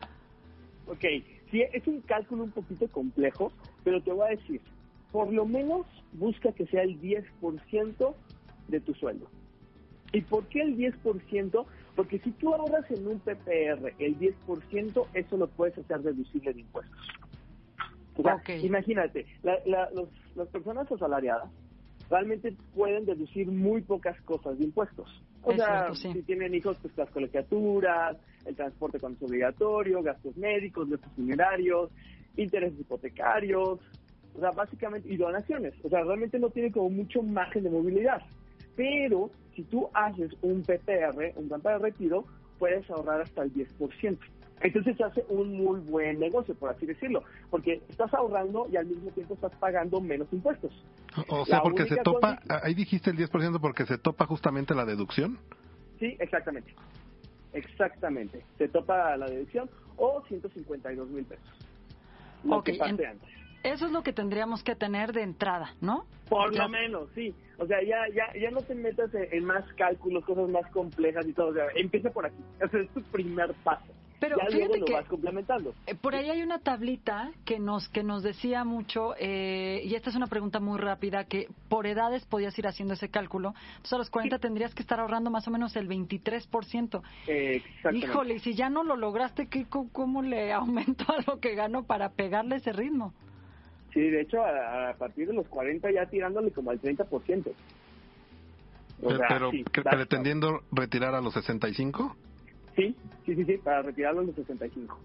Ok, 0.86 1.04
Sí, 1.50 1.62
es 1.72 1.86
un 1.86 2.00
cálculo 2.02 2.44
un 2.44 2.50
poquito 2.50 2.88
complejo, 2.88 3.52
pero 3.84 4.02
te 4.02 4.12
voy 4.12 4.26
a 4.26 4.36
decir, 4.36 4.60
por 5.10 5.32
lo 5.32 5.46
menos 5.46 5.86
busca 6.12 6.52
que 6.52 6.66
sea 6.66 6.82
el 6.82 7.00
10% 7.00 8.14
de 8.68 8.80
tu 8.80 8.94
sueldo. 8.94 9.28
¿Y 10.12 10.20
por 10.22 10.46
qué 10.48 10.62
el 10.62 10.76
10%? 10.76 11.66
Porque 11.96 12.18
si 12.20 12.30
tú 12.32 12.54
ahorras 12.54 12.90
en 12.90 13.06
un 13.06 13.18
PPR 13.20 13.94
el 13.98 14.18
10%, 14.18 15.06
eso 15.14 15.36
lo 15.36 15.48
puedes 15.48 15.76
hacer 15.78 16.00
deducible 16.00 16.52
de 16.52 16.60
impuestos. 16.60 17.08
Imagínate, 18.64 19.26
las 19.42 20.48
personas 20.48 20.90
asalariadas 20.90 21.50
realmente 22.10 22.54
pueden 22.74 23.04
deducir 23.04 23.48
muy 23.48 23.82
pocas 23.82 24.20
cosas 24.22 24.58
de 24.58 24.64
impuestos. 24.64 25.08
O 25.42 25.52
sea, 25.52 25.94
si 25.94 26.22
tienen 26.22 26.54
hijos, 26.54 26.76
pues 26.82 26.96
las 26.96 27.10
colegiaturas, 27.10 28.16
el 28.44 28.56
transporte 28.56 28.98
cuando 28.98 29.16
es 29.18 29.30
obligatorio, 29.30 30.02
gastos 30.02 30.36
médicos, 30.36 30.90
gastos 30.90 31.12
funerarios, 31.12 31.90
intereses 32.36 32.80
hipotecarios, 32.80 33.78
o 34.34 34.40
sea, 34.40 34.50
básicamente, 34.50 35.12
y 35.12 35.16
donaciones. 35.16 35.74
O 35.82 35.88
sea, 35.88 36.02
realmente 36.02 36.38
no 36.38 36.50
tiene 36.50 36.70
como 36.70 36.90
mucho 36.90 37.22
margen 37.22 37.64
de 37.64 37.70
movilidad. 37.70 38.22
Pero 38.76 39.30
si 39.54 39.62
tú 39.64 39.88
haces 39.94 40.30
un 40.42 40.62
PPR, 40.62 41.32
un 41.36 41.48
plan 41.48 41.62
de 41.62 41.78
retiro, 41.78 42.24
puedes 42.58 42.88
ahorrar 42.90 43.22
hasta 43.22 43.42
el 43.42 43.52
10%. 43.52 44.18
Entonces 44.60 44.96
se 44.96 45.04
hace 45.04 45.24
un 45.28 45.56
muy 45.56 45.80
buen 45.80 46.18
negocio, 46.18 46.54
por 46.54 46.70
así 46.70 46.86
decirlo, 46.86 47.22
porque 47.50 47.82
estás 47.88 48.12
ahorrando 48.14 48.66
y 48.70 48.76
al 48.76 48.86
mismo 48.86 49.10
tiempo 49.10 49.34
estás 49.34 49.52
pagando 49.56 50.00
menos 50.00 50.28
impuestos. 50.32 50.72
O 51.28 51.44
sea, 51.46 51.62
porque 51.62 51.86
se 51.86 51.96
topa, 51.96 52.40
ahí 52.62 52.74
dijiste 52.74 53.10
el 53.10 53.16
10% 53.16 53.60
porque 53.60 53.86
se 53.86 53.98
topa 53.98 54.26
justamente 54.26 54.74
la 54.74 54.84
deducción. 54.84 55.38
Sí, 55.98 56.16
exactamente. 56.18 56.74
exactamente. 57.52 58.44
Se 58.56 58.68
topa 58.68 59.16
la 59.16 59.26
deducción 59.26 59.68
o 59.96 60.22
152 60.28 61.08
mil 61.08 61.24
pesos. 61.24 61.46
Lo 62.44 62.62
que 62.62 62.74
pase 62.74 63.06
antes. 63.06 63.28
Eso 63.64 63.86
es 63.86 63.92
lo 63.92 64.02
que 64.02 64.12
tendríamos 64.12 64.62
que 64.62 64.76
tener 64.76 65.12
de 65.12 65.22
entrada, 65.22 65.74
¿no? 65.80 66.06
Por 66.28 66.56
lo 66.56 66.68
menos, 66.68 67.08
sí. 67.14 67.34
O 67.58 67.66
sea, 67.66 67.82
ya, 67.82 68.06
ya, 68.14 68.32
ya 68.38 68.50
no 68.50 68.60
te 68.60 68.74
metas 68.74 69.10
en, 69.12 69.44
más 69.44 69.64
cálculos, 69.74 70.24
cosas 70.24 70.48
más 70.48 70.70
complejas 70.70 71.26
y 71.26 71.32
todo. 71.32 71.48
O 71.48 71.54
sea, 71.54 71.66
empieza 71.74 72.10
por 72.10 72.26
aquí. 72.26 72.42
Ese 72.60 72.82
es 72.82 72.90
tu 72.90 73.02
primer 73.02 73.52
paso. 73.64 73.92
Pero 74.20 74.36
ya 74.38 74.56
luego 74.56 74.76
lo 74.76 74.92
vas 74.92 75.06
complementando. 75.06 75.74
Eh, 75.86 75.94
por 75.94 76.14
ahí 76.14 76.28
hay 76.28 76.42
una 76.42 76.58
tablita 76.58 77.30
que 77.44 77.58
nos 77.58 77.88
que 77.88 78.02
nos 78.02 78.22
decía 78.22 78.64
mucho, 78.64 79.14
eh, 79.18 79.82
y 79.84 79.94
esta 79.94 80.10
es 80.10 80.16
una 80.16 80.26
pregunta 80.26 80.58
muy 80.60 80.78
rápida, 80.78 81.24
que 81.24 81.48
por 81.68 81.86
edades 81.86 82.24
podías 82.26 82.58
ir 82.58 82.66
haciendo 82.66 82.94
ese 82.94 83.10
cálculo. 83.10 83.54
Entonces 83.70 83.92
a 83.92 83.98
los 83.98 84.10
40 84.10 84.38
tendrías 84.38 84.74
que 84.74 84.82
estar 84.82 84.98
ahorrando 84.98 85.30
más 85.30 85.46
o 85.46 85.50
menos 85.50 85.76
el 85.76 85.88
23%. 85.88 87.02
Eh, 87.28 87.62
Híjole, 87.92 88.34
y 88.34 88.38
si 88.40 88.54
ya 88.54 88.68
no 88.70 88.82
lo 88.82 88.96
lograste, 88.96 89.46
¿qué, 89.46 89.66
¿cómo 89.68 90.22
le 90.22 90.52
aumento 90.58 91.04
a 91.08 91.22
lo 91.30 91.38
que 91.38 91.54
gano 91.54 91.84
para 91.84 92.10
pegarle 92.10 92.56
ese 92.56 92.72
ritmo? 92.72 93.12
Sí, 93.92 94.00
de 94.00 94.22
hecho, 94.22 94.44
a, 94.44 94.94
partir 94.98 95.28
de 95.28 95.34
los 95.34 95.48
40 95.48 95.90
ya 95.90 96.06
tirándole 96.06 96.50
como 96.50 96.70
al 96.70 96.80
30%. 96.80 97.52
O 99.00 99.10
pero, 99.28 99.50
pretendiendo 99.72 100.60
retirar 100.72 101.14
a 101.14 101.20
los 101.20 101.32
65? 101.34 102.16
Sí, 102.78 102.94
sí, 103.26 103.34
sí, 103.34 103.44
sí, 103.44 103.56
para 103.56 103.82
retirarlo 103.82 104.20
a 104.20 104.24
los 104.24 104.36
65. 104.36 104.96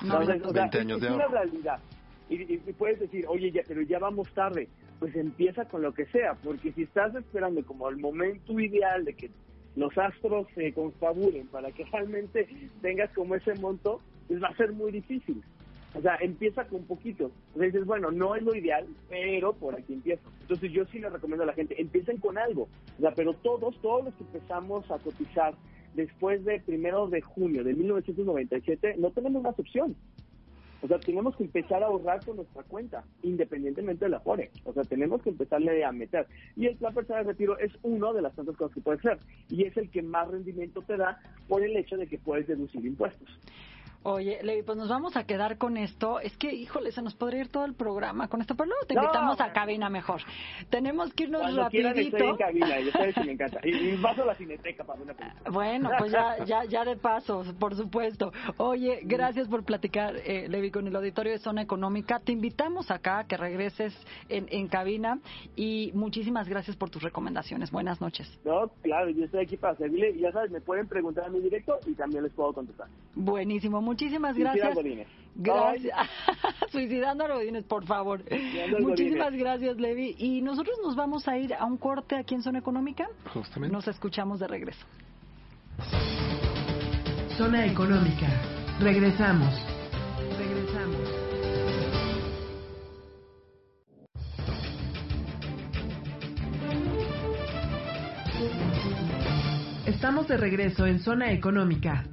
No, 0.00 0.22
es, 0.22 0.42
una 0.42 1.26
realidad. 1.26 1.78
Y, 2.30 2.56
puedes 2.72 3.00
decir, 3.00 3.26
oye, 3.28 3.50
ya, 3.50 3.62
pero 3.68 3.82
ya 3.82 3.98
vamos 3.98 4.32
tarde. 4.32 4.66
Pues 4.98 5.14
empieza 5.14 5.66
con 5.66 5.82
lo 5.82 5.92
que 5.92 6.06
sea, 6.06 6.34
porque 6.42 6.72
si 6.72 6.84
estás 6.84 7.14
esperando 7.14 7.62
como 7.66 7.88
el 7.90 7.98
momento 7.98 8.58
ideal 8.58 9.04
de 9.04 9.14
que 9.14 9.30
los 9.76 9.96
astros 9.98 10.46
se 10.54 10.72
confabulen 10.72 11.48
para 11.48 11.70
que 11.70 11.84
realmente 11.84 12.48
tengas 12.80 13.10
como 13.10 13.34
ese 13.34 13.54
monto, 13.56 14.00
pues 14.26 14.42
va 14.42 14.48
a 14.48 14.56
ser 14.56 14.72
muy 14.72 14.90
difícil. 14.90 15.42
O 15.94 16.00
sea, 16.00 16.16
empieza 16.20 16.66
con 16.66 16.84
poquito. 16.84 17.30
O 17.54 17.58
sea, 17.58 17.66
dices, 17.66 17.84
bueno, 17.84 18.10
no 18.10 18.34
es 18.34 18.42
lo 18.42 18.54
ideal, 18.54 18.86
pero 19.10 19.52
por 19.52 19.74
aquí 19.74 19.92
empiezo. 19.92 20.30
Entonces 20.40 20.72
yo 20.72 20.86
sí 20.86 20.98
le 20.98 21.10
recomiendo 21.10 21.44
a 21.44 21.46
la 21.46 21.52
gente, 21.52 21.80
empiecen 21.80 22.16
con 22.18 22.38
algo. 22.38 22.68
O 22.96 23.00
sea, 23.00 23.12
pero 23.14 23.34
todos, 23.34 23.78
todos 23.82 24.06
los 24.06 24.14
que 24.14 24.24
empezamos 24.24 24.90
a 24.90 24.98
cotizar 24.98 25.54
después 25.94 26.44
de 26.44 26.60
primero 26.60 27.08
de 27.08 27.20
junio 27.20 27.64
de 27.64 27.74
1997, 27.74 28.96
no 28.98 29.10
tenemos 29.10 29.42
más 29.42 29.58
opción. 29.58 29.96
O 30.80 30.86
sea, 30.86 31.00
tenemos 31.00 31.34
que 31.36 31.42
empezar 31.42 31.82
a 31.82 31.86
ahorrar 31.86 32.24
con 32.24 32.36
nuestra 32.36 32.62
cuenta, 32.62 33.04
independientemente 33.22 34.04
de 34.04 34.10
la 34.10 34.20
FORE. 34.20 34.50
O 34.64 34.72
sea, 34.72 34.84
tenemos 34.84 35.20
que 35.22 35.30
empezarle 35.30 35.84
a 35.84 35.90
meter. 35.90 36.26
Y 36.56 36.66
el 36.66 36.76
plan 36.76 36.94
personal 36.94 37.24
de 37.24 37.32
retiro 37.32 37.58
es 37.58 37.72
uno 37.82 38.12
de 38.12 38.22
las 38.22 38.34
tantas 38.34 38.56
cosas 38.56 38.74
que 38.74 38.80
puede 38.80 39.00
ser. 39.00 39.18
Y 39.48 39.64
es 39.64 39.76
el 39.76 39.90
que 39.90 40.02
más 40.02 40.28
rendimiento 40.28 40.82
te 40.82 40.96
da 40.96 41.20
por 41.48 41.64
el 41.64 41.76
hecho 41.76 41.96
de 41.96 42.06
que 42.06 42.18
puedes 42.18 42.46
deducir 42.46 42.84
impuestos. 42.84 43.28
Oye, 44.04 44.38
Levi, 44.42 44.62
pues 44.62 44.78
nos 44.78 44.88
vamos 44.88 45.16
a 45.16 45.24
quedar 45.24 45.58
con 45.58 45.76
esto. 45.76 46.20
Es 46.20 46.36
que, 46.36 46.54
híjole, 46.54 46.92
se 46.92 47.02
nos 47.02 47.14
podría 47.14 47.40
ir 47.40 47.48
todo 47.48 47.64
el 47.64 47.74
programa 47.74 48.28
con 48.28 48.40
esto, 48.40 48.54
pero 48.54 48.68
luego 48.68 48.86
te 48.86 48.94
invitamos 48.94 49.40
a 49.40 49.52
cabina 49.52 49.90
mejor. 49.90 50.22
Tenemos 50.70 51.12
que 51.12 51.24
irnos 51.24 51.40
Cuando 51.42 51.62
rapidito. 51.64 52.16
Estoy 52.16 52.28
en 52.28 52.36
cabina, 52.36 52.80
yo 52.80 52.92
sabes 52.92 53.14
que 53.14 53.24
me 53.24 53.32
encanta. 53.32 53.60
Y, 53.64 53.96
paso 53.96 54.22
a 54.22 54.26
la 54.26 54.34
cineteca 54.34 54.84
para 54.84 55.02
una 55.02 55.14
película. 55.14 55.50
Bueno, 55.50 55.90
pues 55.98 56.12
ya, 56.12 56.44
ya, 56.44 56.64
ya 56.64 56.84
de 56.84 56.96
paso, 56.96 57.44
por 57.58 57.74
supuesto. 57.74 58.32
Oye, 58.58 59.00
gracias 59.02 59.48
por 59.48 59.64
platicar, 59.64 60.14
eh, 60.16 60.48
Levi, 60.48 60.70
con 60.70 60.86
el 60.86 60.94
auditorio 60.94 61.32
de 61.32 61.38
Zona 61.38 61.62
Económica. 61.62 62.20
Te 62.20 62.32
invitamos 62.32 62.90
acá 62.90 63.20
a 63.20 63.24
que 63.26 63.36
regreses 63.36 63.94
en, 64.28 64.46
en 64.50 64.68
cabina 64.68 65.18
y 65.56 65.90
muchísimas 65.94 66.48
gracias 66.48 66.76
por 66.76 66.88
tus 66.88 67.02
recomendaciones. 67.02 67.70
Buenas 67.70 68.00
noches. 68.00 68.38
No, 68.44 68.68
claro, 68.82 69.10
yo 69.10 69.24
estoy 69.24 69.42
aquí 69.42 69.56
para 69.56 69.76
servirle 69.76 70.10
y 70.10 70.20
ya 70.20 70.32
sabes, 70.32 70.50
me 70.50 70.60
pueden 70.60 70.86
preguntar 70.86 71.24
a 71.24 71.28
mi 71.28 71.40
directo 71.40 71.78
y 71.86 71.94
también 71.94 72.22
les 72.22 72.32
puedo 72.32 72.52
contestar. 72.52 72.86
Buenísimo, 73.14 73.82
Muchísimas 73.88 74.36
gracias. 74.36 74.76
Gracias. 75.34 75.96
Suicidando 76.70 77.24
a 77.24 77.28
Godines, 77.28 77.64
por 77.64 77.86
favor. 77.86 78.22
Muchísimas 78.80 79.32
gracias, 79.32 79.78
Levi. 79.78 80.14
Y 80.18 80.42
nosotros 80.42 80.76
nos 80.84 80.94
vamos 80.94 81.26
a 81.26 81.38
ir 81.38 81.54
a 81.54 81.64
un 81.64 81.78
corte 81.78 82.16
aquí 82.16 82.34
en 82.34 82.42
Zona 82.42 82.58
Económica. 82.58 83.08
Justamente. 83.32 83.72
Nos 83.72 83.88
escuchamos 83.88 84.40
de 84.40 84.46
regreso. 84.46 84.84
Zona 87.38 87.64
Económica. 87.64 88.26
Regresamos. 88.78 89.54
Regresamos. 90.36 91.08
Estamos 99.86 100.28
de 100.28 100.36
regreso 100.36 100.86
en 100.86 100.98
Zona 100.98 101.32
Económica. 101.32 102.04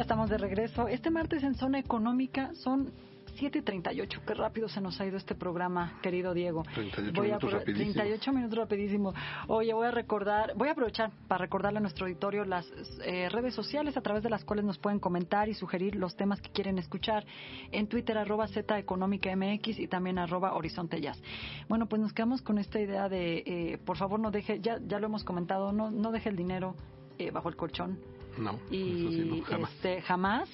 Estamos 0.00 0.28
de 0.28 0.38
regreso. 0.38 0.88
Este 0.88 1.10
martes 1.10 1.42
en 1.42 1.54
Zona 1.54 1.78
Económica 1.78 2.50
son 2.54 2.92
7.38. 3.38 4.20
Qué 4.24 4.34
rápido 4.34 4.68
se 4.68 4.80
nos 4.80 5.00
ha 5.00 5.06
ido 5.06 5.16
este 5.16 5.34
programa, 5.34 5.98
querido 6.02 6.34
Diego. 6.34 6.62
38 6.74 7.22
minutos 7.22 7.52
rapidísimo. 7.52 7.92
38 7.92 8.32
minutos 8.32 8.58
rapidísimo. 8.58 9.14
Oye, 9.48 9.72
voy 9.72 9.86
a 9.86 9.90
recordar, 9.90 10.54
voy 10.56 10.68
a 10.68 10.72
aprovechar 10.72 11.10
para 11.26 11.38
recordarle 11.38 11.78
a 11.78 11.80
nuestro 11.80 12.06
auditorio 12.06 12.44
las 12.44 12.66
eh, 13.04 13.28
redes 13.30 13.54
sociales 13.54 13.96
a 13.96 14.00
través 14.02 14.22
de 14.22 14.30
las 14.30 14.44
cuales 14.44 14.64
nos 14.64 14.78
pueden 14.78 15.00
comentar 15.00 15.48
y 15.48 15.54
sugerir 15.54 15.96
los 15.96 16.16
temas 16.16 16.40
que 16.40 16.50
quieren 16.50 16.78
escuchar. 16.78 17.24
En 17.72 17.88
Twitter, 17.88 18.16
arroba 18.18 18.46
Z 18.48 18.78
Económica 18.78 19.34
MX 19.34 19.80
y 19.80 19.88
también 19.88 20.18
arroba 20.18 20.54
Horizonte 20.54 21.00
Jazz. 21.00 21.20
Bueno, 21.68 21.86
pues 21.86 22.00
nos 22.00 22.12
quedamos 22.12 22.42
con 22.42 22.58
esta 22.58 22.80
idea 22.80 23.08
de, 23.08 23.42
eh, 23.46 23.78
por 23.84 23.96
favor, 23.96 24.20
no 24.20 24.30
deje, 24.30 24.60
ya, 24.60 24.78
ya 24.86 24.98
lo 24.98 25.06
hemos 25.06 25.24
comentado, 25.24 25.72
no, 25.72 25.90
no 25.90 26.12
deje 26.12 26.28
el 26.28 26.36
dinero 26.36 26.76
eh, 27.18 27.30
bajo 27.30 27.48
el 27.48 27.56
colchón 27.56 28.13
no, 28.38 28.58
y 28.70 29.42
jamás. 29.46 29.72
Este, 29.74 30.02
jamás 30.02 30.48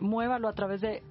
muévalo 0.00 0.48
a 0.48 0.54
través 0.54 0.80
de 0.80 1.02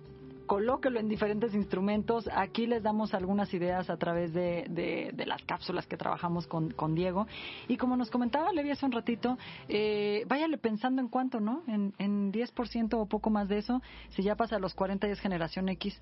colóquelo 0.46 1.00
en 1.00 1.10
diferentes 1.10 1.54
instrumentos. 1.54 2.30
Aquí 2.34 2.68
les 2.68 2.84
damos 2.84 3.14
algunas 3.14 3.54
ideas 3.54 3.90
a 3.90 3.98
través 3.98 4.34
de, 4.34 4.66
de, 4.70 5.26
las 5.26 5.42
cápsulas 5.44 5.88
que 5.88 5.98
trabajamos 5.98 6.48
con, 6.48 6.72
con, 6.72 6.96
Diego. 6.96 7.28
Y 7.68 7.78
como 7.78 7.96
nos 7.98 8.10
comentaba 8.10 8.52
Levi 8.52 8.72
hace 8.72 8.86
un 8.86 8.92
ratito, 8.92 9.38
eh, 9.68 10.26
váyale 10.28 10.58
pensando 10.58 11.02
en 11.02 11.08
cuánto, 11.08 11.40
¿no? 11.40 11.64
En, 11.68 11.94
en 11.98 12.32
10% 12.32 12.94
o 12.94 13.06
poco 13.06 13.30
más 13.30 13.48
de 13.48 13.60
eso. 13.60 13.82
Si 14.10 14.24
ya 14.24 14.36
pasa 14.36 14.58
a 14.58 14.60
los 14.60 14.74
40 14.74 15.08
y 15.08 15.12
es 15.12 15.20
generación 15.20 15.70
X, 15.70 16.00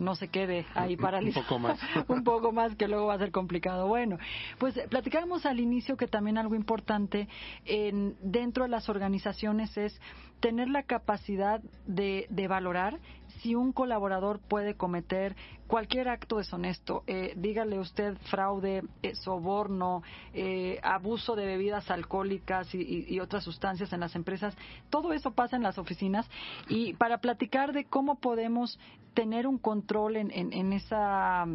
no 0.00 0.14
se 0.14 0.28
quede 0.28 0.66
ahí 0.74 0.96
paralizado. 0.96 1.40
un 1.40 1.46
poco 1.46 1.58
más. 1.58 1.80
un 2.08 2.24
poco 2.24 2.52
más, 2.52 2.74
que 2.74 2.88
luego 2.88 3.06
va 3.06 3.14
a 3.14 3.18
ser 3.18 3.30
complicado. 3.30 3.86
Bueno, 3.86 4.18
pues 4.58 4.74
platicábamos 4.88 5.46
al 5.46 5.60
inicio 5.60 5.96
que 5.96 6.08
también 6.08 6.38
algo 6.38 6.54
importante 6.54 7.28
en, 7.66 8.16
dentro 8.22 8.64
de 8.64 8.70
las 8.70 8.88
organizaciones 8.88 9.76
es 9.76 10.00
tener 10.40 10.68
la 10.68 10.84
capacidad 10.84 11.60
de, 11.86 12.26
de 12.30 12.48
valorar 12.48 12.98
si 13.42 13.54
un 13.54 13.72
colaborador 13.72 14.40
puede 14.40 14.74
cometer 14.74 15.36
cualquier 15.66 16.08
acto 16.08 16.38
deshonesto, 16.38 17.04
eh, 17.06 17.32
dígale 17.36 17.78
usted 17.78 18.16
fraude, 18.30 18.82
eh, 19.02 19.14
soborno, 19.14 20.02
eh, 20.34 20.78
abuso 20.82 21.36
de 21.36 21.46
bebidas 21.46 21.90
alcohólicas 21.90 22.74
y, 22.74 23.20
otras 23.20 23.44
sustancias 23.44 23.92
en 23.92 24.00
las 24.00 24.14
empresas, 24.14 24.56
todo 24.88 25.12
eso 25.12 25.32
pasa 25.32 25.56
en 25.56 25.62
las 25.62 25.78
oficinas. 25.78 26.28
Y 26.68 26.94
para 26.94 27.18
platicar 27.18 27.72
de 27.72 27.84
cómo 27.84 28.16
podemos 28.16 28.78
tener 29.14 29.46
un 29.46 29.58
control 29.58 30.16
en, 30.16 30.30
en 30.32 30.72
esa 30.72 31.46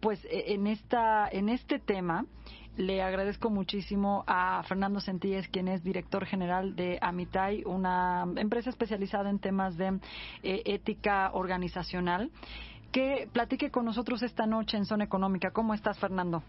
pues 0.00 0.24
e, 0.24 0.54
en 0.54 0.66
esta 0.66 1.28
en 1.28 1.48
este 1.48 1.78
tema 1.78 2.26
le 2.80 3.02
agradezco 3.02 3.50
muchísimo 3.50 4.24
a 4.26 4.62
Fernando 4.62 5.00
Sentíes, 5.00 5.48
quien 5.48 5.68
es 5.68 5.84
director 5.84 6.24
general 6.24 6.74
de 6.74 6.98
Amitai, 7.00 7.62
una 7.66 8.26
empresa 8.36 8.70
especializada 8.70 9.28
en 9.28 9.38
temas 9.38 9.76
de 9.76 9.98
eh, 10.42 10.62
ética 10.64 11.30
organizacional, 11.34 12.30
que 12.90 13.28
platique 13.32 13.70
con 13.70 13.84
nosotros 13.84 14.22
esta 14.22 14.46
noche 14.46 14.76
en 14.76 14.86
Zona 14.86 15.04
Económica. 15.04 15.50
¿Cómo 15.50 15.74
estás, 15.74 15.98
Fernando? 15.98 16.42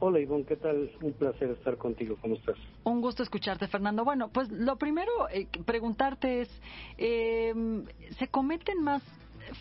Hola 0.00 0.20
Ivonne, 0.20 0.44
¿qué 0.44 0.54
tal? 0.54 0.92
Un 1.02 1.12
placer 1.14 1.50
estar 1.50 1.76
contigo. 1.76 2.16
¿Cómo 2.20 2.36
estás? 2.36 2.56
Un 2.84 3.00
gusto 3.00 3.24
escucharte, 3.24 3.66
Fernando. 3.66 4.04
Bueno, 4.04 4.28
pues 4.28 4.48
lo 4.50 4.76
primero 4.76 5.10
eh, 5.30 5.48
preguntarte 5.64 6.42
es, 6.42 6.62
eh, 6.98 7.52
¿se 8.16 8.28
cometen 8.28 8.80
más 8.82 9.02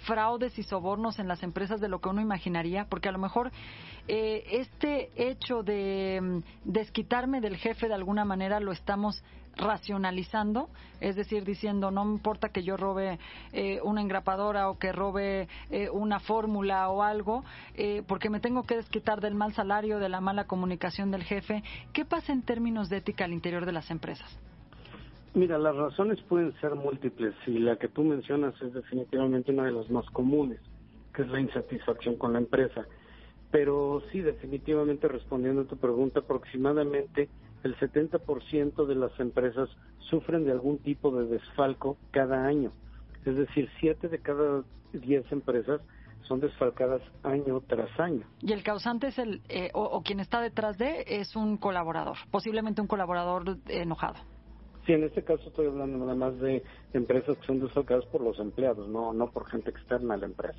fraudes 0.05 0.57
y 0.59 0.63
sobornos 0.63 1.19
en 1.19 1.27
las 1.27 1.43
empresas 1.43 1.79
de 1.79 1.87
lo 1.87 1.99
que 1.99 2.09
uno 2.09 2.21
imaginaría, 2.21 2.85
porque 2.85 3.09
a 3.09 3.11
lo 3.11 3.19
mejor 3.19 3.51
eh, 4.07 4.43
este 4.51 5.09
hecho 5.15 5.63
de 5.63 6.19
mm, 6.21 6.71
desquitarme 6.71 7.41
del 7.41 7.57
jefe 7.57 7.87
de 7.87 7.93
alguna 7.93 8.25
manera 8.25 8.59
lo 8.59 8.71
estamos 8.71 9.23
racionalizando, 9.57 10.69
es 11.01 11.15
decir, 11.15 11.43
diciendo 11.43 11.89
no 11.89 12.05
me 12.05 12.13
importa 12.13 12.49
que 12.49 12.63
yo 12.63 12.77
robe 12.77 13.17
eh, 13.53 13.79
una 13.83 14.01
engrapadora 14.01 14.69
o 14.69 14.77
que 14.77 14.91
robe 14.91 15.47
eh, 15.71 15.89
una 15.89 16.19
fórmula 16.19 16.89
o 16.89 17.01
algo, 17.01 17.43
porque 18.07 18.29
me 18.29 18.39
tengo 18.39 18.63
que 18.63 18.75
desquitar 18.75 19.19
del 19.19 19.33
mal 19.33 19.53
salario, 19.53 19.99
de 19.99 20.09
la 20.09 20.21
mala 20.21 20.45
comunicación 20.45 21.09
del 21.09 21.23
jefe. 21.23 21.63
¿Qué 21.91 22.05
pasa 22.05 22.33
en 22.33 22.43
términos 22.43 22.89
de 22.89 22.97
ética 22.97 23.25
al 23.25 23.33
interior 23.33 23.65
de 23.65 23.71
las 23.71 23.89
empresas? 23.89 24.37
Mira, 25.33 25.57
las 25.57 25.75
razones 25.75 26.19
pueden 26.23 26.53
ser 26.59 26.75
múltiples 26.75 27.35
y 27.45 27.59
la 27.59 27.75
que 27.77 27.87
tú 27.87 28.03
mencionas 28.03 28.59
es 28.61 28.73
definitivamente 28.73 29.51
una 29.51 29.65
de 29.65 29.71
las 29.71 29.89
más 29.89 30.05
comunes, 30.11 30.59
que 31.13 31.21
es 31.21 31.27
la 31.27 31.39
insatisfacción 31.39 32.15
con 32.15 32.33
la 32.33 32.39
empresa. 32.39 32.85
Pero 33.51 34.01
sí, 34.11 34.21
definitivamente 34.21 35.07
respondiendo 35.07 35.61
a 35.61 35.65
tu 35.65 35.77
pregunta, 35.77 36.21
aproximadamente 36.21 37.29
el 37.63 37.75
70% 37.77 38.85
de 38.85 38.95
las 38.95 39.17
empresas 39.19 39.69
sufren 40.09 40.45
de 40.45 40.51
algún 40.51 40.79
tipo 40.79 41.15
de 41.15 41.27
desfalco 41.27 41.97
cada 42.11 42.45
año. 42.45 42.71
Es 43.25 43.35
decir, 43.35 43.69
7 43.79 44.07
de 44.09 44.19
cada 44.19 44.63
10 44.93 45.31
empresas 45.31 45.81
son 46.27 46.39
desfalcadas 46.39 47.01
año 47.23 47.61
tras 47.67 47.89
año. 47.99 48.25
Y 48.41 48.51
el 48.51 48.63
causante 48.63 49.07
es 49.07 49.19
el, 49.19 49.41
eh, 49.49 49.69
o, 49.73 49.83
o, 49.83 50.01
quien 50.01 50.19
está 50.19 50.41
detrás 50.41 50.77
de, 50.77 51.03
es 51.07 51.35
un 51.35 51.57
colaborador, 51.57 52.17
posiblemente 52.31 52.81
un 52.81 52.87
colaborador 52.87 53.57
enojado. 53.67 54.15
Sí, 54.87 54.93
en 54.93 55.03
este 55.03 55.21
caso 55.21 55.43
estoy 55.49 55.67
hablando 55.67 55.97
nada 55.97 56.15
más 56.15 56.39
de 56.39 56.63
empresas 56.93 57.37
que 57.37 57.45
son 57.45 57.59
desfalcadas 57.59 58.05
por 58.05 58.21
los 58.21 58.39
empleados, 58.39 58.87
no, 58.87 59.11
no 59.11 59.29
por 59.29 59.45
gente 59.49 59.69
externa 59.69 60.13
a 60.13 60.17
la 60.17 60.27
empresa. 60.27 60.57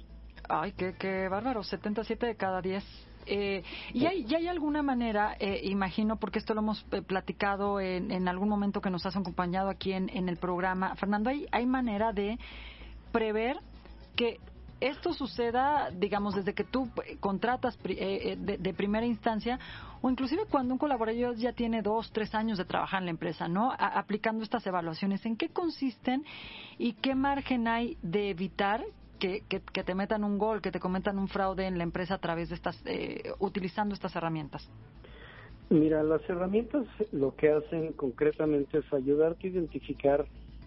Ay, 0.50 0.72
qué, 0.72 0.94
qué 0.98 1.28
bárbaro, 1.30 1.62
77 1.62 2.26
de 2.26 2.36
cada 2.36 2.60
10. 2.60 2.84
Eh, 3.24 3.62
¿y, 3.94 4.04
hay, 4.04 4.26
¿Y 4.28 4.34
hay 4.34 4.48
alguna 4.48 4.82
manera, 4.82 5.34
eh, 5.40 5.62
imagino, 5.64 6.16
porque 6.16 6.38
esto 6.38 6.52
lo 6.52 6.60
hemos 6.60 6.84
eh, 6.92 7.00
platicado 7.00 7.80
en, 7.80 8.10
en, 8.10 8.28
algún 8.28 8.50
momento 8.50 8.82
que 8.82 8.90
nos 8.90 9.06
has 9.06 9.16
acompañado 9.16 9.70
aquí 9.70 9.92
en, 9.92 10.10
en 10.10 10.28
el 10.28 10.36
programa, 10.36 10.94
Fernando, 10.96 11.30
¿hay, 11.30 11.46
¿hay 11.50 11.64
manera 11.64 12.12
de 12.12 12.38
prever 13.12 13.56
que 14.14 14.40
esto 14.80 15.12
suceda, 15.12 15.90
digamos, 15.90 16.34
desde 16.34 16.54
que 16.54 16.64
tú 16.64 16.88
contratas 17.20 17.78
eh, 17.84 18.36
de, 18.38 18.58
de, 18.58 18.74
primera 18.74 19.06
instancia 19.06 19.58
o 20.00 20.10
inclusive 20.10 20.42
cuando 20.48 20.74
un 20.74 20.78
colaborador 20.78 21.36
ya 21.36 21.52
tiene 21.52 21.82
dos, 21.82 22.12
tres 22.12 22.34
años 22.34 22.58
de 22.58 22.64
trabajar 22.64 23.00
en 23.00 23.06
la 23.06 23.10
empresa, 23.10 23.48
¿no? 23.48 23.72
Aplicando 23.76 24.42
estas 24.42 24.66
evaluaciones, 24.66 25.24
¿en 25.26 25.36
qué 25.36 25.48
consisten 25.48 26.24
y 26.78 26.92
qué 26.94 27.14
margen 27.14 27.66
hay 27.66 27.96
de 28.02 28.30
evitar 28.30 28.84
que, 29.18 29.42
que, 29.48 29.60
que, 29.60 29.82
te 29.82 29.94
metan 29.94 30.22
un 30.22 30.38
gol, 30.38 30.60
que 30.62 30.70
te 30.70 30.78
cometan 30.78 31.18
un 31.18 31.28
fraude 31.28 31.66
en 31.66 31.76
la 31.76 31.84
empresa 31.84 32.14
a 32.14 32.18
través 32.18 32.50
de 32.50 32.54
estas, 32.54 32.80
eh, 32.86 33.32
utilizando 33.40 33.94
estas 33.94 34.14
herramientas? 34.14 34.70
Mira, 35.70 36.02
las 36.02 36.22
herramientas 36.30 36.86
lo 37.12 37.34
que 37.34 37.50
hacen 37.50 37.92
concretamente 37.92 38.78
es 38.78 38.92
ayudarte 38.92 39.48
a 39.48 39.50
identificar 39.50 40.26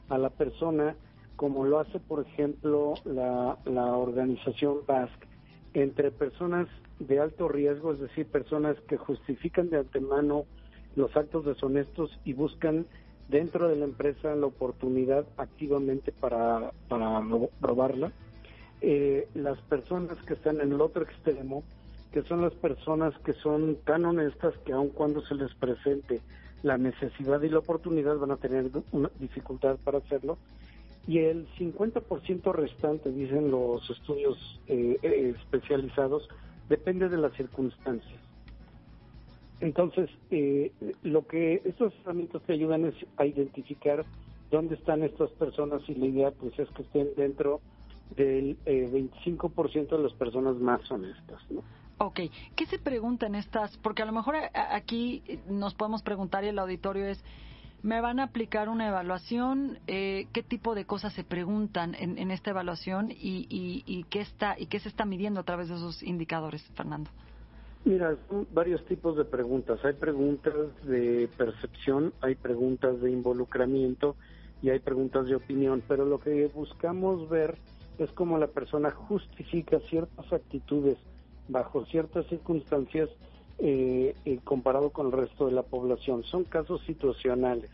a 0.09 0.17
la 0.17 0.29
persona 0.29 0.95
como 1.41 1.65
lo 1.65 1.79
hace, 1.79 1.99
por 1.99 2.23
ejemplo, 2.23 2.93
la, 3.03 3.57
la 3.65 3.95
organización 3.95 4.81
BASC, 4.85 5.25
entre 5.73 6.11
personas 6.11 6.67
de 6.99 7.19
alto 7.19 7.47
riesgo, 7.47 7.93
es 7.93 7.99
decir, 7.99 8.27
personas 8.27 8.77
que 8.87 8.95
justifican 8.95 9.71
de 9.71 9.79
antemano 9.79 10.45
los 10.95 11.17
actos 11.17 11.43
deshonestos 11.43 12.11
y 12.25 12.33
buscan 12.33 12.85
dentro 13.27 13.67
de 13.67 13.75
la 13.75 13.85
empresa 13.85 14.35
la 14.35 14.45
oportunidad 14.45 15.25
activamente 15.37 16.11
para, 16.11 16.73
para 16.87 17.19
robarla. 17.59 18.11
Eh, 18.81 19.27
las 19.33 19.59
personas 19.61 20.19
que 20.27 20.35
están 20.35 20.61
en 20.61 20.73
el 20.73 20.79
otro 20.79 21.01
extremo, 21.01 21.63
que 22.11 22.21
son 22.21 22.43
las 22.43 22.53
personas 22.53 23.17
que 23.25 23.33
son 23.33 23.77
tan 23.83 24.05
honestas 24.05 24.53
que 24.63 24.73
aun 24.73 24.89
cuando 24.89 25.25
se 25.25 25.33
les 25.33 25.55
presente 25.55 26.21
la 26.61 26.77
necesidad 26.77 27.41
y 27.41 27.49
la 27.49 27.57
oportunidad 27.57 28.17
van 28.17 28.29
a 28.29 28.37
tener 28.37 28.69
una 28.91 29.09
dificultad 29.19 29.77
para 29.83 29.97
hacerlo. 29.97 30.37
Y 31.07 31.19
el 31.19 31.47
50% 31.57 32.53
restante, 32.53 33.11
dicen 33.11 33.49
los 33.49 33.89
estudios 33.89 34.37
eh, 34.67 34.97
eh, 35.01 35.35
especializados, 35.37 36.27
depende 36.69 37.09
de 37.09 37.17
las 37.17 37.33
circunstancias. 37.33 38.19
Entonces, 39.61 40.09
eh, 40.31 40.71
lo 41.03 41.25
que 41.27 41.61
estos 41.65 41.93
herramientas 42.01 42.41
te 42.43 42.53
ayudan 42.53 42.85
es 42.85 42.95
a 43.17 43.25
identificar 43.25 44.03
dónde 44.49 44.75
están 44.75 45.03
estas 45.03 45.29
personas 45.31 45.81
y 45.87 45.93
la 45.95 46.07
idea 46.07 46.31
pues 46.31 46.57
es 46.59 46.67
que 46.71 46.81
estén 46.81 47.09
dentro 47.15 47.61
del 48.15 48.57
eh, 48.65 48.89
25% 48.91 49.89
de 49.89 50.03
las 50.03 50.13
personas 50.13 50.55
más 50.57 50.89
honestas, 50.91 51.39
¿no? 51.49 51.63
Ok, 51.99 52.21
¿qué 52.55 52.65
se 52.65 52.79
preguntan 52.79 53.35
estas? 53.35 53.77
Porque 53.77 54.01
a 54.01 54.05
lo 54.05 54.11
mejor 54.11 54.35
aquí 54.53 55.23
nos 55.47 55.75
podemos 55.75 56.01
preguntar 56.01 56.43
y 56.43 56.47
el 56.47 56.57
auditorio 56.57 57.05
es, 57.05 57.23
¿me 57.83 58.01
van 58.01 58.19
a 58.19 58.23
aplicar 58.23 58.69
una 58.69 58.87
evaluación? 58.87 59.79
Eh, 59.87 60.27
¿Qué 60.33 60.43
tipo 60.43 60.75
de 60.75 60.85
cosas 60.85 61.13
se 61.13 61.23
preguntan 61.23 61.95
en, 61.95 62.17
en 62.17 62.31
esta 62.31 62.51
evaluación 62.51 63.11
y, 63.11 63.47
y, 63.49 63.83
y, 63.85 64.03
qué 64.03 64.21
está, 64.21 64.55
y 64.57 64.67
qué 64.67 64.79
se 64.79 64.89
está 64.89 65.05
midiendo 65.05 65.39
a 65.39 65.43
través 65.43 65.69
de 65.69 65.75
esos 65.75 66.03
indicadores, 66.03 66.63
Fernando? 66.75 67.09
Mira, 67.83 68.15
son 68.29 68.47
varios 68.53 68.85
tipos 68.85 69.17
de 69.17 69.25
preguntas. 69.25 69.83
Hay 69.83 69.93
preguntas 69.93 70.53
de 70.83 71.27
percepción, 71.35 72.13
hay 72.21 72.35
preguntas 72.35 73.01
de 73.01 73.11
involucramiento 73.11 74.15
y 74.61 74.69
hay 74.69 74.79
preguntas 74.79 75.25
de 75.25 75.35
opinión, 75.35 75.81
pero 75.87 76.05
lo 76.05 76.19
que 76.19 76.47
buscamos 76.53 77.27
ver 77.29 77.57
es 77.97 78.11
cómo 78.11 78.37
la 78.37 78.47
persona 78.47 78.91
justifica 78.91 79.79
ciertas 79.89 80.31
actitudes 80.31 80.97
bajo 81.47 81.85
ciertas 81.85 82.27
circunstancias 82.27 83.09
eh, 83.61 84.15
eh, 84.25 84.39
comparado 84.43 84.89
con 84.89 85.07
el 85.07 85.11
resto 85.11 85.45
de 85.45 85.51
la 85.51 85.63
población. 85.63 86.23
Son 86.23 86.43
casos 86.43 86.81
situacionales 86.85 87.69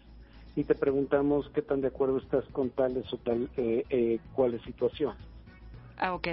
y 0.58 0.64
te 0.64 0.74
preguntamos 0.74 1.48
qué 1.54 1.62
tan 1.62 1.82
de 1.82 1.90
acuerdo 1.90 2.18
estás 2.18 2.44
con 2.46 2.72
tales 2.72 3.06
o 3.14 3.18
tal 3.18 3.48
eh, 3.58 3.86
eh, 3.90 4.20
cuáles 4.34 4.62
situaciones. 4.64 5.18
Ah, 5.98 6.16
ok. 6.16 6.28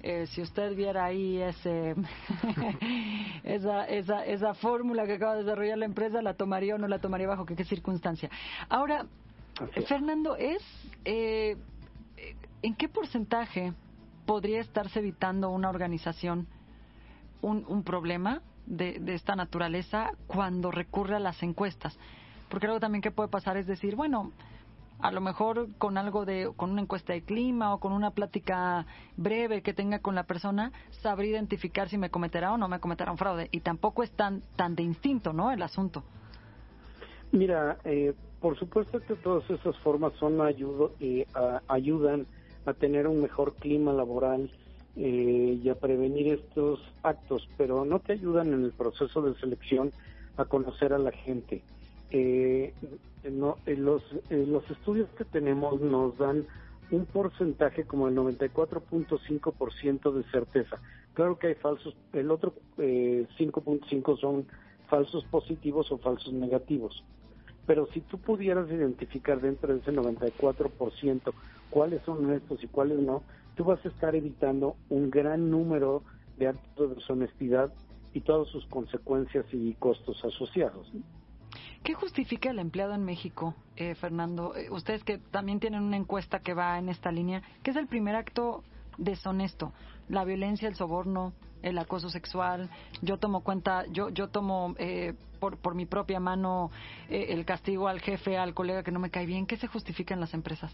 Eh, 0.00 0.26
si 0.28 0.40
usted 0.40 0.74
viera 0.74 1.04
ahí 1.04 1.36
ese, 1.36 1.94
esa, 3.44 3.84
esa, 3.84 4.24
esa 4.24 4.54
fórmula 4.54 5.06
que 5.06 5.14
acaba 5.14 5.34
de 5.34 5.42
desarrollar 5.42 5.76
la 5.76 5.84
empresa, 5.84 6.22
¿la 6.22 6.32
tomaría 6.34 6.76
o 6.76 6.78
no 6.78 6.88
la 6.88 6.98
tomaría 6.98 7.26
bajo 7.26 7.44
qué, 7.44 7.56
qué 7.56 7.64
circunstancia? 7.64 8.30
Ahora, 8.70 9.06
es. 9.74 9.86
Fernando, 9.86 10.34
¿es 10.36 10.62
eh, 11.04 11.56
en 12.62 12.74
qué 12.74 12.88
porcentaje 12.88 13.74
podría 14.24 14.60
estarse 14.60 15.00
evitando 15.00 15.50
una 15.50 15.68
organización 15.68 16.46
un, 17.42 17.66
un 17.68 17.82
problema 17.82 18.40
de, 18.68 18.98
de 19.00 19.14
esta 19.14 19.36
naturaleza 19.36 20.12
cuando 20.26 20.70
recurre 20.70 21.16
a 21.16 21.20
las 21.20 21.42
encuestas? 21.42 21.98
Porque 22.48 22.66
algo 22.66 22.80
también 22.80 23.02
que 23.02 23.10
puede 23.10 23.28
pasar 23.28 23.56
es 23.56 23.66
decir, 23.66 23.96
bueno, 23.96 24.32
a 25.00 25.12
lo 25.12 25.20
mejor 25.20 25.68
con 25.78 25.96
algo 25.96 26.24
de, 26.24 26.50
con 26.56 26.70
una 26.70 26.82
encuesta 26.82 27.12
de 27.12 27.22
clima 27.22 27.74
o 27.74 27.78
con 27.78 27.92
una 27.92 28.10
plática 28.10 28.86
breve 29.16 29.62
que 29.62 29.72
tenga 29.72 30.00
con 30.00 30.14
la 30.14 30.24
persona, 30.24 30.72
sabría 30.90 31.32
identificar 31.32 31.88
si 31.88 31.98
me 31.98 32.10
cometerá 32.10 32.52
o 32.52 32.58
no 32.58 32.68
me 32.68 32.80
cometerá 32.80 33.12
un 33.12 33.18
fraude. 33.18 33.48
Y 33.52 33.60
tampoco 33.60 34.02
es 34.02 34.10
tan, 34.12 34.42
tan 34.56 34.74
de 34.74 34.82
instinto, 34.82 35.32
¿no? 35.32 35.52
El 35.52 35.62
asunto. 35.62 36.02
Mira, 37.30 37.78
eh, 37.84 38.14
por 38.40 38.58
supuesto 38.58 39.00
que 39.00 39.14
todas 39.14 39.48
esas 39.50 39.76
formas 39.78 40.12
son 40.14 40.40
ayudo, 40.40 40.92
eh, 41.00 41.26
a, 41.34 41.62
ayudan 41.68 42.26
a 42.66 42.72
tener 42.72 43.06
un 43.06 43.22
mejor 43.22 43.54
clima 43.54 43.92
laboral 43.92 44.50
eh, 44.98 45.60
y 45.62 45.68
a 45.68 45.76
prevenir 45.76 46.28
estos 46.28 46.80
actos, 47.02 47.48
pero 47.56 47.84
no 47.84 48.00
te 48.00 48.14
ayudan 48.14 48.52
en 48.52 48.64
el 48.64 48.72
proceso 48.72 49.22
de 49.22 49.38
selección 49.38 49.92
a 50.36 50.44
conocer 50.44 50.92
a 50.92 50.98
la 50.98 51.12
gente. 51.12 51.62
Eh, 52.10 52.74
no, 53.30 53.58
eh, 53.66 53.76
los, 53.76 54.02
eh, 54.30 54.44
los 54.46 54.68
estudios 54.70 55.08
que 55.16 55.24
tenemos 55.24 55.80
nos 55.80 56.18
dan 56.18 56.46
un 56.90 57.06
porcentaje 57.06 57.84
como 57.84 58.08
el 58.08 58.16
94.5% 58.16 60.12
de 60.12 60.22
certeza. 60.30 60.80
Claro 61.14 61.38
que 61.38 61.48
hay 61.48 61.54
falsos, 61.54 61.94
el 62.12 62.30
otro 62.30 62.54
eh, 62.78 63.26
5.5 63.38 64.18
son 64.18 64.46
falsos 64.88 65.24
positivos 65.26 65.92
o 65.92 65.98
falsos 65.98 66.32
negativos. 66.32 67.04
Pero 67.66 67.86
si 67.92 68.00
tú 68.00 68.18
pudieras 68.18 68.70
identificar 68.70 69.40
dentro 69.40 69.74
de 69.74 69.80
ese 69.80 69.92
94% 69.92 71.32
cuáles 71.70 72.02
son 72.02 72.32
estos 72.32 72.64
y 72.64 72.66
cuáles 72.68 72.98
no, 72.98 73.22
tú 73.58 73.64
vas 73.64 73.84
a 73.84 73.88
estar 73.88 74.14
evitando 74.14 74.76
un 74.88 75.10
gran 75.10 75.50
número 75.50 76.04
de 76.38 76.46
actos 76.46 76.90
de 76.90 76.94
deshonestidad 76.94 77.72
y 78.14 78.20
todas 78.20 78.46
sus 78.48 78.64
consecuencias 78.66 79.44
y 79.52 79.74
costos 79.74 80.24
asociados. 80.24 80.88
¿Qué 81.82 81.94
justifica 81.94 82.50
el 82.50 82.60
empleado 82.60 82.94
en 82.94 83.04
México, 83.04 83.56
eh, 83.74 83.96
Fernando? 83.96 84.54
Eh, 84.54 84.70
ustedes 84.70 85.02
que 85.02 85.18
también 85.18 85.58
tienen 85.58 85.82
una 85.82 85.96
encuesta 85.96 86.38
que 86.38 86.54
va 86.54 86.78
en 86.78 86.88
esta 86.88 87.10
línea, 87.10 87.42
¿qué 87.64 87.72
es 87.72 87.76
el 87.76 87.88
primer 87.88 88.14
acto 88.14 88.62
deshonesto? 88.96 89.72
La 90.08 90.24
violencia, 90.24 90.68
el 90.68 90.76
soborno, 90.76 91.32
el 91.62 91.78
acoso 91.78 92.10
sexual. 92.10 92.70
Yo 93.02 93.18
tomo 93.18 93.42
cuenta, 93.42 93.86
yo 93.90 94.10
yo 94.10 94.28
tomo 94.28 94.76
eh, 94.78 95.14
por, 95.40 95.58
por 95.58 95.74
mi 95.74 95.84
propia 95.84 96.20
mano 96.20 96.70
eh, 97.08 97.26
el 97.30 97.44
castigo 97.44 97.88
al 97.88 98.00
jefe, 98.00 98.38
al 98.38 98.54
colega 98.54 98.84
que 98.84 98.92
no 98.92 99.00
me 99.00 99.10
cae 99.10 99.26
bien. 99.26 99.46
¿Qué 99.46 99.56
se 99.56 99.66
justifica 99.66 100.14
en 100.14 100.20
las 100.20 100.32
empresas? 100.32 100.72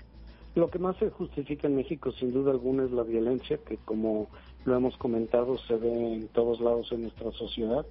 Lo 0.55 0.71
que 0.71 0.79
más 0.79 0.97
se 0.99 1.11
justifica 1.11 1.67
en 1.67 1.77
México, 1.77 2.13
sin 2.13 2.33
duda 2.33 2.53
alguna, 2.53 2.85
es 2.85 2.93
la 2.93 3.03
violencia, 3.03 3.59
que 3.59 3.77
como 3.79 4.29
lo 4.65 4.77
hemos 4.77 4.97
comentado, 4.97 5.59
se 5.59 5.75
ve 5.77 6.15
en 6.15 6.29
todos 6.29 6.61
lados 6.61 6.93
en 6.93 7.03
nuestra 7.03 7.33
sociedad. 7.33 7.85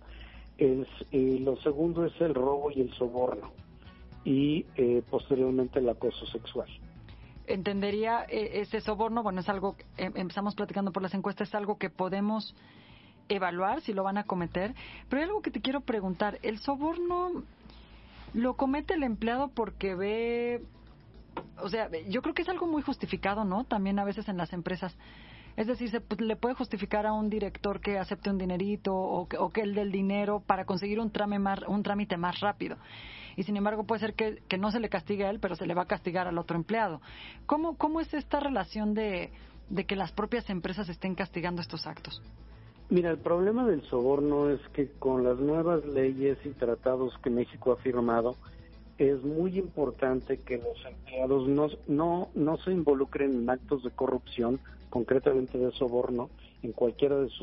Es, 0.58 0.88
lo 1.12 1.58
segundo 1.58 2.06
es 2.06 2.14
el 2.22 2.34
robo 2.34 2.72
y 2.72 2.82
el 2.82 2.94
soborno 2.94 3.52
y 4.26 4.66
eh, 4.76 5.04
posteriormente 5.10 5.80
el 5.80 5.90
acoso 5.90 6.26
sexual. 6.28 6.70
Entendería 7.46 8.26
eh, 8.30 8.62
ese 8.62 8.80
soborno, 8.80 9.24
bueno, 9.24 9.42
es 9.42 9.50
algo, 9.50 9.76
eh, 9.98 10.12
empezamos 10.16 10.56
platicando 10.56 10.92
por 10.92 11.04
las 11.04 11.14
encuestas, 11.14 11.50
es 11.50 11.56
algo 11.56 11.78
que 11.78 11.90
podemos 11.90 12.56
evaluar 13.30 13.82
si 13.82 13.94
lo 13.94 14.04
van 14.04 14.18
a 14.18 14.24
cometer, 14.24 14.74
pero 15.10 15.22
hay 15.22 15.28
algo 15.28 15.42
que 15.42 15.52
te 15.52 15.62
quiero 15.62 15.82
preguntar, 15.82 16.40
¿el 16.42 16.60
soborno 16.60 17.44
lo 18.34 18.56
comete 18.56 18.94
el 18.94 19.04
empleado 19.04 19.50
porque 19.50 19.96
ve, 19.96 20.62
o 21.62 21.70
sea, 21.70 21.90
yo 22.08 22.22
creo 22.22 22.34
que 22.34 22.42
es 22.42 22.50
algo 22.50 22.68
muy 22.68 22.82
justificado, 22.82 23.46
¿no? 23.46 23.64
También 23.64 24.00
a 24.00 24.04
veces 24.04 24.28
en 24.28 24.38
las 24.38 24.54
empresas 24.54 24.96
Es 25.56 25.68
decir, 25.68 25.90
se 25.90 26.02
pues, 26.02 26.20
le 26.20 26.36
puede 26.36 26.56
justificar 26.56 27.06
a 27.06 27.14
un 27.14 27.30
director 27.30 27.80
que 27.80 27.98
acepte 28.00 28.30
un 28.30 28.38
dinerito 28.38 28.96
o 28.96 29.28
que, 29.28 29.38
o 29.38 29.50
que 29.50 29.62
el 29.62 29.76
del 29.76 29.92
dinero 29.92 30.42
para 30.46 30.66
conseguir 30.66 31.00
un, 31.00 31.12
trámite 31.12 31.40
más, 31.40 31.60
un 31.68 31.84
trámite 31.84 32.18
más 32.18 32.40
rápido. 32.40 32.78
Y 33.36 33.44
sin 33.44 33.58
embargo 33.58 33.84
puede 33.84 34.00
ser 34.00 34.14
que, 34.14 34.58
no 34.58 34.72
se 34.72 34.80
le 34.80 34.90
castigue 34.90 35.26
a 35.26 35.30
él, 35.30 35.40
pero 35.40 35.56
se 35.56 35.66
le 35.66 35.74
va 35.74 35.84
a 35.84 35.88
castigar 35.88 36.28
al 36.28 36.38
otro 36.38 36.58
empleado. 36.58 37.02
¿Cómo, 37.46 37.78
cómo 37.78 38.00
es 38.00 38.14
esta 38.14 38.40
relación 38.40 38.94
de 38.94 39.32
que 39.88 39.96
las 39.96 40.12
propias 40.12 40.50
empresas 40.50 40.90
estén 40.90 41.16
castigando 41.16 41.62
estos 41.62 41.88
actos? 41.88 42.22
Mira, 42.90 43.10
el 43.10 43.18
problema 43.18 43.66
del 43.66 43.82
soborno 43.90 44.50
es 44.50 44.60
que 44.70 44.92
con 45.00 45.24
las 45.24 45.40
nuevas 45.40 45.86
leyes 45.86 46.38
y 46.46 46.50
tratados 46.50 47.18
que 47.24 47.30
México 47.30 47.72
ha 47.72 47.78
firmado, 47.78 48.36
es 48.98 49.24
muy 49.24 49.58
importante 49.58 50.38
que 50.38 50.58
los 50.58 50.86
empleados 50.86 51.48
no, 51.48 51.68
no, 51.88 52.30
no 52.36 52.58
se 52.58 52.72
involucren 52.72 53.34
en 53.34 53.50
actos 53.50 53.84
de 53.84 53.92
corrupción, 53.92 54.60
concretamente 54.90 55.58
de 55.58 55.72
soborno, 55.72 56.30
en 56.62 56.72
cualquiera 56.72 57.18
de 57.18 57.30
sus 57.30 57.42